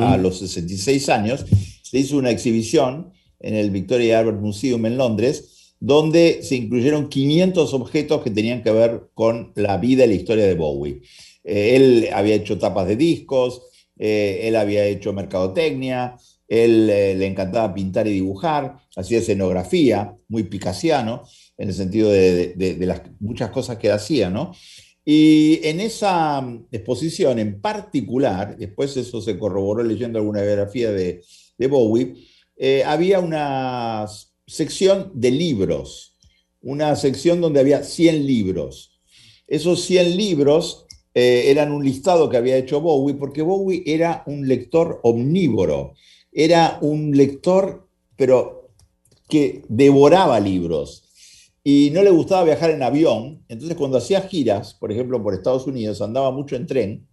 a 0.01 0.17
los 0.17 0.39
66 0.39 1.09
años, 1.09 1.45
se 1.83 1.99
hizo 1.99 2.17
una 2.17 2.31
exhibición 2.31 3.13
en 3.41 3.57
el 3.57 3.71
Victoria 3.71 4.21
Albert 4.21 4.41
Museum 4.41 4.87
en 4.87 4.97
Londres, 4.97 5.75
donde 5.81 6.41
se 6.43 6.57
incluyeron 6.57 7.09
500 7.09 7.75
objetos 7.75 8.23
que 8.23 8.31
tenían 8.31 8.63
que 8.63 8.71
ver 8.71 9.09
con 9.15 9.53
la 9.55 9.77
vida 9.77 10.05
y 10.05 10.09
la 10.09 10.15
historia 10.15 10.47
de 10.47 10.55
Bowie. 10.55 11.03
Eh, 11.45 11.77
él 11.77 12.09
había 12.13 12.37
hecho 12.37 12.59
tapas 12.59 12.89
de 12.89 12.97
discos, 12.97 13.63
eh, 13.99 14.41
él 14.45 14.57
había 14.57 14.87
hecho 14.87 15.13
mercadotecnia, 15.13 16.17
él 16.49 16.91
eh, 16.91 17.15
le 17.15 17.27
encantaba 17.27 17.75
pintar 17.75 18.07
y 18.07 18.13
dibujar, 18.13 18.77
hacía 18.97 19.19
escenografía, 19.19 20.15
muy 20.29 20.45
picasiano, 20.45 21.23
en 21.57 21.69
el 21.69 21.75
sentido 21.75 22.11
de, 22.11 23.03
muchas 23.21 23.51
cosas 23.51 23.79
que 23.79 23.91
hacía, 23.91 24.31
¿no? 24.31 24.53
Y 25.05 25.61
en 25.63 25.81
esa 25.81 26.41
mm, 26.41 26.67
exposición 26.73 27.39
en 27.39 27.61
particular, 27.61 28.57
después 28.57 28.97
eso 28.97 29.21
se 29.21 29.39
corroboró 29.39 29.83
leyendo 29.83 30.19
alguna 30.19 30.43
biografía 30.43 30.93
de, 30.93 31.23
Bowie, 31.69 32.15
eh, 32.57 32.83
había 32.85 33.21
una 33.21 34.07
sección 34.47 35.11
de 35.15 35.31
libros. 35.31 36.11
una 36.67 36.97
sección 36.97 37.43
donde 37.43 37.61
había 37.61 37.83
100 37.85 38.27
libros. 38.27 38.99
Esos 39.47 39.83
100 39.85 40.17
libros 40.17 40.87
eh, 41.13 41.45
eran 41.51 41.73
un 41.73 41.85
listado 41.85 42.29
que 42.31 42.39
había 42.39 42.57
hecho 42.57 42.81
Bowie, 42.81 43.15
porque 43.15 43.43
Bowie 43.43 43.83
era 43.87 44.23
un 44.27 44.49
lector 44.49 45.01
omnívoro, 45.03 45.95
era 46.35 46.79
un 46.83 47.13
lector, 47.17 47.89
pero 48.17 48.69
que 49.29 49.63
devoraba 49.69 50.39
libros 50.41 51.05
y 51.63 51.91
no 51.93 52.03
le 52.03 52.11
gustaba 52.11 52.45
viajar 52.45 52.71
en 52.71 52.83
avión. 52.83 53.43
Entonces, 53.49 53.77
cuando 53.77 53.97
hacía 53.97 54.21
giras, 54.23 54.75
por 54.75 54.93
ejemplo, 54.93 55.23
por 55.23 55.33
Estados 55.33 55.67
Unidos, 55.67 56.03
andaba 56.03 56.31
mucho 56.31 56.57
en 56.57 56.67
tren 56.67 57.09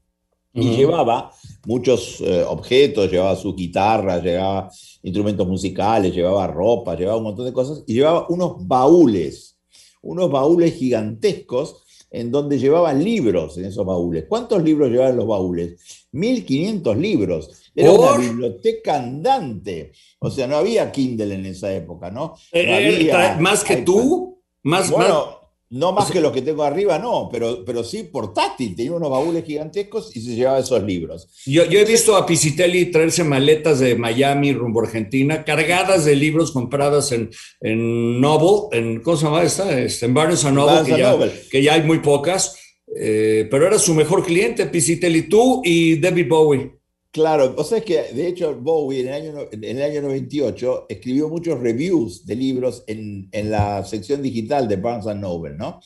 y 0.54 0.76
llevaba 0.76 1.32
muchos 1.66 2.20
eh, 2.20 2.44
objetos, 2.44 3.10
llevaba 3.10 3.38
su 3.38 3.56
guitarra, 3.56 4.22
llevaba 4.22 4.70
instrumentos 5.02 5.48
musicales, 5.48 6.14
llevaba 6.14 6.46
ropa, 6.48 6.96
llevaba 6.96 7.18
un 7.18 7.24
montón 7.24 7.46
de 7.46 7.54
cosas 7.54 7.84
y 7.88 7.94
llevaba 7.94 8.26
unos 8.28 8.68
baúles, 8.68 9.58
unos 10.02 10.30
baúles 10.30 10.74
gigantescos 10.74 11.81
en 12.12 12.30
donde 12.30 12.60
llevaba 12.60 12.94
libros 12.94 13.58
en 13.58 13.66
esos 13.66 13.86
baúles. 13.86 14.26
¿Cuántos 14.28 14.62
libros 14.62 14.92
llevaban 14.92 15.16
los 15.16 15.28
baúles? 15.28 16.08
1500 16.12 16.98
libros. 16.98 17.72
Era 17.74 17.92
una 17.92 18.18
biblioteca 18.18 18.98
andante. 18.98 19.94
O 20.20 20.30
sea, 20.30 20.46
no 20.46 20.58
había 20.58 20.92
Kindle 20.92 21.34
en 21.34 21.46
esa 21.46 21.74
época, 21.74 22.12
¿no? 22.12 22.36
Eh, 22.52 23.10
eh, 23.10 23.38
¿Más 23.40 23.64
que 23.64 23.78
tú? 23.78 24.42
Más, 24.64 24.92
bueno, 24.92 25.41
no 25.72 25.94
más 25.94 26.12
que 26.12 26.20
los 26.20 26.34
que 26.34 26.42
tengo 26.42 26.64
arriba, 26.64 27.00
no, 27.00 27.30
pero, 27.32 27.64
pero 27.66 27.84
sí 27.84 28.04
portátil. 28.04 28.76
Tenía 28.76 28.92
unos 28.92 29.10
baúles 29.10 29.46
gigantescos 29.46 30.14
y 30.16 30.20
se 30.20 30.36
llevaba 30.36 30.60
esos 30.60 30.84
libros. 30.84 31.30
Yo, 31.46 31.64
yo 31.66 31.80
he 31.80 31.86
visto 31.86 32.18
a 32.18 32.26
Pisitelli 32.26 32.92
traerse 32.92 33.24
maletas 33.24 33.80
de 33.80 33.96
Miami 33.96 34.52
rumbo 34.52 34.82
Argentina 34.82 35.46
cargadas 35.46 36.04
de 36.04 36.18
libros 36.18 36.52
compradas 36.52 37.14
en, 37.14 37.30
en 37.62 38.20
Noble, 38.20 38.78
en, 38.78 39.02
¿cómo 39.02 39.16
se 39.16 39.26
llama 39.26 39.44
esta? 39.44 39.80
Este, 39.80 40.08
en 40.08 40.14
Barnes 40.14 40.44
Noble, 40.44 40.84
que 40.84 41.00
ya, 41.00 41.18
que 41.50 41.64
ya, 41.64 41.74
hay 41.76 41.84
muy 41.84 42.00
pocas. 42.00 42.58
Eh, 42.94 43.48
pero 43.50 43.66
era 43.66 43.80
su 43.80 43.94
mejor 43.94 44.26
cliente, 44.26 44.66
Pisitelli, 44.66 45.24
tú 45.24 45.62
y 45.64 45.96
David 46.02 46.28
Bowie. 46.28 46.81
Claro, 47.12 47.56
o 47.58 47.64
sea, 47.66 47.80
es 47.80 47.84
que 47.84 48.02
de 48.14 48.28
hecho 48.28 48.56
Bowie 48.56 49.02
en 49.02 49.08
el 49.10 49.14
año, 49.14 49.48
en 49.52 49.64
el 49.64 49.82
año 49.82 50.02
98 50.04 50.86
escribió 50.88 51.28
muchos 51.28 51.60
reviews 51.60 52.26
de 52.26 52.36
libros 52.38 52.86
en, 52.88 53.28
en 53.34 53.52
la 53.52 53.84
sección 53.84 54.22
digital 54.22 54.68
de 54.70 54.78
Barnes 54.78 55.14
Noble, 55.18 55.56
¿no? 55.56 55.82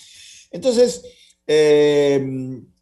Entonces, 0.51 1.03
eh, 1.47 2.19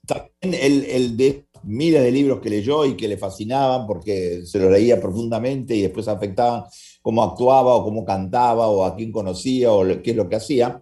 también 0.05 0.61
el, 0.61 0.85
el, 0.85 1.17
de 1.17 1.45
miles 1.63 2.03
de 2.03 2.11
libros 2.11 2.41
que 2.41 2.49
leyó 2.49 2.85
y 2.85 2.97
que 2.97 3.07
le 3.07 3.17
fascinaban 3.17 3.87
porque 3.87 4.41
se 4.45 4.59
los 4.59 4.69
leía 4.69 4.99
profundamente 4.99 5.73
y 5.75 5.81
después 5.81 6.09
afectaban 6.09 6.65
cómo 7.01 7.23
actuaba 7.23 7.75
o 7.75 7.83
cómo 7.85 8.03
cantaba 8.03 8.67
o 8.67 8.83
a 8.83 8.95
quién 8.95 9.13
conocía 9.13 9.71
o 9.71 9.85
qué 10.01 10.11
es 10.11 10.17
lo 10.17 10.27
que 10.27 10.35
hacía, 10.35 10.81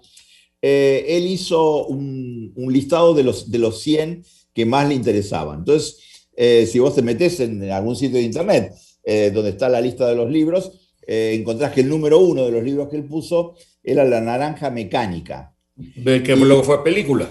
eh, 0.61 1.05
él 1.07 1.27
hizo 1.27 1.85
un, 1.87 2.53
listado 2.69 3.13
de 3.13 3.23
los, 3.23 3.51
de 3.51 3.59
los 3.59 3.81
100 3.81 4.23
que 4.53 4.65
más 4.65 4.87
le 4.87 4.95
interesaban. 4.95 5.59
Entonces, 5.59 5.99
eh, 6.35 6.65
si 6.65 6.79
vos 6.79 6.95
te 6.95 7.01
metés 7.01 7.39
en 7.39 7.69
algún 7.71 7.95
sitio 7.95 8.17
de 8.17 8.23
internet 8.23 8.73
eh, 9.03 9.31
donde 9.33 9.51
está 9.51 9.69
la 9.69 9.81
lista 9.81 10.07
de 10.07 10.15
los 10.15 10.29
libros, 10.29 10.93
eh, 11.05 11.35
encontrás 11.39 11.73
que 11.73 11.81
el 11.81 11.89
número 11.89 12.19
uno 12.19 12.45
de 12.45 12.51
los 12.51 12.63
libros 12.63 12.89
que 12.89 12.97
él 12.97 13.05
puso 13.05 13.55
era 13.83 14.03
La 14.05 14.21
Naranja 14.21 14.69
Mecánica. 14.69 15.55
De 15.75 16.21
que 16.21 16.35
luego 16.35 16.63
fue 16.63 16.83
película. 16.83 17.29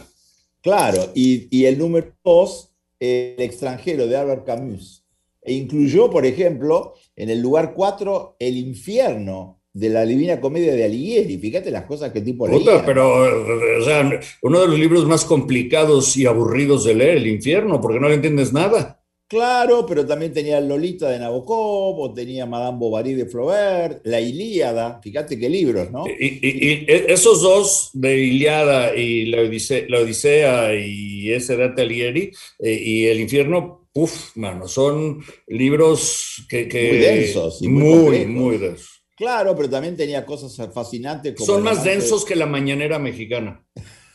Claro, 0.60 1.12
y, 1.14 1.48
y 1.56 1.64
el 1.66 1.78
número 1.78 2.12
dos, 2.24 2.72
El 2.98 3.40
extranjero 3.40 4.06
de 4.06 4.16
Albert 4.16 4.44
Camus. 4.44 5.04
E 5.42 5.54
incluyó, 5.54 6.10
por 6.10 6.26
ejemplo, 6.26 6.94
en 7.16 7.30
el 7.30 7.40
lugar 7.40 7.72
cuatro, 7.74 8.36
El 8.38 8.56
infierno 8.58 9.59
de 9.72 9.88
la 9.88 10.04
Divina 10.04 10.40
Comedia 10.40 10.74
de 10.74 10.84
Alighieri. 10.84 11.38
Fíjate 11.38 11.70
las 11.70 11.84
cosas 11.84 12.12
que 12.12 12.20
tipo 12.20 12.46
leía. 12.46 12.84
Pero, 12.84 13.78
o 13.78 13.84
sea, 13.84 14.20
uno 14.42 14.60
de 14.60 14.68
los 14.68 14.78
libros 14.78 15.06
más 15.06 15.24
complicados 15.24 16.16
y 16.16 16.26
aburridos 16.26 16.84
de 16.84 16.94
leer, 16.94 17.16
El 17.18 17.26
infierno, 17.26 17.80
porque 17.80 18.00
no 18.00 18.08
le 18.08 18.16
entiendes 18.16 18.52
nada. 18.52 19.00
Claro, 19.30 19.86
pero 19.86 20.04
también 20.04 20.32
tenía 20.32 20.60
Lolita 20.60 21.08
de 21.08 21.20
Nabokov, 21.20 22.00
o 22.00 22.12
tenía 22.12 22.46
Madame 22.46 22.78
Bovary 22.78 23.14
de 23.14 23.26
Flaubert, 23.26 24.04
La 24.04 24.20
Ilíada, 24.20 24.98
fíjate 25.00 25.38
qué 25.38 25.48
libros, 25.48 25.88
¿no? 25.92 26.04
Y, 26.08 26.84
esos 26.88 27.40
dos, 27.40 27.90
de 27.92 28.18
Ilíada 28.18 28.92
y 28.96 29.26
La 29.26 29.42
Odisea, 29.42 30.74
y 30.74 31.30
ese 31.30 31.56
de 31.56 31.80
Alighieri, 31.80 32.32
eh, 32.58 32.82
y 32.84 33.06
El 33.06 33.20
infierno, 33.20 33.88
uff, 33.94 34.36
mano, 34.36 34.66
son 34.66 35.22
libros 35.46 36.44
que... 36.48 36.64
muy 36.64 36.98
densos. 36.98 37.62
Y 37.62 37.68
muy, 37.68 38.26
muy 38.26 38.58
densos. 38.58 38.99
Claro, 39.20 39.54
pero 39.54 39.68
también 39.68 39.98
tenía 39.98 40.24
cosas 40.24 40.56
fascinantes. 40.72 41.34
Como 41.34 41.44
Son 41.44 41.62
más 41.62 41.84
densos 41.84 42.24
que 42.24 42.34
la 42.34 42.46
mañanera 42.46 42.98
mexicana. 42.98 43.62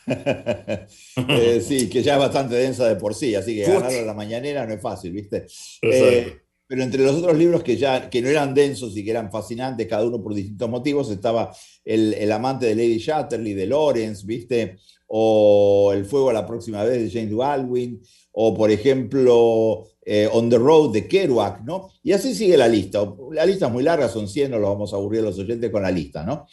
Eh, 1.28 1.60
sí, 1.66 1.88
que 1.88 2.00
ya 2.00 2.14
es 2.14 2.20
bastante 2.20 2.54
densa 2.54 2.86
de 2.86 2.94
por 2.94 3.12
sí, 3.12 3.34
así 3.34 3.56
que 3.56 3.64
ganar 3.64 3.92
a 3.92 4.02
la 4.02 4.14
mañanera 4.14 4.64
no 4.64 4.72
es 4.72 4.80
fácil, 4.80 5.10
¿viste? 5.10 5.46
Eh, 5.82 6.36
pero 6.64 6.84
entre 6.84 7.02
los 7.02 7.16
otros 7.16 7.36
libros 7.36 7.64
que 7.64 7.76
ya 7.76 8.08
que 8.08 8.22
no 8.22 8.28
eran 8.28 8.54
densos 8.54 8.96
y 8.96 9.04
que 9.04 9.10
eran 9.10 9.32
fascinantes, 9.32 9.88
cada 9.88 10.04
uno 10.04 10.22
por 10.22 10.32
distintos 10.32 10.70
motivos, 10.70 11.10
estaba 11.10 11.50
El, 11.84 12.14
el 12.14 12.30
amante 12.30 12.66
de 12.66 12.76
Lady 12.76 13.00
Chatterley 13.00 13.54
de 13.54 13.66
Lawrence, 13.66 14.24
¿viste? 14.24 14.76
O 15.08 15.92
El 15.92 16.04
fuego 16.04 16.30
a 16.30 16.34
la 16.34 16.46
próxima 16.46 16.84
vez 16.84 17.02
de 17.02 17.10
James 17.10 17.34
Baldwin, 17.34 18.00
o 18.38 18.54
por 18.54 18.70
ejemplo 18.70 19.88
eh, 20.04 20.28
On 20.30 20.50
the 20.50 20.58
Road 20.58 20.92
de 20.92 21.08
Kerouac, 21.08 21.62
¿no? 21.64 21.90
Y 22.02 22.12
así 22.12 22.34
sigue 22.34 22.56
la 22.56 22.68
lista. 22.68 23.00
La 23.32 23.46
lista 23.46 23.66
es 23.66 23.72
muy 23.72 23.82
larga, 23.82 24.08
son 24.08 24.28
100, 24.28 24.50
no 24.50 24.58
lo 24.58 24.68
vamos 24.68 24.92
a 24.92 24.96
aburrir 24.96 25.20
a 25.20 25.24
los 25.24 25.38
oyentes 25.38 25.70
con 25.70 25.82
la 25.82 25.90
lista, 25.90 26.22
¿no? 26.22 26.46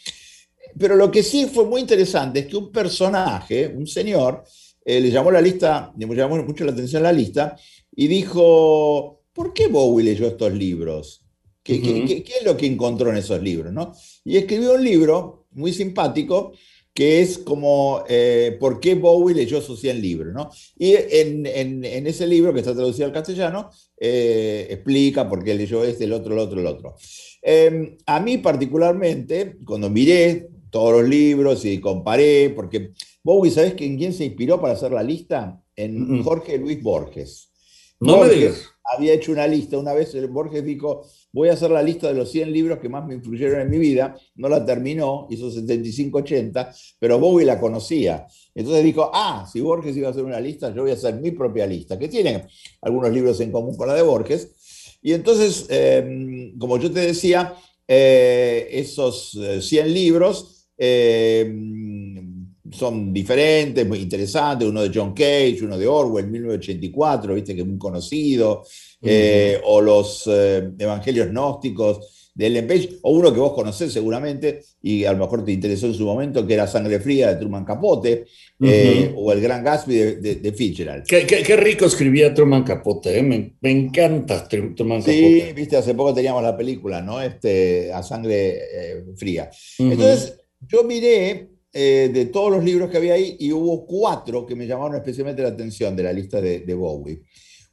Pero 0.78 0.96
lo 0.96 1.10
que 1.10 1.22
sí 1.22 1.46
fue 1.46 1.66
muy 1.66 1.82
interesante 1.82 2.40
es 2.40 2.46
que 2.46 2.56
un 2.56 2.72
personaje, 2.72 3.68
un 3.68 3.86
señor, 3.86 4.44
eh, 4.82 4.98
le 4.98 5.10
llamó 5.10 5.30
la 5.30 5.42
lista, 5.42 5.92
le 5.96 6.06
llamó 6.06 6.42
mucho 6.42 6.64
la 6.64 6.72
atención 6.72 7.02
la 7.02 7.12
lista, 7.12 7.54
y 7.94 8.06
dijo, 8.08 9.22
¿por 9.34 9.52
qué 9.52 9.66
Bowie 9.66 10.06
leyó 10.06 10.26
estos 10.26 10.54
libros? 10.54 11.20
¿Qué, 11.62 11.82
qué, 11.82 12.24
es 12.40 12.44
lo 12.44 12.56
que 12.56 12.66
encontró 12.66 13.10
en 13.10 13.18
esos 13.18 13.42
libros? 13.42 13.72
¿no? 13.74 13.92
Y 14.24 14.38
escribió 14.38 14.74
un 14.74 14.84
libro 14.84 15.46
muy 15.52 15.72
simpático 15.72 16.52
que 16.94 17.20
es 17.20 17.38
como 17.38 18.04
eh, 18.08 18.56
por 18.60 18.78
qué 18.78 18.94
Bowie 18.94 19.34
leyó 19.34 19.60
sus 19.60 19.80
100 19.80 20.00
libros. 20.00 20.32
¿no? 20.32 20.50
Y 20.78 20.94
en, 20.94 21.44
en, 21.44 22.06
ese 22.06 22.26
libro, 22.26 22.54
que 22.54 22.60
está 22.60 22.72
traducido 22.72 23.06
al 23.06 23.12
castellano, 23.12 23.70
eh, 23.98 24.68
explica 24.70 25.28
por 25.28 25.42
qué 25.42 25.54
leyó 25.54 25.84
este, 25.84 26.04
el 26.04 26.12
otro, 26.12 26.32
el 26.34 26.38
otro, 26.38 26.60
el 26.60 26.66
otro. 26.66 26.94
Em, 27.42 27.96
a 28.06 28.20
mí 28.20 28.38
particularmente, 28.38 29.58
cuando 29.66 29.90
miré 29.90 30.48
todos 30.70 31.02
los 31.02 31.08
libros 31.08 31.64
y 31.64 31.80
comparé, 31.80 32.50
porque 32.50 32.92
Bowie, 33.22 33.50
¿sabes 33.50 33.74
en 33.78 33.98
quién 33.98 34.12
se 34.12 34.24
inspiró 34.24 34.60
para 34.60 34.74
hacer 34.74 34.92
la 34.92 35.02
lista? 35.02 35.60
En 35.76 36.22
Jorge 36.22 36.56
Luis 36.58 36.80
Borges. 36.80 37.50
No 37.98 38.20
me 38.20 38.28
digas 38.28 38.74
había 38.84 39.14
hecho 39.14 39.32
una 39.32 39.46
lista. 39.46 39.78
Una 39.78 39.92
vez 39.92 40.14
Borges 40.30 40.64
dijo, 40.64 41.06
voy 41.34 41.48
a 41.48 41.54
hacer 41.54 41.70
la 41.72 41.82
lista 41.82 42.06
de 42.06 42.14
los 42.14 42.30
100 42.30 42.52
libros 42.52 42.78
que 42.78 42.88
más 42.88 43.04
me 43.04 43.14
influyeron 43.14 43.60
en 43.60 43.68
mi 43.68 43.78
vida. 43.78 44.16
No 44.36 44.48
la 44.48 44.64
terminó, 44.64 45.26
hizo 45.30 45.50
75-80, 45.50 46.94
pero 47.00 47.18
Bowie 47.18 47.44
la 47.44 47.58
conocía. 47.58 48.24
Entonces 48.54 48.84
dijo, 48.84 49.10
ah, 49.12 49.44
si 49.52 49.60
Borges 49.60 49.96
iba 49.96 50.06
a 50.06 50.10
hacer 50.12 50.24
una 50.24 50.38
lista, 50.38 50.72
yo 50.72 50.82
voy 50.82 50.92
a 50.92 50.94
hacer 50.94 51.16
mi 51.16 51.32
propia 51.32 51.66
lista, 51.66 51.98
que 51.98 52.06
tiene 52.06 52.46
algunos 52.82 53.10
libros 53.10 53.40
en 53.40 53.50
común 53.50 53.76
con 53.76 53.88
la 53.88 53.94
de 53.94 54.02
Borges. 54.02 54.96
Y 55.02 55.12
entonces, 55.12 55.66
em, 55.70 56.56
como 56.56 56.78
yo 56.78 56.90
te 56.90 57.00
decía, 57.00 57.52
eh, 57.88 58.68
esos 58.70 59.36
100 59.60 59.86
eh, 59.86 59.88
libros 59.88 60.68
em, 60.78 62.46
son 62.70 63.12
diferentes, 63.12 63.86
muy 63.86 63.98
interesantes, 63.98 64.68
uno 64.68 64.82
de 64.82 64.90
John 64.94 65.12
Cage, 65.12 65.58
uno 65.62 65.76
de 65.76 65.86
Orwell, 65.86 66.28
1984, 66.28 67.34
viste 67.34 67.54
que 67.54 67.60
es 67.62 67.66
muy 67.66 67.78
conocido, 67.78 68.64
eh, 69.04 69.60
o 69.64 69.80
los 69.80 70.24
eh, 70.26 70.70
Evangelios 70.78 71.28
Gnósticos 71.28 72.30
de 72.34 72.46
Ellen 72.46 72.66
Page, 72.66 72.98
o 73.02 73.12
uno 73.12 73.32
que 73.32 73.38
vos 73.38 73.52
conocés 73.52 73.92
seguramente, 73.92 74.60
y 74.82 75.04
a 75.04 75.12
lo 75.12 75.18
mejor 75.18 75.44
te 75.44 75.52
interesó 75.52 75.86
en 75.86 75.94
su 75.94 76.04
momento, 76.04 76.44
que 76.44 76.54
era 76.54 76.66
Sangre 76.66 76.98
Fría 76.98 77.28
de 77.28 77.36
Truman 77.36 77.64
Capote, 77.64 78.24
eh, 78.60 79.12
o 79.16 79.30
El 79.30 79.40
Gran 79.40 79.62
Gatsby 79.62 79.94
de, 79.94 80.34
de, 80.36 80.52
Fitzgerald. 80.52 81.04
Qué, 81.06 81.56
rico 81.56 81.84
escribía 81.84 82.34
Truman 82.34 82.64
Capote, 82.64 83.22
me, 83.22 83.54
encanta 83.62 84.48
Truman 84.48 85.00
Capote. 85.00 85.12
Sí, 85.12 85.52
viste, 85.54 85.76
hace 85.76 85.94
poco 85.94 86.12
teníamos 86.12 86.42
la 86.42 86.56
película, 86.56 87.00
¿no? 87.00 87.22
Este, 87.22 87.92
a 87.92 88.02
Sangre 88.02 89.04
Fría. 89.16 89.48
Entonces, 89.78 90.40
yo 90.66 90.82
miré 90.82 91.54
eh, 91.76 92.08
de 92.14 92.26
todos 92.26 92.52
los 92.52 92.62
libros 92.62 92.88
que 92.88 92.98
había 92.98 93.14
ahí 93.14 93.36
y 93.40 93.50
hubo 93.50 93.84
cuatro 93.84 94.46
que 94.46 94.54
me 94.54 94.64
llamaron 94.64 94.94
especialmente 94.94 95.42
la 95.42 95.48
atención 95.48 95.96
de 95.96 96.04
la 96.04 96.12
lista 96.12 96.40
de, 96.40 96.74
Bowie. 96.74 97.22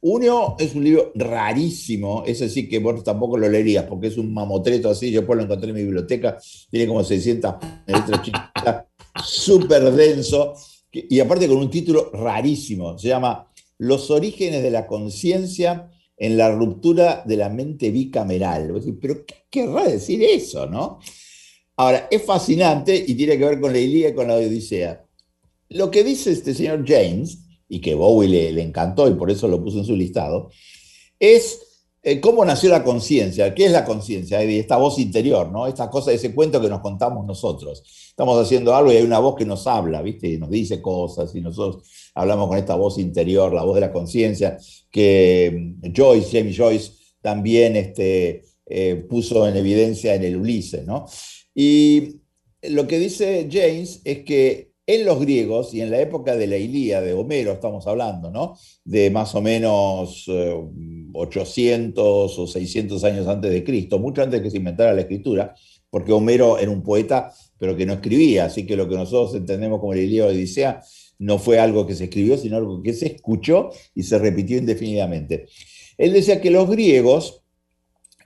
Uno 0.04 0.56
es 0.58 0.74
un 0.74 0.82
libro 0.82 1.12
rarísimo, 1.14 2.24
ese 2.26 2.48
sí 2.48 2.68
que 2.68 2.80
vos 2.80 3.04
tampoco 3.04 3.38
lo 3.38 3.48
leerías 3.48 3.84
porque 3.84 4.08
es 4.08 4.18
un 4.18 4.34
mamotreto 4.34 4.90
así, 4.90 5.12
yo 5.12 5.20
después 5.20 5.36
lo 5.36 5.44
encontré 5.44 5.68
en 5.68 5.76
mi 5.76 5.84
biblioteca, 5.84 6.38
tiene 6.70 6.88
como 6.88 7.04
600 7.04 7.54
letras 7.86 8.22
chiquitas, 8.22 8.84
súper 9.24 9.92
denso, 9.92 10.54
y 10.92 11.20
aparte 11.20 11.46
con 11.46 11.58
un 11.58 11.70
título 11.70 12.10
rarísimo, 12.12 12.98
se 12.98 13.08
llama 13.08 13.48
Los 13.78 14.10
orígenes 14.10 14.62
de 14.62 14.72
la 14.72 14.88
conciencia 14.88 15.88
en 16.16 16.36
la 16.36 16.50
ruptura 16.50 17.22
de 17.24 17.36
la 17.36 17.48
mente 17.48 17.90
bicameral. 17.90 18.72
Pero 19.00 19.24
¿qué 19.24 19.34
querrá 19.50 19.88
decir 19.88 20.22
eso, 20.22 20.66
no? 20.66 20.98
Ahora, 21.76 22.08
es 22.10 22.22
fascinante 22.22 23.04
y 23.06 23.14
tiene 23.14 23.38
que 23.38 23.44
ver 23.44 23.60
con 23.60 23.72
la 23.72 23.78
Ilíada 23.78 24.12
y 24.12 24.14
con 24.14 24.28
la 24.28 24.34
Odisea. 24.34 25.04
Lo 25.70 25.90
que 25.90 26.04
dice 26.04 26.32
este 26.32 26.54
señor 26.54 26.84
James, 26.86 27.38
y 27.72 27.80
que 27.80 27.94
Bowie 27.94 28.28
le, 28.28 28.52
le 28.52 28.62
encantó 28.62 29.08
y 29.08 29.14
por 29.14 29.30
eso 29.30 29.48
lo 29.48 29.62
puso 29.64 29.78
en 29.78 29.84
su 29.86 29.96
listado, 29.96 30.50
es 31.18 31.72
eh, 32.04 32.20
¿Cómo 32.20 32.44
nació 32.44 32.70
la 32.70 32.82
conciencia? 32.82 33.54
¿Qué 33.54 33.66
es 33.66 33.70
la 33.70 33.84
conciencia? 33.84 34.42
Esta 34.42 34.76
voz 34.76 34.98
interior, 34.98 35.52
¿no? 35.52 35.68
Esta 35.68 35.88
cosa, 35.88 36.12
ese 36.12 36.34
cuento 36.34 36.60
que 36.60 36.68
nos 36.68 36.80
contamos 36.80 37.24
nosotros. 37.24 37.84
Estamos 38.08 38.36
haciendo 38.44 38.74
algo 38.74 38.92
y 38.92 38.96
hay 38.96 39.04
una 39.04 39.20
voz 39.20 39.36
que 39.36 39.44
nos 39.44 39.68
habla, 39.68 40.02
¿viste? 40.02 40.28
Y 40.28 40.36
nos 40.36 40.50
dice 40.50 40.82
cosas 40.82 41.32
y 41.36 41.40
nosotros 41.40 41.88
hablamos 42.16 42.48
con 42.48 42.58
esta 42.58 42.74
voz 42.74 42.98
interior, 42.98 43.54
la 43.54 43.62
voz 43.62 43.76
de 43.76 43.82
la 43.82 43.92
conciencia, 43.92 44.58
que 44.90 45.76
mm, 45.80 45.92
Joyce, 45.96 46.38
Jamie 46.38 46.56
Joyce, 46.56 46.90
también 47.20 47.76
este, 47.76 48.42
eh, 48.66 48.96
puso 49.08 49.46
en 49.46 49.56
evidencia 49.56 50.16
en 50.16 50.24
el 50.24 50.36
Ulises, 50.36 50.84
¿no? 50.84 51.06
Y 51.54 52.16
lo 52.62 52.88
que 52.88 52.98
dice 52.98 53.48
James 53.48 54.00
es 54.04 54.24
que 54.24 54.71
en 54.94 55.04
los 55.04 55.20
griegos 55.20 55.72
y 55.74 55.80
en 55.80 55.90
la 55.90 56.00
época 56.00 56.36
de 56.36 56.46
la 56.46 56.56
Ilía, 56.56 57.00
de 57.00 57.12
Homero 57.14 57.52
estamos 57.52 57.86
hablando, 57.86 58.30
¿no? 58.30 58.56
De 58.84 59.10
más 59.10 59.34
o 59.34 59.40
menos 59.40 60.26
800 61.12 62.38
eh, 62.38 62.40
o 62.40 62.46
600 62.46 63.04
años 63.04 63.26
antes 63.26 63.50
de 63.50 63.64
Cristo, 63.64 63.98
mucho 63.98 64.22
antes 64.22 64.40
que 64.40 64.50
se 64.50 64.58
inventara 64.58 64.92
la 64.92 65.02
escritura, 65.02 65.54
porque 65.90 66.12
Homero 66.12 66.58
era 66.58 66.70
un 66.70 66.82
poeta, 66.82 67.32
pero 67.58 67.76
que 67.76 67.86
no 67.86 67.94
escribía, 67.94 68.46
así 68.46 68.66
que 68.66 68.76
lo 68.76 68.88
que 68.88 68.96
nosotros 68.96 69.34
entendemos 69.34 69.80
como 69.80 69.94
la 69.94 70.00
Ilíada 70.00 70.30
o 70.30 70.32
Odisea 70.32 70.82
no 71.18 71.38
fue 71.38 71.58
algo 71.58 71.86
que 71.86 71.94
se 71.94 72.04
escribió, 72.04 72.36
sino 72.36 72.56
algo 72.56 72.82
que 72.82 72.92
se 72.92 73.06
escuchó 73.06 73.70
y 73.94 74.02
se 74.02 74.18
repitió 74.18 74.58
indefinidamente. 74.58 75.46
Él 75.96 76.12
decía 76.12 76.40
que 76.40 76.50
los 76.50 76.68
griegos 76.68 77.41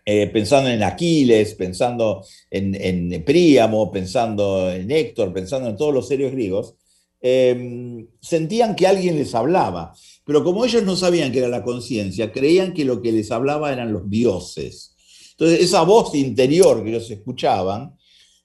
eh, 0.08 0.28
pensando 0.28 0.70
en 0.70 0.84
Aquiles, 0.84 1.54
pensando 1.54 2.24
en, 2.48 3.24
Príamo, 3.24 3.90
pensando 3.90 4.70
en 4.70 4.88
Héctor, 4.88 5.32
pensando 5.32 5.68
en 5.68 5.76
todos 5.76 5.92
los 5.92 6.06
serios 6.06 6.30
griegos, 6.30 6.76
em, 7.20 8.06
sentían 8.20 8.76
que 8.76 8.86
alguien 8.86 9.16
les 9.16 9.34
hablaba. 9.34 9.92
Pero 10.24 10.44
como 10.44 10.64
ellos 10.64 10.84
no 10.84 10.94
sabían 10.94 11.32
que 11.32 11.40
era 11.40 11.48
la 11.48 11.64
conciencia, 11.64 12.30
creían 12.30 12.72
que 12.72 12.84
lo 12.84 13.02
que 13.02 13.10
les 13.10 13.32
hablaba 13.32 13.72
eran 13.72 13.92
los 13.92 14.08
dioses. 14.08 14.94
Entonces, 15.32 15.60
esa 15.60 15.82
voz 15.82 16.14
interior 16.14 16.84
que 16.84 16.90
ellos 16.90 17.10
escuchaban, 17.10 17.96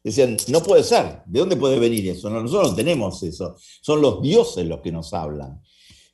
decían, 0.04 0.38
no 0.48 0.64
puede 0.64 0.84
ser, 0.84 1.22
¿de 1.28 1.40
dónde 1.42 1.58
puede 1.58 1.78
venir 1.78 2.10
eso? 2.10 2.28
nosotros 2.32 2.72
no 2.72 2.76
tenemos 2.76 3.22
eso, 3.22 3.56
son 3.82 4.02
los 4.02 4.20
dioses 4.24 4.66
los 4.66 4.82
que 4.82 4.92
nos 4.92 5.14
hablan. 5.14 5.62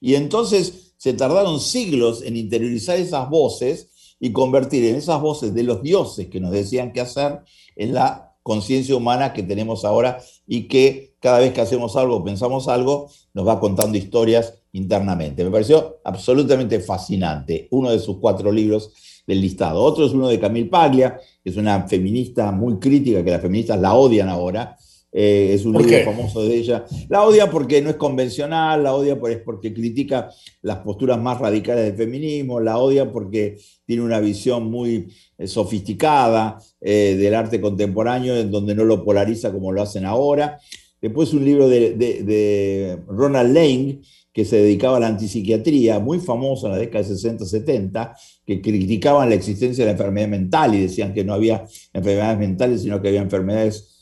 Y 0.02 0.16
entonces 0.16 0.94
se 0.98 1.14
tardaron 1.14 1.62
siglos 1.62 2.22
en 2.22 2.36
interiorizar 2.36 3.00
esas 3.00 3.30
voces 3.30 3.92
y 4.20 4.32
convertir 4.32 4.84
en 4.86 4.96
esas 4.96 5.22
voces 5.22 5.54
de 5.54 5.64
los 5.64 5.82
dioses 5.82 6.28
que 6.28 6.40
nos 6.40 6.52
decían 6.52 6.92
qué 6.92 7.02
hacer 7.02 7.42
en 7.76 7.94
la 7.94 8.36
conciencia 8.44 8.96
humana 8.96 9.34
que 9.34 9.44
tenemos 9.44 9.84
ahora 9.84 10.20
y 10.48 10.68
que 10.68 11.16
cada 11.20 11.40
vez 11.40 11.54
que 11.54 11.62
hacemos 11.62 11.96
algo, 11.96 12.24
pensamos 12.24 12.68
algo, 12.68 13.10
nos 13.34 13.48
va 13.48 13.60
contando 13.60 13.98
historias 13.98 14.54
internamente. 14.72 15.44
Me 15.44 15.52
pareció 15.52 15.98
absolutamente 16.04 16.80
fascinante, 16.80 17.68
uno 17.72 17.92
de 17.92 18.00
sus 18.00 18.18
cuatro 18.18 18.52
libros 18.52 18.94
del 19.28 19.42
listado. 19.42 19.84
Otro 19.84 20.06
es 20.06 20.14
uno 20.14 20.30
de 20.30 20.40
Camille 20.40 20.70
Paglia, 20.70 21.20
que 21.44 21.50
es 21.50 21.58
una 21.58 21.88
feminista 21.88 22.52
muy 22.52 22.80
crítica, 22.80 23.24
que 23.24 23.32
las 23.32 23.42
feministas 23.42 23.80
la 23.80 23.94
odian 23.94 24.30
ahora, 24.30 24.78
eh, 25.12 25.54
es 25.54 25.66
un 25.66 25.74
libro 25.78 26.04
famoso 26.04 26.44
de 26.44 26.56
ella. 26.56 26.86
La 27.10 27.24
odia 27.24 27.50
porque 27.50 27.82
no 27.82 27.90
es 27.90 27.96
convencional, 27.96 28.84
la 28.84 28.94
odia 28.94 29.20
porque 29.20 29.74
critica 29.74 30.30
las 30.62 30.78
posturas 30.80 31.20
más 31.20 31.40
radicales 31.40 31.86
del 31.86 31.96
feminismo, 31.96 32.60
la 32.60 32.78
odia 32.78 33.12
porque 33.12 33.58
tiene 33.86 34.04
una 34.04 34.20
visión 34.20 34.70
muy 34.70 35.08
eh, 35.38 35.48
sofisticada 35.48 36.60
eh, 36.82 37.16
del 37.18 37.34
arte 37.36 37.62
contemporáneo, 37.62 38.36
en 38.36 38.52
donde 38.52 38.76
no 38.76 38.84
lo 38.84 39.04
polariza 39.04 39.52
como 39.52 39.72
lo 39.72 39.82
hacen 39.82 40.06
ahora. 40.06 40.60
Después 41.02 41.34
un 41.34 41.46
libro 41.46 41.70
de, 41.70 43.00
Ronald 43.08 43.54
Lane, 43.54 44.00
que 44.34 44.46
se 44.46 44.58
dedicaba 44.58 44.98
a 44.98 45.00
la 45.00 45.08
antipsiquiatría, 45.08 46.00
muy 46.00 46.20
famoso 46.20 46.68
en 46.68 46.74
la 46.74 46.80
década 46.80 47.08
de 47.08 47.16
60-70, 47.16 48.16
que 48.46 48.62
criticaban 48.62 49.30
la 49.30 49.36
existencia 49.36 49.84
de 49.84 49.92
la 49.92 49.98
enfermedad 49.98 50.28
mental 50.28 50.76
y 50.76 50.82
decían 50.82 51.14
que 51.14 51.24
no 51.24 51.34
había 51.34 51.66
enfermedades 51.94 52.40
mentales, 52.40 52.82
sino 52.82 53.02
que 53.02 53.08
había 53.08 53.22
enfermedades 53.22 53.97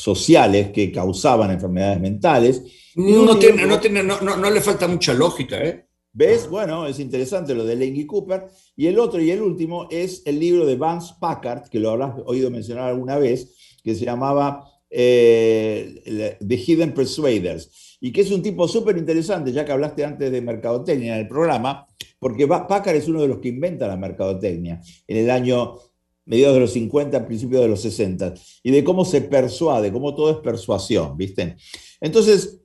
sociales 0.00 0.70
que 0.70 0.90
causaban 0.90 1.50
enfermedades 1.50 2.00
mentales. 2.00 2.62
No, 2.96 3.38
tiene, 3.38 3.66
no, 3.66 3.78
tiene, 3.78 4.02
no, 4.02 4.20
no, 4.20 4.50
le 4.50 4.60
falta 4.60 4.88
mucha 4.88 5.12
lógica, 5.12 5.62
¿eh? 5.62 5.86
¿Ves? 6.12 6.48
Bueno, 6.48 6.86
es 6.86 6.98
interesante 6.98 7.54
lo 7.54 7.64
de 7.64 7.76
Lenny 7.76 8.06
Cooper. 8.06 8.46
Y 8.74 8.86
el 8.86 8.98
otro 8.98 9.20
y 9.20 9.30
el 9.30 9.42
último 9.42 9.86
es 9.90 10.22
el 10.24 10.40
libro 10.40 10.66
de 10.66 10.76
Vance 10.76 11.14
Packard, 11.20 11.68
que 11.68 11.78
lo 11.78 11.90
habrás 11.90 12.14
oído 12.24 12.50
mencionar 12.50 12.88
alguna 12.88 13.18
vez, 13.18 13.78
que 13.84 13.94
se 13.94 14.06
llamaba 14.06 14.64
eh, 14.88 16.36
The 16.46 16.56
Hidden 16.56 16.94
Persuaders, 16.94 17.98
y 18.00 18.10
que 18.10 18.22
es 18.22 18.30
un 18.30 18.42
tipo 18.42 18.66
súper 18.66 18.96
interesante, 18.96 19.52
ya 19.52 19.64
que 19.64 19.72
hablaste 19.72 20.04
antes 20.04 20.32
de 20.32 20.40
mercadotecnia 20.40 21.14
en 21.14 21.20
el 21.20 21.28
programa, 21.28 21.86
porque 22.18 22.48
Packard 22.48 22.96
es 22.96 23.06
uno 23.06 23.22
de 23.22 23.28
los 23.28 23.38
que 23.38 23.48
inventa 23.48 23.86
la 23.86 23.96
mercadotecnia 23.96 24.80
en 25.06 25.16
el 25.16 25.30
año 25.30 25.76
mediados 26.24 26.54
de 26.54 26.60
los 26.60 26.72
50, 26.72 27.26
principios 27.26 27.62
de 27.62 27.68
los 27.68 27.80
60, 27.82 28.34
y 28.62 28.70
de 28.70 28.84
cómo 28.84 29.04
se 29.04 29.22
persuade, 29.22 29.92
cómo 29.92 30.14
todo 30.14 30.30
es 30.30 30.36
persuasión, 30.38 31.16
¿viste? 31.16 31.56
Entonces, 32.00 32.60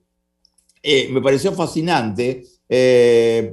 eh, 0.82 1.08
me 1.10 1.20
pareció 1.20 1.52
fascinante. 1.52 2.44
Eh, 2.68 3.52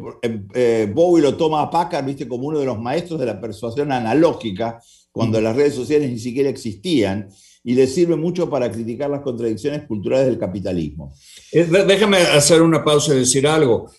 eh, 0.53 0.91
Bowie 0.93 1.23
lo 1.23 1.35
toma 1.35 1.61
a 1.61 1.69
Packard, 1.69 2.05
¿viste? 2.05 2.27
Como 2.27 2.47
uno 2.47 2.59
de 2.59 2.65
los 2.65 2.79
maestros 2.79 3.19
de 3.19 3.25
la 3.25 3.39
persuasión 3.39 3.91
analógica, 3.91 4.79
cuando 5.11 5.39
las 5.41 5.55
redes 5.55 5.75
sociales 5.75 6.09
ni 6.09 6.19
siquiera 6.19 6.49
existían, 6.49 7.29
y 7.63 7.75
le 7.75 7.87
sirve 7.87 8.15
mucho 8.15 8.49
para 8.49 8.69
criticar 8.69 9.09
las 9.09 9.21
contradicciones 9.21 9.87
culturales 9.87 10.27
del 10.27 10.37
capitalismo. 10.37 11.13
Déjame 11.51 12.17
hacer 12.17 12.61
una 12.61 12.83
pausa 12.83 13.15
y 13.15 13.19
decir 13.19 13.47
algo 13.47 13.89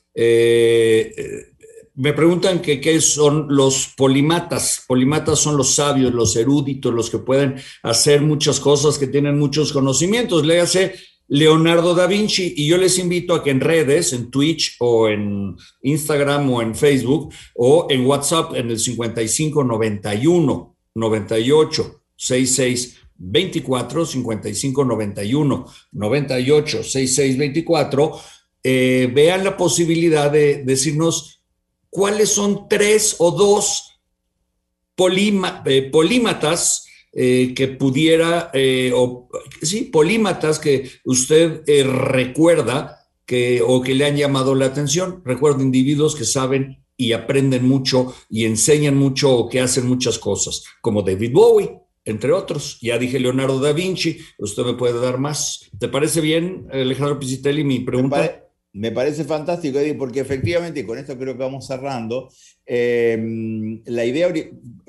me 1.97 2.13
preguntan 2.13 2.61
que 2.61 2.81
qué 2.81 3.01
son 3.01 3.47
los 3.49 3.93
polimatas. 3.97 4.85
Polimatas 4.87 5.39
son 5.39 5.57
los 5.57 5.75
sabios, 5.75 6.13
los 6.13 6.35
eruditos, 6.37 6.93
los 6.93 7.09
que 7.09 7.19
pueden 7.19 7.57
hacer 7.83 8.21
muchas 8.21 8.59
cosas, 8.59 8.99
que 8.99 9.07
tienen 9.07 9.39
muchos 9.39 9.73
conocimientos. 9.73 10.45
Léase 10.45 10.95
Leonardo 11.29 11.95
da 11.95 12.07
Vinci 12.07 12.53
y 12.57 12.67
yo 12.67 12.77
les 12.77 12.99
invito 12.99 13.35
a 13.35 13.43
que 13.43 13.51
en 13.51 13.61
redes, 13.61 14.13
en 14.13 14.31
Twitch 14.31 14.77
o 14.81 15.09
en 15.09 15.57
Instagram 15.83 16.51
o 16.51 16.63
en 16.63 16.75
Facebook 16.75 17.33
o 17.55 17.87
en 17.89 18.05
WhatsApp 18.05 18.55
en 18.57 18.71
el 18.71 18.79
55 18.79 19.65
91 19.65 20.77
98 20.95 22.03
66 22.17 22.97
24 23.17 24.05
55 24.05 24.85
91 24.85 25.67
98 25.93 26.83
66 26.83 27.39
24 27.39 28.13
vean 28.65 29.45
la 29.45 29.57
posibilidad 29.57 30.31
de 30.31 30.63
decirnos 30.65 31.44
cuáles 31.95 32.31
son 32.31 32.69
tres 32.69 33.15
o 33.21 33.31
dos 33.31 34.01
eh, 34.99 35.91
polímatas 35.93 36.87
eh, 37.13 37.55
que 37.55 37.69
pudiera, 37.69 38.51
eh, 38.53 38.91
o, 38.93 39.29
sí, 39.63 39.83
polímatas 39.83 40.59
que 40.59 40.91
usted 41.05 41.63
recuerda 41.85 42.99
que, 43.25 43.63
o 43.65 43.81
que 43.81 43.95
le 43.95 44.07
han 44.07 44.17
llamado 44.17 44.57
la 44.57 44.67
atención. 44.67 45.23
Recuerdo 45.25 45.63
individuos 45.63 46.17
que 46.17 46.25
saben 46.25 46.85
y 46.97 47.13
aprenden 47.13 47.65
mucho 47.65 48.13
y 48.29 48.45
enseñan 48.45 48.97
mucho 48.97 49.33
o 49.33 49.49
que 49.49 49.61
hacen 49.61 49.87
muchas 49.87 50.19
cosas, 50.19 50.65
como 50.81 51.03
David 51.03 51.31
Bowie, 51.33 51.79
entre 52.05 52.33
otros. 52.33 52.79
Ya 52.83 52.99
dije 52.99 53.21
Leonardo 53.21 53.61
da 53.61 53.73
Vinci, 53.73 54.19
usted 54.39 54.65
me 54.65 54.75
puede 54.75 54.99
dar 54.99 55.19
más. 55.19 55.71
¿Te 55.79 55.87
parece 55.87 56.21
bien, 56.21 56.67
Alejandro 56.73 57.21
Pisitelli, 57.21 57.63
mi 57.63 57.79
pregunta? 57.79 58.44
Me 58.75 58.91
parece 58.91 59.23
fantástico, 59.23 59.79
Eddie, 59.79 59.95
porque 59.95 60.19
efectivamente, 60.19 60.85
con 60.85 60.99
esto 60.99 61.17
creo 61.17 61.35
que 61.35 61.45
vamos 61.45 61.65
cerrando, 61.65 62.29
em, 62.67 63.81
la 63.87 64.05
idea, 64.05 64.33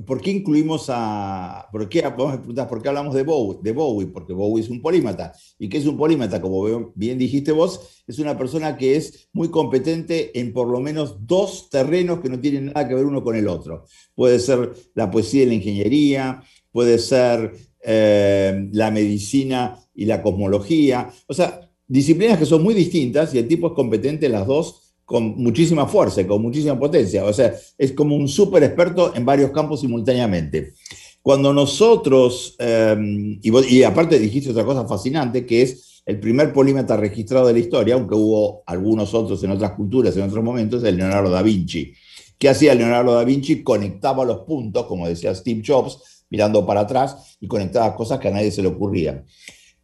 ¿por 0.07 0.19
qué 0.21 0.31
incluimos 0.31 0.87
a, 0.89 1.67
por 1.71 1.87
qué, 1.87 2.01
¿por 2.01 2.81
qué 2.81 2.89
hablamos 2.89 3.13
de 3.13 3.21
Bowie, 3.21 3.59
de 3.61 3.71
Bowie? 3.73 4.07
Porque 4.07 4.33
Bowie 4.33 4.63
es 4.63 4.71
un 4.71 4.81
polímata. 4.81 5.33
¿Y 5.59 5.69
qué 5.69 5.77
es 5.77 5.85
un 5.85 5.97
polímata? 5.97 6.41
Como 6.41 6.91
bien 6.95 7.19
dijiste 7.19 7.51
vos, 7.51 8.03
es 8.07 8.17
una 8.17 8.35
persona 8.35 8.75
que 8.75 8.95
es 8.95 9.29
muy 9.33 9.49
competente 9.49 10.39
en 10.39 10.51
por 10.51 10.67
lo 10.67 10.79
menos 10.79 11.27
dos 11.27 11.69
terrenos 11.69 12.21
que 12.21 12.29
no 12.29 12.39
tienen 12.39 12.65
nada 12.65 12.87
que 12.87 12.95
ver 12.95 13.05
uno 13.05 13.23
con 13.23 13.35
el 13.35 13.47
otro. 13.47 13.85
Puede 14.15 14.39
ser 14.39 14.73
la 14.95 15.11
poesía 15.11 15.43
y 15.43 15.45
la 15.45 15.53
ingeniería, 15.53 16.41
puede 16.71 16.97
ser 16.97 17.53
em, 17.81 18.71
la 18.73 18.89
medicina 18.89 19.77
y 19.93 20.05
la 20.05 20.23
cosmología. 20.23 21.09
O 21.27 21.35
sea, 21.35 21.64
disciplinas 21.87 22.37
que 22.37 22.45
son 22.45 22.63
muy 22.63 22.73
distintas 22.73 23.33
y 23.33 23.39
el 23.39 23.47
tipo 23.47 23.67
es 23.67 23.73
competente 23.73 24.25
en 24.25 24.31
las 24.31 24.47
dos 24.47 24.81
con 25.05 25.35
muchísima 25.37 25.85
fuerza 25.85 26.25
con 26.25 26.41
muchísima 26.41 26.77
potencia. 26.77 27.23
O 27.25 27.31
sea, 27.31 27.53
es 27.77 27.91
como 27.93 28.15
un 28.15 28.27
súper 28.27 28.63
experto 28.63 29.15
en 29.15 29.23
varios 29.23 29.51
campos 29.51 29.81
simultáneamente. 29.81 30.73
Cuando 31.21 31.53
nosotros, 31.53 32.55
em, 32.59 33.39
y, 33.41 33.83
aparte 33.83 34.19
dijiste 34.19 34.51
otra 34.51 34.65
cosa 34.65 34.87
fascinante, 34.87 35.45
que 35.45 35.61
es 35.63 36.03
el 36.05 36.19
primer 36.19 36.53
polímata 36.53 36.97
registrado 36.97 37.47
de 37.47 37.53
la 37.53 37.59
historia, 37.59 37.95
aunque 37.95 38.13
hubo 38.13 38.63
algunos 38.67 39.13
otros 39.13 39.43
en 39.43 39.51
otras 39.51 39.71
culturas, 39.71 40.15
en 40.15 40.23
otros 40.23 40.43
momentos, 40.43 40.83
el 40.83 40.97
Leonardo 40.97 41.31
da 41.31 41.41
Vinci. 41.41 41.93
¿Qué 42.37 42.49
hacía 42.49 42.75
Leonardo 42.75 43.13
da 43.15 43.23
Vinci? 43.23 43.63
Conectaba 43.63 44.23
los 44.23 44.41
puntos, 44.41 44.85
como 44.85 45.07
decía 45.07 45.33
Steve 45.33 45.63
Jobs, 45.65 46.25
mirando 46.29 46.65
para 46.65 46.81
atrás 46.81 47.37
y 47.39 47.47
conectaba 47.47 47.95
cosas 47.95 48.19
que 48.19 48.27
a 48.27 48.31
nadie 48.31 48.51
se 48.51 48.61
le 48.61 48.67
ocurrían. 48.67 49.25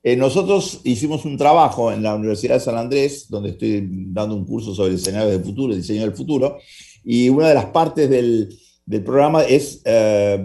Eh, 0.03 0.15
nosotros 0.15 0.81
hicimos 0.83 1.25
un 1.25 1.37
trabajo 1.37 1.91
en 1.91 2.01
la 2.01 2.15
Universidad 2.15 2.55
de 2.55 2.59
San 2.59 2.77
Andrés, 2.77 3.27
donde 3.29 3.51
estoy 3.51 3.87
dando 4.07 4.35
un 4.35 4.45
curso 4.45 4.73
sobre 4.73 4.95
escenarios 4.95 5.31
del 5.31 5.43
futuro, 5.43 5.75
diseño 5.75 6.01
del 6.01 6.13
futuro, 6.13 6.57
y 7.03 7.29
una 7.29 7.49
de 7.49 7.53
las 7.53 7.65
partes 7.65 8.09
del, 8.09 8.49
programa 9.05 9.43
es 9.43 9.81
eh, 9.85 10.43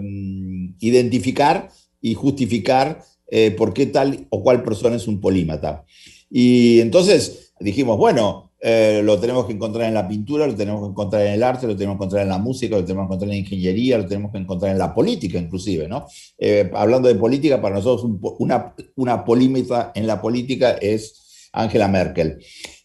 identificar 0.79 1.69
y 2.01 2.13
justificar 2.13 3.03
eh, 3.29 3.51
por 3.51 3.73
qué 3.73 3.87
tal 3.87 4.25
o 4.29 4.41
cual 4.41 4.63
persona 4.63 4.95
es 4.95 5.07
un 5.07 5.19
polímata. 5.19 5.83
Y 6.29 6.79
entonces 6.79 7.53
dijimos, 7.59 7.97
bueno, 7.97 8.46
eh, 8.59 9.01
lo 9.03 9.19
tenemos 9.19 9.45
que 9.45 9.53
encontrar 9.53 9.87
en 9.87 9.93
la 9.93 10.07
pintura, 10.07 10.47
lo 10.47 10.55
tenemos 10.55 10.81
que 10.81 10.89
encontrar 10.89 11.21
en 11.23 11.33
el 11.33 11.43
arte, 11.43 11.67
lo 11.67 11.75
tenemos 11.75 11.95
que 11.95 12.03
encontrar 12.03 12.23
en 12.23 12.29
la 12.29 12.37
música, 12.39 12.75
lo 12.75 12.83
tenemos 12.83 13.03
que 13.03 13.05
encontrar 13.05 13.29
en 13.29 13.35
la 13.35 13.39
ingeniería, 13.39 13.97
lo 13.97 14.07
tenemos 14.07 14.31
que 14.31 14.37
encontrar 14.39 14.71
en 14.71 14.79
la 14.79 14.93
política 14.95 15.37
inclusive, 15.37 15.87
¿no? 15.87 16.07
Eh, 16.37 16.71
hablando 16.73 17.07
de 17.07 17.15
política, 17.15 17.61
para 17.61 17.75
nosotros 17.75 18.09
una, 18.39 18.73
una 18.95 19.23
polímeta 19.23 19.91
en 19.93 20.07
la 20.07 20.21
política 20.21 20.71
es 20.71 21.49
Angela 21.53 21.87
Merkel. 21.87 22.39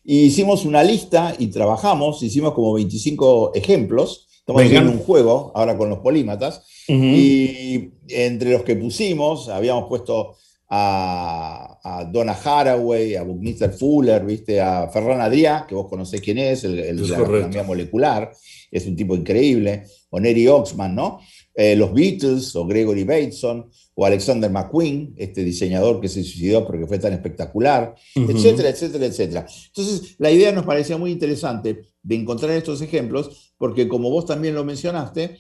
Y 0.05 0.25
hicimos 0.25 0.65
una 0.65 0.83
lista 0.83 1.35
y 1.39 1.47
trabajamos, 1.47 2.23
hicimos 2.23 2.53
como 2.53 2.75
25 2.75 3.53
ejemplos, 3.55 4.29
estamos 4.41 4.63
haciendo 4.63 4.91
un 4.91 4.99
juego 4.99 5.53
ahora 5.55 5.79
con 5.79 5.89
los 5.89 6.01
polímatas, 6.01 6.67
y 6.89 7.91
entre 8.09 8.51
los 8.51 8.63
que 8.63 8.77
pusimos, 8.77 9.49
habíamos 9.49 9.89
puesto 9.89 10.35
a, 10.69 11.72
Donna 12.11 12.33
Haraway, 12.33 13.17
a 13.17 13.23
Buckminster 13.25 13.73
Fuller, 13.73 14.25
¿viste? 14.25 14.61
a 14.61 14.89
Ferran 14.89 15.21
Adrià, 15.21 15.67
que 15.67 15.75
vos 15.75 15.89
conocés 15.89 16.21
quién 16.21 16.39
es, 16.39 16.63
el, 16.65 16.77
de 16.77 17.09
la 17.09 17.19
economía 17.19 17.65
molecular, 17.65 18.33
es 18.71 18.87
un 18.87 18.95
tipo 18.95 19.17
increíble, 19.17 19.85
o 20.11 20.21
Neri 20.21 20.47
Oxman, 20.47 20.95
¿no? 20.95 21.21
Eh, 21.55 21.75
los 21.77 21.93
Beatles, 21.93 22.55
o 22.57 22.67
Gregory 22.67 23.05
Bateson, 23.05 23.69
o 23.95 24.07
Alexander 24.07 24.51
McQueen, 24.51 25.15
este 25.17 25.45
diseñador 25.45 26.01
que 26.01 26.09
se 26.09 26.23
suicidó 26.23 26.65
porque 26.67 26.87
fue 26.87 26.99
tan 26.99 27.13
espectacular, 27.13 27.95
etcétera, 28.15 28.71
etcétera, 28.71 29.07
etcétera. 29.07 29.47
Entonces, 29.67 30.15
la 30.19 30.31
idea 30.31 30.53
nos 30.53 30.65
parecía 30.65 30.97
muy 30.97 31.11
interesante 31.11 31.83
de 32.03 32.15
encontrar 32.15 32.53
estos 32.53 32.81
ejemplos, 32.81 33.53
porque 33.59 33.89
como 33.89 34.09
vos 34.09 34.25
también 34.25 34.55
lo 34.55 34.65
mencionaste, 34.65 35.37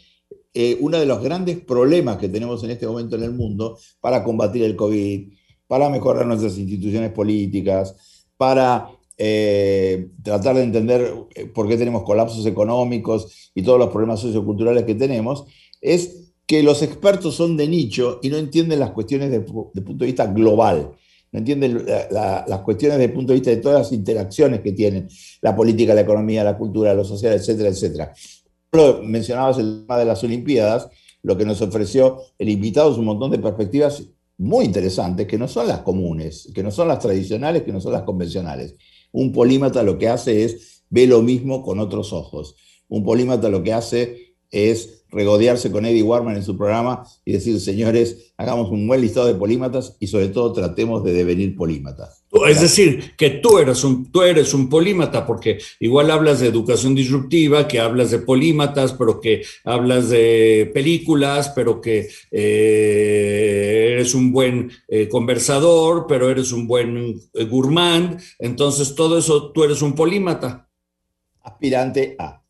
eh, 0.54 0.76
uno 0.80 0.98
de 0.98 1.06
los 1.06 1.22
grandes 1.22 1.60
problemas 1.60 2.18
que 2.18 2.28
tenemos 2.28 2.62
en 2.62 2.72
este 2.72 2.86
momento 2.86 3.16
en 3.16 3.22
el 3.22 3.32
mundo 3.32 3.78
para 4.00 4.22
combatir 4.22 4.64
el 4.64 4.76
COVID, 4.76 5.32
para 5.72 5.88
mejorar 5.88 6.26
nuestras 6.26 6.58
instituciones 6.58 7.12
políticas, 7.12 8.26
para 8.36 8.90
eh, 9.16 10.10
tratar 10.22 10.56
de 10.56 10.64
entender 10.64 11.14
eh, 11.34 11.46
por 11.46 11.66
qué 11.66 11.78
tenemos 11.78 12.02
colapsos 12.02 12.44
económicos 12.44 13.50
y 13.54 13.62
todos 13.62 13.78
los 13.78 13.88
problemas 13.88 14.20
socioculturales 14.20 14.84
que 14.84 14.94
tenemos, 14.94 15.46
es 15.80 16.34
que 16.44 16.62
los 16.62 16.82
expertos 16.82 17.36
son 17.36 17.56
de 17.56 17.68
nicho 17.68 18.20
y 18.22 18.28
no 18.28 18.36
entienden 18.36 18.80
las 18.80 18.90
cuestiones 18.90 19.30
de, 19.30 19.40
punto 19.40 20.04
de 20.04 20.04
vista 20.04 20.26
global. 20.26 20.92
No 21.32 21.38
entienden 21.38 21.86
las 22.10 22.60
cuestiones 22.60 22.98
desde 22.98 23.10
el 23.10 23.14
punto 23.14 23.32
de 23.32 23.38
vista 23.38 23.50
de 23.50 23.56
todas 23.56 23.78
las 23.78 23.92
interacciones 23.92 24.60
que 24.60 24.72
tienen 24.72 25.08
la 25.40 25.56
política, 25.56 25.94
la 25.94 26.02
economía, 26.02 26.44
la 26.44 26.58
cultura, 26.58 26.92
lo 26.92 27.06
social, 27.06 27.32
etcétera, 27.32 27.70
etcétera. 27.70 28.12
Mencionabas 29.04 29.56
el 29.56 29.86
tema 29.86 29.98
de 29.98 30.04
las 30.04 30.22
Olimpiadas, 30.22 30.90
lo 31.22 31.38
que 31.38 31.46
nos 31.46 31.62
ofreció 31.62 32.18
el 32.38 32.50
invitado 32.50 32.92
es 32.92 32.98
un 32.98 33.06
montón 33.06 33.30
de 33.30 33.38
perspectivas 33.38 34.02
muy 34.42 34.64
interesantes, 34.64 35.28
que 35.28 35.38
no 35.38 35.46
son 35.46 35.68
las 35.68 35.82
comunes, 35.82 36.50
que 36.52 36.64
no 36.64 36.72
son 36.72 36.88
las 36.88 36.98
tradicionales, 36.98 37.62
que 37.62 37.72
no 37.72 37.80
son 37.80 37.92
las 37.92 38.02
convencionales. 38.02 38.74
Un 39.12 39.32
polímata 39.32 39.84
lo 39.84 39.98
que 39.98 40.08
hace 40.08 40.42
es 40.44 40.82
ve 40.90 41.06
lo 41.06 41.22
mismo 41.22 41.62
con 41.62 41.78
otros 41.78 42.12
ojos. 42.12 42.56
Un 42.88 43.04
polímata 43.04 43.48
lo 43.48 43.62
que 43.62 43.72
hace 43.72 44.34
es 44.50 45.04
regodearse 45.10 45.70
con 45.70 45.86
Eddie 45.86 46.02
Warman 46.02 46.36
en 46.36 46.42
su 46.42 46.56
programa 46.56 47.06
y 47.24 47.32
decir, 47.32 47.60
señores, 47.60 48.34
hagamos 48.36 48.70
un 48.70 48.86
buen 48.88 49.00
listado 49.00 49.28
de 49.28 49.34
polímatas 49.34 49.96
y 50.00 50.08
sobre 50.08 50.28
todo 50.28 50.52
tratemos 50.52 51.04
de 51.04 51.12
devenir 51.12 51.54
polímatas. 51.54 52.21
Es 52.48 52.62
decir, 52.62 53.14
que 53.16 53.28
tú 53.28 53.58
eres, 53.58 53.84
un, 53.84 54.10
tú 54.10 54.22
eres 54.22 54.54
un 54.54 54.70
polímata, 54.70 55.26
porque 55.26 55.58
igual 55.80 56.10
hablas 56.10 56.40
de 56.40 56.48
educación 56.48 56.94
disruptiva, 56.94 57.68
que 57.68 57.78
hablas 57.78 58.10
de 58.10 58.20
polímatas, 58.20 58.94
pero 58.94 59.20
que 59.20 59.42
hablas 59.64 60.08
de 60.08 60.70
películas, 60.72 61.52
pero 61.54 61.78
que 61.80 62.08
eh, 62.30 63.90
eres 63.92 64.14
un 64.14 64.32
buen 64.32 64.70
eh, 64.88 65.08
conversador, 65.08 66.06
pero 66.08 66.30
eres 66.30 66.52
un 66.52 66.66
buen 66.66 67.20
eh, 67.34 67.44
gourmand. 67.44 68.18
Entonces, 68.38 68.94
todo 68.94 69.18
eso, 69.18 69.52
tú 69.52 69.64
eres 69.64 69.82
un 69.82 69.94
polímata. 69.94 70.70
Aspirante 71.42 72.16
a. 72.18 72.41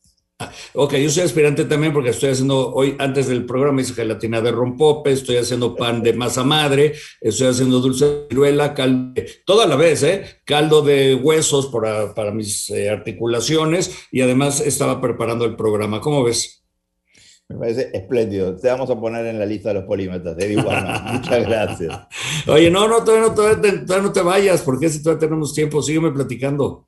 Ok, 0.73 0.95
yo 0.95 1.09
soy 1.09 1.23
aspirante 1.23 1.65
también 1.65 1.93
porque 1.93 2.09
estoy 2.09 2.31
haciendo, 2.31 2.73
hoy 2.73 2.95
antes 2.99 3.27
del 3.27 3.45
programa 3.45 3.81
hice 3.81 3.93
gelatina 3.93 4.41
de 4.41 4.51
rompope, 4.51 5.11
estoy 5.11 5.37
haciendo 5.37 5.75
pan 5.75 6.01
de 6.01 6.13
masa 6.13 6.43
madre, 6.43 6.93
estoy 7.21 7.47
haciendo 7.47 7.79
dulce 7.79 8.05
de 8.05 8.25
ciruela, 8.29 8.73
caldo, 8.73 9.21
toda 9.45 9.67
la 9.67 9.75
vez, 9.75 10.03
¿eh? 10.03 10.23
Caldo 10.45 10.81
de 10.81 11.15
huesos 11.15 11.67
para, 11.67 12.13
para 12.13 12.31
mis 12.31 12.69
eh, 12.69 12.89
articulaciones 12.89 14.07
y 14.11 14.21
además 14.21 14.59
estaba 14.61 14.99
preparando 14.99 15.45
el 15.45 15.55
programa. 15.55 16.01
¿Cómo 16.01 16.23
ves? 16.23 16.63
Me 17.49 17.57
parece 17.57 17.89
espléndido. 17.93 18.55
Te 18.55 18.69
vamos 18.69 18.89
a 18.89 18.99
poner 18.99 19.25
en 19.25 19.37
la 19.37 19.45
lista 19.45 19.69
de 19.69 19.75
los 19.75 19.83
polímetros, 19.83 20.35
de 20.35 20.55
Muchas 21.13 21.47
gracias. 21.47 21.99
Oye, 22.47 22.71
no, 22.71 22.87
no, 22.87 23.03
todavía 23.03 23.27
no, 23.27 23.35
todavía, 23.35 24.01
no 24.01 24.11
te 24.11 24.21
vayas, 24.21 24.61
porque 24.61 24.89
si 24.89 25.03
todavía 25.03 25.27
tenemos 25.27 25.53
tiempo, 25.53 25.81
sígueme 25.81 26.11
platicando. 26.11 26.87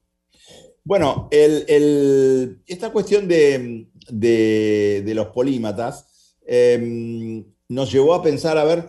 Bueno, 0.86 1.30
esta 1.32 2.92
cuestión 2.92 3.28
de, 3.28 3.88
los 5.16 5.28
polímatas 5.30 6.38
em, 6.46 7.44
nos 7.68 7.92
llevó 7.92 8.14
a 8.14 8.22
pensar 8.22 8.60
a 8.60 8.64
ver 8.66 8.88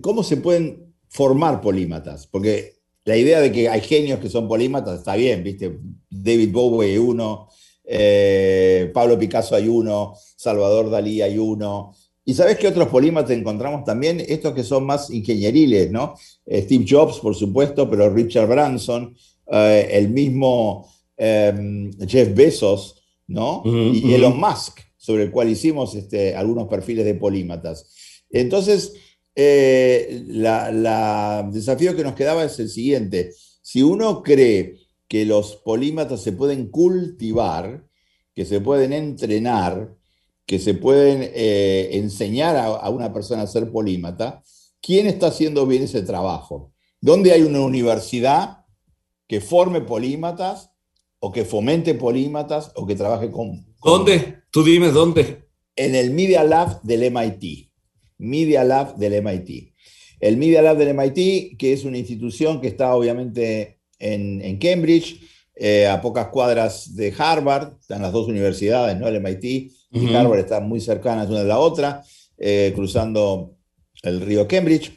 cómo 0.00 0.22
se 0.22 0.36
pueden 0.36 0.94
formar 1.08 1.60
polímatas, 1.60 2.28
porque 2.28 2.76
la 3.04 3.16
idea 3.16 3.40
de 3.40 3.50
que 3.50 3.68
hay 3.68 3.80
genios 3.80 4.20
que 4.20 4.28
son 4.28 4.46
polímatas 4.46 5.00
está 5.00 5.16
bien, 5.16 5.42
¿viste? 5.42 5.80
David 6.08 6.52
Bowie 6.52 6.92
hay 6.92 6.98
uno, 6.98 7.48
eh, 7.84 8.92
Pablo 8.94 9.18
Picasso 9.18 9.56
hay 9.56 9.66
uno, 9.66 10.14
Salvador 10.36 10.90
Dalí 10.90 11.22
hay 11.22 11.38
uno. 11.38 11.92
¿Y 12.24 12.34
sabes 12.34 12.56
qué 12.56 12.68
otros 12.68 12.86
polímatas 12.86 13.32
encontramos 13.32 13.82
también? 13.82 14.20
Estos 14.20 14.54
que 14.54 14.62
son 14.62 14.84
más 14.84 15.10
ingenieriles, 15.10 15.90
¿no? 15.90 16.14
Steve 16.46 16.84
Jobs, 16.88 17.18
por 17.18 17.34
supuesto, 17.34 17.90
pero 17.90 18.08
Richard 18.14 18.46
Branson, 18.46 19.16
eh, 19.50 19.88
el 19.90 20.08
mismo 20.10 20.88
Em, 21.24 21.92
Jeff 22.08 22.34
Bezos, 22.34 23.00
¿no? 23.28 23.62
y 23.64 24.12
Elon 24.12 24.40
Musk, 24.40 24.80
sobre 24.96 25.22
el 25.22 25.30
cual 25.30 25.48
hicimos 25.50 25.94
este, 25.94 26.34
algunos 26.34 26.66
perfiles 26.66 27.04
de 27.04 27.14
polímatas. 27.14 28.24
Entonces, 28.28 28.94
el 29.32 30.44
eh, 30.44 31.44
desafío 31.52 31.94
que 31.94 32.02
nos 32.02 32.16
quedaba 32.16 32.42
es 32.44 32.58
el 32.58 32.68
siguiente. 32.68 33.32
Si 33.62 33.84
uno 33.84 34.24
cree 34.24 34.80
que 35.06 35.24
los 35.24 35.54
polímatas 35.54 36.20
se 36.22 36.32
pueden 36.32 36.66
cultivar, 36.70 37.86
que 38.34 38.44
se 38.44 38.60
pueden 38.60 38.92
entrenar, 38.92 39.94
que 40.44 40.58
se 40.58 40.74
pueden 40.74 41.22
eh, 41.22 41.90
enseñar 41.92 42.56
a, 42.56 42.64
a, 42.64 42.90
una 42.90 43.12
persona 43.12 43.42
a 43.42 43.46
ser 43.46 43.70
polímata, 43.70 44.42
¿quién 44.80 45.06
está 45.06 45.28
haciendo 45.28 45.68
bien 45.68 45.84
ese 45.84 46.02
trabajo? 46.02 46.72
¿Dónde 47.00 47.30
hay 47.30 47.42
una 47.42 47.60
universidad 47.60 48.64
que 49.28 49.40
forme 49.40 49.82
polímatas 49.82 50.71
o 51.24 51.30
que 51.30 51.44
fomente 51.44 51.94
polímatas 51.94 52.72
o 52.74 52.84
que 52.84 52.96
trabaje 52.96 53.30
con, 53.30 53.64
¿Dónde? 53.80 54.42
Tú 54.50 54.64
dime 54.64 54.90
dónde. 54.90 55.44
En 55.76 55.94
el 55.94 56.10
Media 56.10 56.42
Lab 56.42 56.82
del 56.82 57.12
MIT. 57.12 57.70
Media 58.18 58.64
Lab 58.64 58.96
del 58.96 59.22
MIT. 59.22 59.72
El 60.18 60.36
Media 60.36 60.62
Lab 60.62 60.78
del 60.78 60.94
MIT, 60.94 61.56
que 61.56 61.72
es 61.72 61.84
una 61.84 61.98
institución 61.98 62.60
que 62.60 62.66
está 62.66 62.94
obviamente 62.96 63.78
en, 64.00 64.58
Cambridge, 64.58 65.20
eh, 65.54 65.86
a 65.86 66.00
pocas 66.00 66.26
cuadras 66.26 66.96
de 66.96 67.14
Harvard, 67.16 67.74
están 67.80 68.02
las 68.02 68.12
dos 68.12 68.26
universidades, 68.26 68.98
¿no? 68.98 69.06
El 69.06 69.20
MIT 69.20 69.44
y 69.92 70.14
Harvard 70.14 70.40
están 70.40 70.68
muy 70.68 70.80
cercanas 70.80 71.28
una 71.28 71.42
de 71.42 71.48
la 71.48 71.60
otra, 71.60 72.02
eh, 72.36 72.72
cruzando 72.74 73.54
el 74.02 74.20
río 74.20 74.48
Cambridge. 74.48 74.90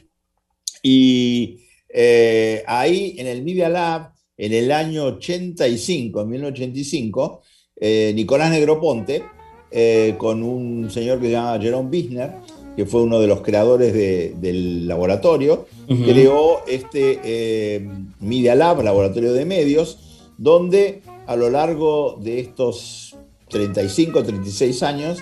Y 0.82 1.60
eh, 1.88 2.64
ahí 2.66 3.14
en 3.18 3.28
el 3.28 3.44
Media 3.44 3.68
Lab 3.68 4.15
en 4.38 4.52
el 4.52 4.72
año 4.72 5.04
85, 5.04 6.22
en 6.22 6.28
1985, 6.28 7.42
eh, 7.76 8.12
Nicolás 8.14 8.50
Negroponte, 8.50 9.24
eh, 9.70 10.14
con 10.18 10.42
un 10.42 10.90
señor 10.90 11.20
que 11.20 11.26
se 11.26 11.32
llama 11.32 11.58
Jerome 11.60 11.90
Bisner, 11.90 12.32
que 12.76 12.84
fue 12.84 13.02
uno 13.02 13.18
de 13.18 13.26
los 13.26 13.40
creadores 13.40 13.94
del 13.94 14.86
laboratorio, 14.86 15.66
creó 15.86 16.60
este 16.66 17.20
eh, 17.24 17.88
Media 18.20 18.54
Lab, 18.54 18.82
laboratorio 18.82 19.32
de 19.32 19.46
medios, 19.46 20.28
donde 20.36 21.00
a 21.26 21.36
lo 21.36 21.48
largo 21.48 22.18
de 22.22 22.40
estos 22.40 23.16
35, 23.48 24.22
36 24.22 24.82
años 24.82 25.18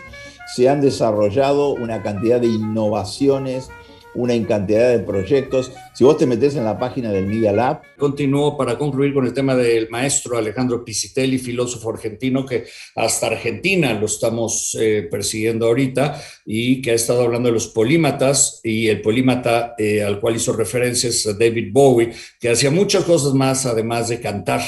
se 0.54 0.68
han 0.68 0.80
desarrollado 0.80 1.74
una 1.74 2.02
cantidad 2.02 2.40
de 2.40 2.48
innovaciones 2.48 3.70
una 4.14 4.34
cantidad 4.46 4.90
de 4.90 5.00
proyectos. 5.00 5.72
Si 5.94 6.04
vos 6.04 6.16
te 6.16 6.26
metes 6.26 6.56
en 6.56 6.64
la 6.64 6.78
página 6.78 7.10
del 7.10 7.26
Media 7.26 7.52
Lab. 7.52 7.82
Continúo 7.96 8.56
para 8.56 8.76
concluir 8.78 9.14
con 9.14 9.26
el 9.26 9.32
tema 9.32 9.54
del 9.54 9.88
maestro 9.90 10.36
Alejandro 10.36 10.84
Pisitelli, 10.84 11.38
filósofo 11.38 11.90
argentino, 11.90 12.44
que 12.44 12.64
hasta 12.96 13.28
Argentina 13.28 13.92
lo 13.94 14.06
estamos 14.06 14.76
eh, 14.80 15.08
persiguiendo 15.10 15.66
ahorita 15.66 16.20
y 16.44 16.82
que 16.82 16.92
ha 16.92 16.94
estado 16.94 17.22
hablando 17.22 17.48
de 17.48 17.54
los 17.54 17.68
polímatas 17.68 18.60
y 18.62 18.88
el 18.88 19.00
polímata 19.00 19.74
eh, 19.78 20.02
al 20.02 20.20
cual 20.20 20.36
hizo 20.36 20.52
referencias 20.52 21.26
a 21.26 21.32
David 21.32 21.70
Bowie, 21.72 22.12
que 22.40 22.50
hacía 22.50 22.70
muchas 22.70 23.04
cosas 23.04 23.34
más 23.34 23.66
además 23.66 24.08
de 24.08 24.20
cantar. 24.20 24.62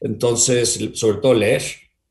Entonces, 0.00 0.80
sobre 0.94 1.18
todo 1.18 1.34
leer. 1.34 1.62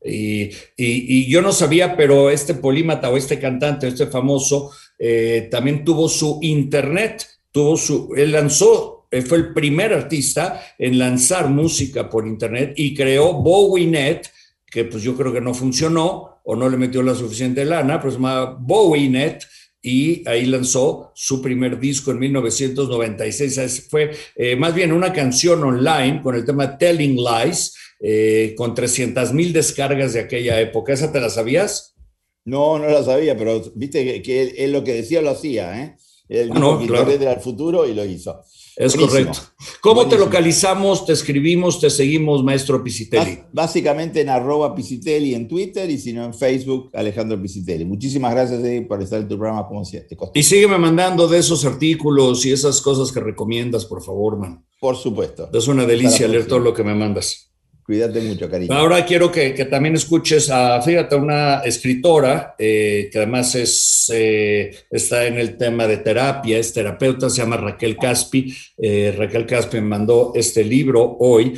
Y, 0.04 0.50
y, 0.76 1.30
yo 1.30 1.42
no 1.42 1.52
sabía, 1.52 1.96
pero 1.96 2.30
este 2.30 2.54
polímata 2.54 3.08
o 3.08 3.16
este 3.16 3.38
cantante, 3.38 3.86
este 3.86 4.08
famoso, 4.08 4.72
eh, 5.04 5.48
también 5.50 5.84
tuvo 5.84 6.08
su 6.08 6.38
internet, 6.42 7.26
tuvo 7.50 7.76
su, 7.76 8.14
él 8.16 8.30
lanzó, 8.30 9.08
fue 9.26 9.38
el 9.38 9.52
primer 9.52 9.92
artista 9.92 10.62
en 10.78 10.96
lanzar 10.96 11.48
música 11.48 12.08
por 12.08 12.24
internet 12.24 12.74
y 12.76 12.94
creó 12.94 13.32
BowieNet, 13.32 14.30
que 14.64 14.84
pues 14.84 15.02
yo 15.02 15.16
creo 15.16 15.32
que 15.32 15.40
no 15.40 15.52
funcionó 15.54 16.40
o 16.44 16.54
no 16.54 16.68
le 16.68 16.76
metió 16.76 17.02
la 17.02 17.16
suficiente 17.16 17.64
lana, 17.64 18.00
pero 18.00 18.12
se 18.12 18.18
llama 18.18 18.56
BowieNet 18.60 19.42
y 19.82 20.26
ahí 20.28 20.46
lanzó 20.46 21.10
su 21.16 21.42
primer 21.42 21.80
disco 21.80 22.12
en 22.12 22.20
1996. 22.20 23.88
Fue 23.90 24.12
eh, 24.36 24.54
más 24.54 24.72
bien 24.72 24.92
una 24.92 25.12
canción 25.12 25.64
online 25.64 26.22
con 26.22 26.36
el 26.36 26.44
tema 26.44 26.78
Telling 26.78 27.16
Lies, 27.16 27.74
eh, 28.00 28.54
con 28.56 28.72
300 28.72 29.32
mil 29.32 29.52
descargas 29.52 30.12
de 30.12 30.20
aquella 30.20 30.60
época. 30.60 30.92
¿Esa 30.92 31.10
te 31.10 31.20
la 31.20 31.28
sabías? 31.28 31.96
No, 32.44 32.78
no 32.78 32.88
la 32.88 33.04
sabía, 33.04 33.36
pero 33.36 33.62
viste 33.74 34.22
que, 34.22 34.54
él, 34.56 34.72
lo 34.72 34.82
que 34.82 34.94
decía 34.94 35.22
lo 35.22 35.30
hacía, 35.30 35.82
¿eh? 35.82 35.96
Él 36.28 36.50
ah, 36.52 36.54
dijo 36.54 36.78
que 36.78 36.86
claro. 36.86 37.10
era 37.10 37.32
el 37.32 37.40
futuro 37.40 37.86
y 37.86 37.94
lo 37.94 38.04
hizo. 38.04 38.42
Es 38.76 38.96
correcto. 38.96 39.38
¿Cómo 39.82 40.08
te 40.08 40.16
localizamos, 40.16 41.04
te 41.04 41.12
escribimos, 41.12 41.78
te 41.78 41.90
seguimos, 41.90 42.42
maestro 42.42 42.82
Pisitelli? 42.82 43.40
básicamente 43.52 44.22
en 44.22 44.30
arroba 44.30 44.74
Pisitelli 44.74 45.34
en 45.34 45.46
Twitter 45.46 45.90
y 45.90 45.98
si 45.98 46.12
no 46.12 46.24
en 46.24 46.32
Facebook, 46.32 46.90
Alejandro 46.94 47.40
Pisitelli. 47.40 47.84
Muchísimas 47.84 48.32
gracias 48.32 48.60
por 48.88 49.02
estar 49.02 49.20
en 49.20 49.28
tu 49.28 49.36
programa 49.36 49.66
como 49.68 49.84
siempre. 49.84 50.16
Y 50.34 50.42
sígueme 50.42 50.78
mandando 50.78 51.28
de 51.28 51.38
esos 51.38 51.64
artículos 51.66 52.46
y 52.46 52.52
esas 52.52 52.80
cosas 52.80 53.12
que 53.12 53.20
recomiendas, 53.20 53.84
por 53.84 54.02
favor, 54.02 54.38
man. 54.38 54.64
Por 54.80 54.96
supuesto. 54.96 55.50
Es 55.52 55.68
una 55.68 55.84
delicia 55.84 56.26
leer 56.26 56.46
todo 56.46 56.58
lo 56.58 56.72
que 56.72 56.82
me 56.82 56.94
mandas. 56.94 57.51
Cuídate 57.92 58.22
mucho, 58.22 58.48
cariño. 58.48 58.72
Ahora 58.72 59.04
quiero 59.04 59.30
que, 59.30 59.50
también 59.66 59.96
escuches 59.96 60.48
a, 60.48 60.80
fíjate, 60.80 61.14
una 61.14 61.60
escritora 61.60 62.54
eh, 62.58 63.10
que 63.12 63.18
además 63.18 63.54
es, 63.54 64.10
eh, 64.14 64.74
está 64.90 65.26
en 65.26 65.36
el 65.36 65.58
tema 65.58 65.86
de 65.86 65.98
terapia, 65.98 66.56
es 66.56 66.72
terapeuta, 66.72 67.28
se 67.28 67.42
llama 67.42 67.58
Raquel 67.58 67.98
Caspi. 67.98 68.56
Eh, 68.78 69.14
Raquel 69.14 69.44
Caspi 69.44 69.76
me 69.76 69.88
mandó 69.88 70.32
este 70.34 70.64
libro 70.64 71.18
hoy. 71.20 71.52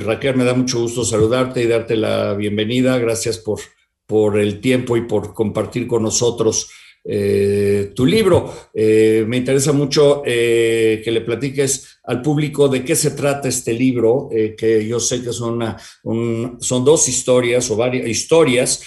Raquel, 0.00 0.36
me 0.36 0.44
da 0.44 0.54
mucho 0.54 0.80
gusto 0.80 1.04
saludarte 1.04 1.60
y 1.60 1.66
darte 1.66 1.94
la 1.94 2.32
bienvenida. 2.32 2.96
Gracias 2.96 3.36
por, 3.36 3.60
por 4.06 4.38
el 4.38 4.60
tiempo 4.60 4.96
y 4.96 5.02
por 5.02 5.34
compartir 5.34 5.86
con 5.86 6.04
nosotros 6.04 6.70
eh, 7.08 7.92
tu 7.94 8.04
libro. 8.04 8.52
Eh, 8.74 9.24
me 9.28 9.36
interesa 9.36 9.72
mucho 9.72 10.22
eh, 10.26 11.00
que 11.04 11.12
le 11.12 11.20
platiques 11.20 12.00
al 12.02 12.20
público 12.20 12.68
de 12.68 12.84
qué 12.84 12.96
se 12.96 13.12
trata 13.12 13.48
este 13.48 13.72
libro, 13.72 14.28
que 14.56 14.86
yo 14.86 15.00
sé 15.00 15.22
que 15.22 15.32
son, 15.32 15.60
son 16.60 16.84
dos 16.84 17.08
historias 17.08 17.70
o 17.70 17.76
varias 17.76 18.06
historias 18.08 18.82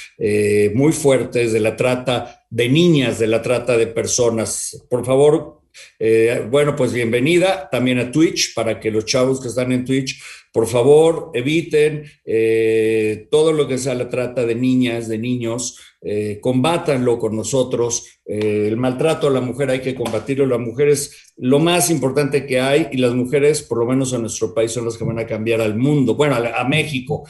muy 0.74 0.94
fuertes 0.94 1.52
de 1.52 1.60
la 1.60 1.76
trata 1.76 2.46
de 2.50 2.70
niñas, 2.70 3.20
de 3.20 3.28
la 3.28 3.42
trata 3.42 3.78
de 3.78 3.88
personas. 3.88 4.86
Por 4.90 5.06
favor, 5.06 5.62
bueno, 6.50 6.78
pues 6.78 6.94
bienvenida 6.94 7.68
también 7.70 8.00
a 8.00 8.10
Twitch 8.10 8.54
para 8.54 8.80
que 8.80 8.90
los 8.90 9.04
chavos 9.04 9.42
que 9.42 9.50
están 9.50 9.74
en 9.74 9.84
Twitch 9.84 10.22
por 10.52 10.66
favor, 10.66 11.30
eviten 11.34 12.06
todo 13.30 13.52
lo 13.52 13.68
que 13.68 13.78
sea 13.78 13.94
la 13.96 14.10
trata 14.10 14.46
de 14.46 14.56
niñas, 14.56 15.08
de 15.08 15.18
niños, 15.18 15.78
eh, 16.02 16.40
combátanlo 16.42 17.20
con 17.20 17.36
nosotros. 17.36 18.20
Eh, 18.26 18.66
el 18.68 18.78
maltrato 18.78 19.28
a 19.28 19.32
la 19.32 19.42
mujer 19.42 19.70
hay 19.70 19.82
que 19.82 19.96
combatirlo. 19.96 20.46
La 20.46 20.58
mujer 20.58 20.90
es 20.90 21.34
lo 21.38 21.60
más 21.60 21.90
importante 21.90 22.46
que 22.46 22.60
hay 22.60 22.88
y 22.92 22.98
las 22.98 23.14
mujeres, 23.14 23.62
por 23.62 23.80
lo 23.80 23.86
menos 23.86 24.14
en 24.14 24.22
nuestro 24.22 24.54
país, 24.54 24.72
son 24.72 24.86
las 24.86 24.98
que 24.98 25.04
van 25.04 25.20
a 25.20 25.26
cambiar 25.26 25.62
al 25.62 25.78
mundo. 25.78 26.16
Bueno, 26.16 26.36
a, 26.36 26.64
México 26.64 27.28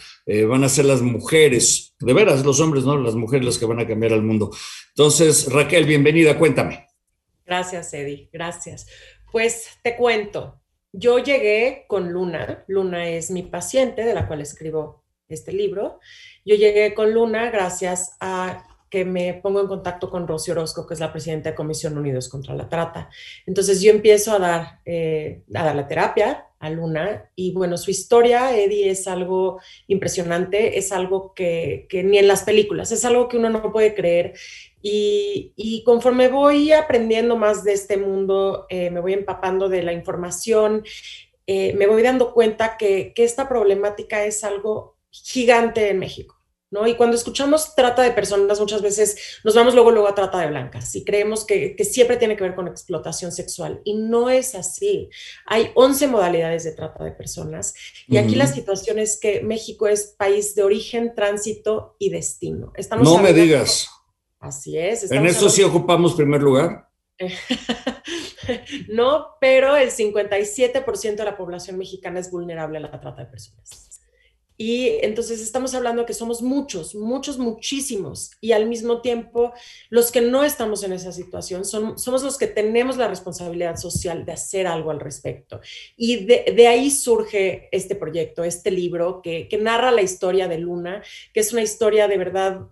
van 0.47 0.63
a 0.63 0.70
ser 0.70 0.86
las 0.86 1.01
mujeres, 1.01 1.95
de 1.99 2.13
veras, 2.13 2.45
los 2.45 2.59
hombres, 2.59 2.84
no, 2.84 2.97
las 2.97 3.15
mujeres 3.15 3.45
las 3.45 3.57
que 3.57 3.65
van 3.65 3.80
a 3.80 3.88
cambiar 3.88 4.13
al 4.13 4.24
mundo. 4.24 4.51
Entonces, 4.89 5.51
Raquel, 5.51 5.86
bienvenida, 5.86 6.38
cuéntame. 6.38 6.88
Gracias, 7.45 7.93
Eddie, 7.93 8.30
gracias. 8.32 8.88
Pues 9.32 9.80
te 9.84 9.95
cuento, 9.95 10.59
yo 10.91 11.20
llegué 11.20 11.86
con 11.88 12.11
Luna, 12.11 12.63
Luna 12.67 13.09
es 13.09 13.30
mi 13.32 13.43
paciente 13.43 14.03
de 14.03 14.13
la 14.13 14.28
cual 14.28 14.41
escribo 14.41 15.03
este 15.28 15.53
libro. 15.53 15.99
Yo 16.46 16.56
llegué 16.56 16.94
con 16.94 17.14
Luna 17.14 17.50
gracias 17.52 18.16
a 18.20 18.66
que 18.90 19.06
me 19.06 19.36
pongo 19.36 19.62
en 19.62 19.68
contacto 19.68 20.10
con 20.10 20.28
Rosy 20.28 20.52
Orozco, 20.52 20.88
que 20.88 20.96
es 20.96 21.00
la 21.00 21.12
presidenta 21.12 21.50
de 21.50 21.56
Comisión 21.56 21.98
Unidos 21.98 22.28
contra 22.28 22.56
la 22.56 22.68
Trata. 22.68 23.10
Entonces 23.46 23.82
yo 23.82 23.92
empiezo 23.92 24.34
a 24.34 24.40
dar, 24.40 24.80
eh, 24.86 25.44
a 25.54 25.64
dar 25.64 25.76
la 25.76 25.88
terapia 25.88 26.48
a 26.60 26.70
Luna 26.72 27.30
y 27.36 27.54
bueno, 27.54 27.78
su 27.78 27.92
historia, 27.92 28.58
Eddie, 28.58 28.90
es 28.90 29.08
algo 29.08 29.62
impresionante, 29.88 30.78
es 30.78 30.92
algo 30.92 31.34
que, 31.34 31.86
que 31.88 32.04
ni 32.04 32.18
en 32.18 32.28
las 32.28 32.44
películas, 32.44 32.92
es 32.92 33.06
algo 33.06 33.30
que 33.30 33.38
uno 33.38 33.50
no 33.50 33.72
puede 33.72 33.94
creer 33.94 34.34
y, 34.82 35.84
conforme 35.86 36.30
voy 36.30 36.72
aprendiendo 36.72 37.36
más 37.36 37.64
de 37.64 37.74
este 37.74 37.98
mundo, 37.98 38.66
eh, 38.70 38.90
me 38.90 39.02
voy 39.02 39.14
empapando 39.14 39.68
de 39.68 39.84
la 39.84 39.94
información, 39.94 40.84
eh, 41.48 41.74
me 41.74 41.88
voy 41.88 42.02
dando 42.02 42.34
cuenta 42.34 42.78
que, 42.78 43.14
esta 43.18 43.50
problemática 43.50 44.24
es 44.24 44.44
algo 44.44 44.98
gigante 45.12 45.89
en 45.89 45.99
México. 45.99 46.36
¿No? 46.72 46.86
Y 46.86 46.93
cuando 46.93 47.16
escuchamos 47.16 47.74
trata 47.74 48.03
de 48.03 48.12
personas, 48.12 48.60
muchas 48.60 48.84
veces 48.84 49.39
nos 49.43 49.55
vamos 49.55 49.74
luego, 49.74 49.89
luego 49.89 50.07
a 50.07 50.14
trata 50.14 50.39
de 50.39 50.49
blancas 50.49 50.95
y 50.95 51.03
creemos 51.03 51.43
que, 51.43 51.76
siempre 51.84 52.16
tiene 52.16 52.38
que 52.38 52.43
ver 52.43 52.53
con 52.53 52.68
explotación 52.68 53.32
sexual. 53.32 53.82
Y 53.86 53.95
no 53.95 54.30
es 54.30 54.53
así. 54.53 55.10
Hay 55.47 55.72
11 55.74 56.07
modalidades 56.10 56.66
de 56.66 56.74
trata 56.74 57.03
de 57.03 57.12
personas. 57.12 57.74
Y 58.07 58.18
aquí 58.18 58.36
la 58.36 58.45
situación 58.45 58.99
es 58.99 59.20
que 59.20 59.41
México 59.41 59.88
es 59.88 60.14
país 60.16 60.53
de 60.53 60.62
origen, 60.62 61.16
tránsito 61.16 61.95
y 61.97 62.12
destino. 62.12 62.72
Estamos 62.76 63.03
no 63.03 63.18
me 63.18 63.34
digas. 63.34 63.89
Así 64.39 64.78
es. 64.78 65.12
¿En 65.12 65.26
eso 65.26 65.49
sí 65.49 65.64
ocupamos 65.64 66.14
primer 66.14 66.43
lugar? 66.43 66.88
no, 68.89 69.28
pero 69.41 69.76
el 69.76 69.91
57% 69.91 71.16
de 71.16 71.26
la 71.26 71.36
población 71.36 71.78
mexicana 71.78 72.20
es 72.20 72.32
vulnerable 72.32 72.78
a 72.78 72.82
la 72.82 72.91
trata 72.91 73.24
de 73.24 73.28
personas. 73.28 73.89
Y 74.62 74.97
entonces 75.03 75.39
estamos 75.39 75.74
hablando 75.74 76.05
que 76.05 76.14
somos 76.14 76.41
muchos, 76.41 76.93
muchos, 76.93 77.38
muchísimos. 77.38 78.32
Y 78.41 78.51
al 78.51 78.68
mismo 78.68 78.99
tiempo, 78.99 79.53
los 79.89 80.12
que 80.12 80.20
no 80.20 80.43
estamos 80.43 80.84
en 80.84 80.91
esa 80.91 81.14
situación 81.14 81.64
son, 81.64 81.97
somos 81.97 82.24
los 82.24 82.38
que 82.38 82.47
tenemos 82.47 82.97
la 82.97 83.07
responsabilidad 83.07 83.78
social 83.78 84.26
de 84.26 84.34
hacer 84.34 84.68
algo 84.68 84.91
al 84.91 84.99
respecto. 84.99 85.62
Y 85.95 86.26
de, 86.26 86.68
ahí 86.68 86.91
surge 86.91 87.70
este 87.72 87.95
proyecto, 87.95 88.43
este 88.43 88.70
libro 88.70 89.22
que, 89.22 89.47
que 89.47 89.57
narra 89.57 89.91
la 89.91 90.01
historia 90.01 90.49
de 90.49 90.57
Luna, 90.57 91.03
que 91.34 91.39
es 91.39 91.53
una 91.53 91.62
historia 91.62 92.10
de 92.10 92.18
verdad 92.18 92.68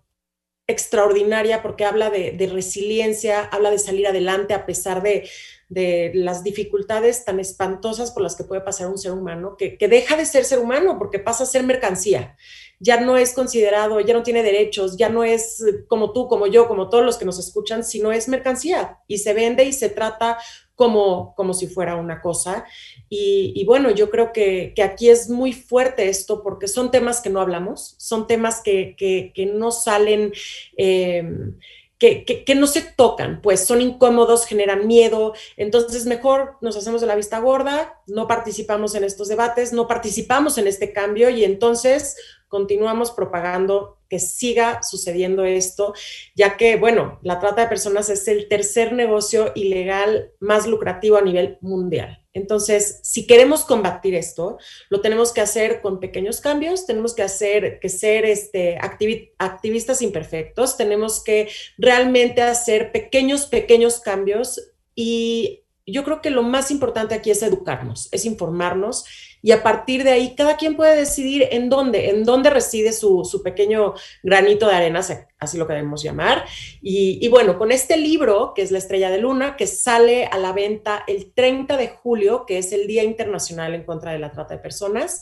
extraordinaria 0.67 1.61
porque 1.61 1.85
habla 1.85 2.09
de, 2.09 2.49
resiliencia, 2.51 3.41
habla 3.45 3.71
de 3.71 3.79
salir 3.79 4.05
adelante 4.05 4.53
a 4.53 4.65
pesar 4.65 5.01
de, 5.01 5.29
las 5.70 6.43
dificultades 6.43 7.26
tan 7.26 7.39
espantosas 7.39 8.11
por 8.11 8.24
las 8.24 8.36
que 8.36 8.43
puede 8.43 8.61
pasar 8.61 8.88
un 8.88 8.97
ser 8.97 9.11
humano, 9.11 9.55
que, 9.57 9.78
que, 9.78 9.88
deja 9.88 10.15
de 10.15 10.26
ser 10.26 10.45
ser 10.45 10.59
humano 10.59 10.97
porque 10.97 11.20
pasa 11.20 11.43
a 11.43 11.47
ser 11.47 11.63
mercancía. 11.63 12.38
Ya 12.80 13.01
no 13.01 13.18
es 13.18 13.34
considerado, 13.34 13.99
ya 13.99 14.13
no 14.13 14.24
tiene 14.24 14.43
derechos, 14.43 14.97
ya 14.97 15.09
no 15.09 15.24
es 15.24 15.63
como 15.88 16.13
tú, 16.13 16.28
como 16.28 16.47
yo, 16.47 16.68
como 16.68 16.89
todos 16.89 17.03
los 17.03 17.18
que 17.18 17.26
nos 17.26 17.39
escuchan, 17.39 17.84
sino 17.84 18.11
es 18.11 18.28
mercancía 18.28 18.99
y 19.07 19.18
se 19.18 19.34
vende 19.34 19.65
y 19.65 19.74
se 19.74 19.89
trata 19.89 20.38
como, 20.78 21.34
como 21.36 21.55
si 21.55 21.65
fuera 21.65 21.95
una 21.95 22.22
cosa. 22.22 22.65
Y, 23.09 23.65
bueno, 23.65 23.89
yo 23.89 24.11
creo 24.11 24.32
que, 24.32 24.74
aquí 24.82 25.09
es 25.09 25.28
muy 25.28 25.51
fuerte 25.51 26.07
esto 26.07 26.43
porque 26.43 26.68
son 26.68 26.91
temas 26.91 27.20
que 27.20 27.32
no 27.32 27.41
hablamos, 27.41 27.95
son 27.97 28.28
temas 28.28 28.61
que, 28.61 29.34
no 29.55 29.72
salen, 29.72 30.32
em, 30.78 31.57
que, 31.99 32.45
no 32.55 32.67
se 32.67 32.81
tocan, 32.81 33.41
pues 33.41 33.65
son 33.65 33.81
incómodos, 33.81 34.45
generan 34.45 34.87
miedo, 34.87 35.33
entonces 35.55 36.05
mejor 36.05 36.57
nos 36.61 36.77
hacemos 36.77 37.01
de 37.01 37.07
la 37.07 37.15
vista 37.15 37.39
gorda, 37.39 38.01
no 38.05 38.27
participamos 38.27 38.93
en 38.95 39.03
estos 39.03 39.27
debates, 39.27 39.73
no 39.73 39.87
participamos 39.87 40.57
en 40.57 40.67
este 40.67 40.93
cambio 40.93 41.29
y 41.29 41.43
entonces 41.43 42.15
continuamos 42.47 43.11
propagando 43.11 43.96
que 44.10 44.20
siga 44.20 44.82
sucediendo 44.84 45.45
esto, 45.45 45.93
ya 46.36 46.58
que, 46.58 46.76
bueno, 46.76 47.20
la 47.22 47.39
trata 47.39 47.62
de 47.62 47.68
personas 47.68 48.10
es 48.10 48.28
el 48.28 48.47
tercer 48.47 48.93
negocio 48.93 49.51
ilegal 49.55 50.32
más 50.39 50.68
lucrativo 50.68 51.18
a 51.18 51.22
nivel 51.22 51.58
mundial. 51.62 52.24
Entonces, 52.38 52.99
si 53.01 53.26
queremos 53.26 53.66
combatir 53.66 54.14
esto, 54.14 54.60
lo 54.89 55.01
tenemos 55.01 55.34
que 55.34 55.41
hacer 55.41 55.82
con 55.82 55.99
pequeños 55.99 56.39
cambios, 56.39 56.86
tenemos 56.86 57.16
que 57.16 57.24
hacer 57.24 57.80
que 57.80 57.89
ser 57.89 58.26
este, 58.26 58.78
activistas 58.80 60.01
imperfectos, 60.03 60.78
tenemos 60.78 61.24
que 61.24 61.49
realmente 61.78 62.43
hacer 62.43 62.91
pequeños, 62.91 63.47
pequeños 63.47 63.99
cambios 63.99 64.72
y 64.93 65.64
yo 65.88 66.03
creo 66.03 66.22
que 66.22 66.30
lo 66.30 66.43
más 66.43 66.70
importante 66.70 67.16
aquí 67.16 67.32
es 67.32 67.41
educarnos, 67.41 68.10
es 68.12 68.26
informarnos 68.26 69.05
y 69.41 69.51
a 69.51 69.63
partir 69.63 70.03
de 70.03 70.11
ahí 70.11 70.35
cada 70.35 70.57
quien 70.57 70.75
puede 70.75 70.95
decidir 70.95 71.47
en 71.51 71.69
dónde, 71.69 72.09
en 72.09 72.23
dónde 72.23 72.49
reside 72.49 72.91
su, 72.91 73.41
pequeño 73.43 73.93
granito 74.23 74.67
de 74.67 74.75
arena, 74.75 75.01
así 75.39 75.57
lo 75.57 75.67
queremos 75.67 76.03
llamar. 76.03 76.45
Y, 76.81 77.19
y, 77.21 77.27
bueno, 77.29 77.57
con 77.57 77.71
este 77.71 77.97
libro, 77.97 78.53
que 78.55 78.61
es 78.61 78.71
La 78.71 78.79
Estrella 78.79 79.09
de 79.09 79.19
Luna, 79.19 79.55
que 79.55 79.67
sale 79.67 80.25
a 80.25 80.38
la 80.38 80.53
venta 80.53 81.03
el 81.07 81.33
30 81.33 81.77
de 81.77 81.89
julio, 81.89 82.45
que 82.45 82.57
es 82.57 82.71
el 82.71 82.88
Día 82.88 83.03
Internacional 83.03 83.73
en 83.75 83.83
contra 83.83 84.11
de 84.11 84.19
la 84.19 84.31
Trata 84.31 84.55
de 84.55 84.61
Personas, 84.61 85.21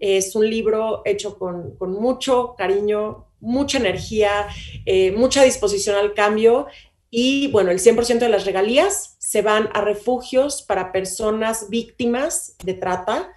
es 0.00 0.34
un 0.34 0.48
libro 0.50 1.02
hecho 1.04 1.38
con, 1.38 1.76
con 1.76 1.92
mucho 1.92 2.56
cariño, 2.58 3.28
mucha 3.38 3.78
energía, 3.78 4.48
eh, 4.84 5.12
mucha 5.12 5.44
disposición 5.44 5.96
al 5.96 6.14
cambio 6.14 6.66
y 7.10 7.48
bueno, 7.48 7.70
el 7.70 7.78
100% 7.78 8.18
de 8.18 8.28
las 8.28 8.46
regalías 8.46 9.11
se 9.32 9.40
van 9.40 9.70
a 9.72 9.80
refugios 9.80 10.60
para 10.60 10.92
personas 10.92 11.70
víctimas 11.70 12.54
de 12.62 12.74
trata, 12.74 13.32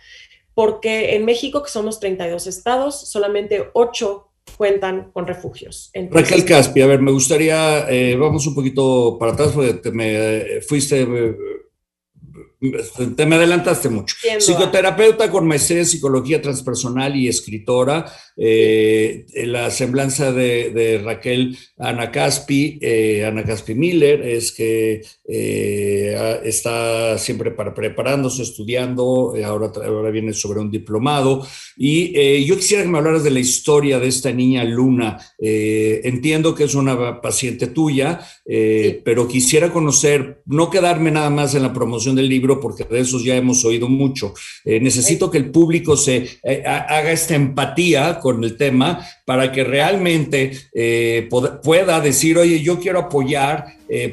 porque 0.53 1.15
en 1.15 1.23
México, 1.23 1.63
que 1.63 1.69
somos 1.69 2.01
32 2.01 2.47
estados, 2.47 3.09
solamente 3.09 3.69
8 3.71 4.27
cuentan 4.57 5.09
con 5.13 5.25
refugios. 5.25 5.91
Raquel 6.11 6.43
Caspi, 6.43 6.81
a 6.81 6.87
ver, 6.87 7.01
me 7.01 7.13
gustaría, 7.13 7.89
eh, 7.89 8.17
vamos 8.17 8.45
un 8.45 8.55
poquito 8.55 9.17
para 9.17 9.31
atrás, 9.31 9.53
porque 9.53 9.89
me 9.93 10.57
eh, 10.57 10.61
fuiste 10.67 11.07
te 13.15 13.25
me 13.25 13.35
adelantaste 13.35 13.89
mucho. 13.89 14.15
Psicoterapeuta 14.39 15.29
con 15.29 15.47
maestría 15.47 15.79
en 15.79 15.85
psicología 15.85 16.41
transpersonal 16.41 17.15
y 17.15 17.27
escritora. 17.27 18.05
Eh, 18.37 19.25
la 19.45 19.71
semblanza 19.71 20.31
de, 20.31 21.01
Raquel 21.03 21.57
Ana 21.77 22.11
Caspi, 22.11 22.77
eh, 22.81 23.25
Ana 23.25 23.43
Caspi 23.43 23.75
Miller, 23.75 24.21
es 24.21 24.51
que 24.51 25.01
eh, 25.27 26.41
está 26.43 27.17
siempre 27.17 27.51
para 27.51 27.73
preparándose, 27.73 28.43
estudiando, 28.43 29.33
ahora, 29.45 29.71
ahora 29.85 30.11
viene 30.11 30.33
sobre 30.33 30.59
un 30.59 30.69
diplomado. 30.69 31.45
Y 31.77 32.45
yo 32.45 32.55
quisiera 32.55 32.83
que 32.83 32.89
me 32.89 32.97
hablaras 32.97 33.23
de 33.23 33.31
la 33.31 33.39
historia 33.39 33.99
de 33.99 34.07
esta 34.07 34.31
niña 34.31 34.63
Luna. 34.63 35.17
entiendo 35.39 36.55
que 36.55 36.65
es 36.65 36.75
una 36.75 37.21
paciente 37.21 37.67
tuya, 37.67 38.19
pero 38.45 39.27
quisiera 39.27 39.71
conocer, 39.71 40.41
no 40.45 40.69
quedarme 40.69 41.11
nada 41.11 41.29
más 41.29 41.55
en 41.55 41.63
la 41.63 41.73
promoción 41.73 42.15
del 42.15 42.29
porque 42.59 42.83
de 42.83 42.99
esos 42.99 43.23
ya 43.23 43.35
hemos 43.35 43.63
oído 43.65 43.87
mucho. 43.87 44.33
Eh, 44.63 44.79
necesito 44.79 45.29
que 45.29 45.37
el 45.37 45.51
público 45.51 45.97
se 45.97 46.39
eh, 46.43 46.63
haga 46.65 47.11
esta 47.11 47.35
empatía 47.35 48.19
con 48.19 48.43
el 48.43 48.57
tema 48.57 49.05
para 49.25 49.51
que 49.51 49.63
realmente 49.63 50.51
eh, 50.73 51.27
pueda 51.63 51.99
decir, 51.99 52.37
oye, 52.37 52.61
yo 52.61 52.79
quiero 52.79 52.99
apoyar 52.99 53.65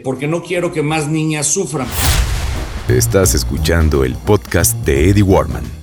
porque 0.04 0.26
no 0.26 0.42
quiero 0.42 0.70
que 0.70 0.82
más 0.82 1.08
niñas 1.08 1.46
sufran. 1.46 1.86
Estás 2.88 3.34
escuchando 3.34 4.04
el 4.04 4.14
podcast 4.16 4.76
de 4.84 5.08
Eddie 5.08 5.22
Warman. 5.22 5.81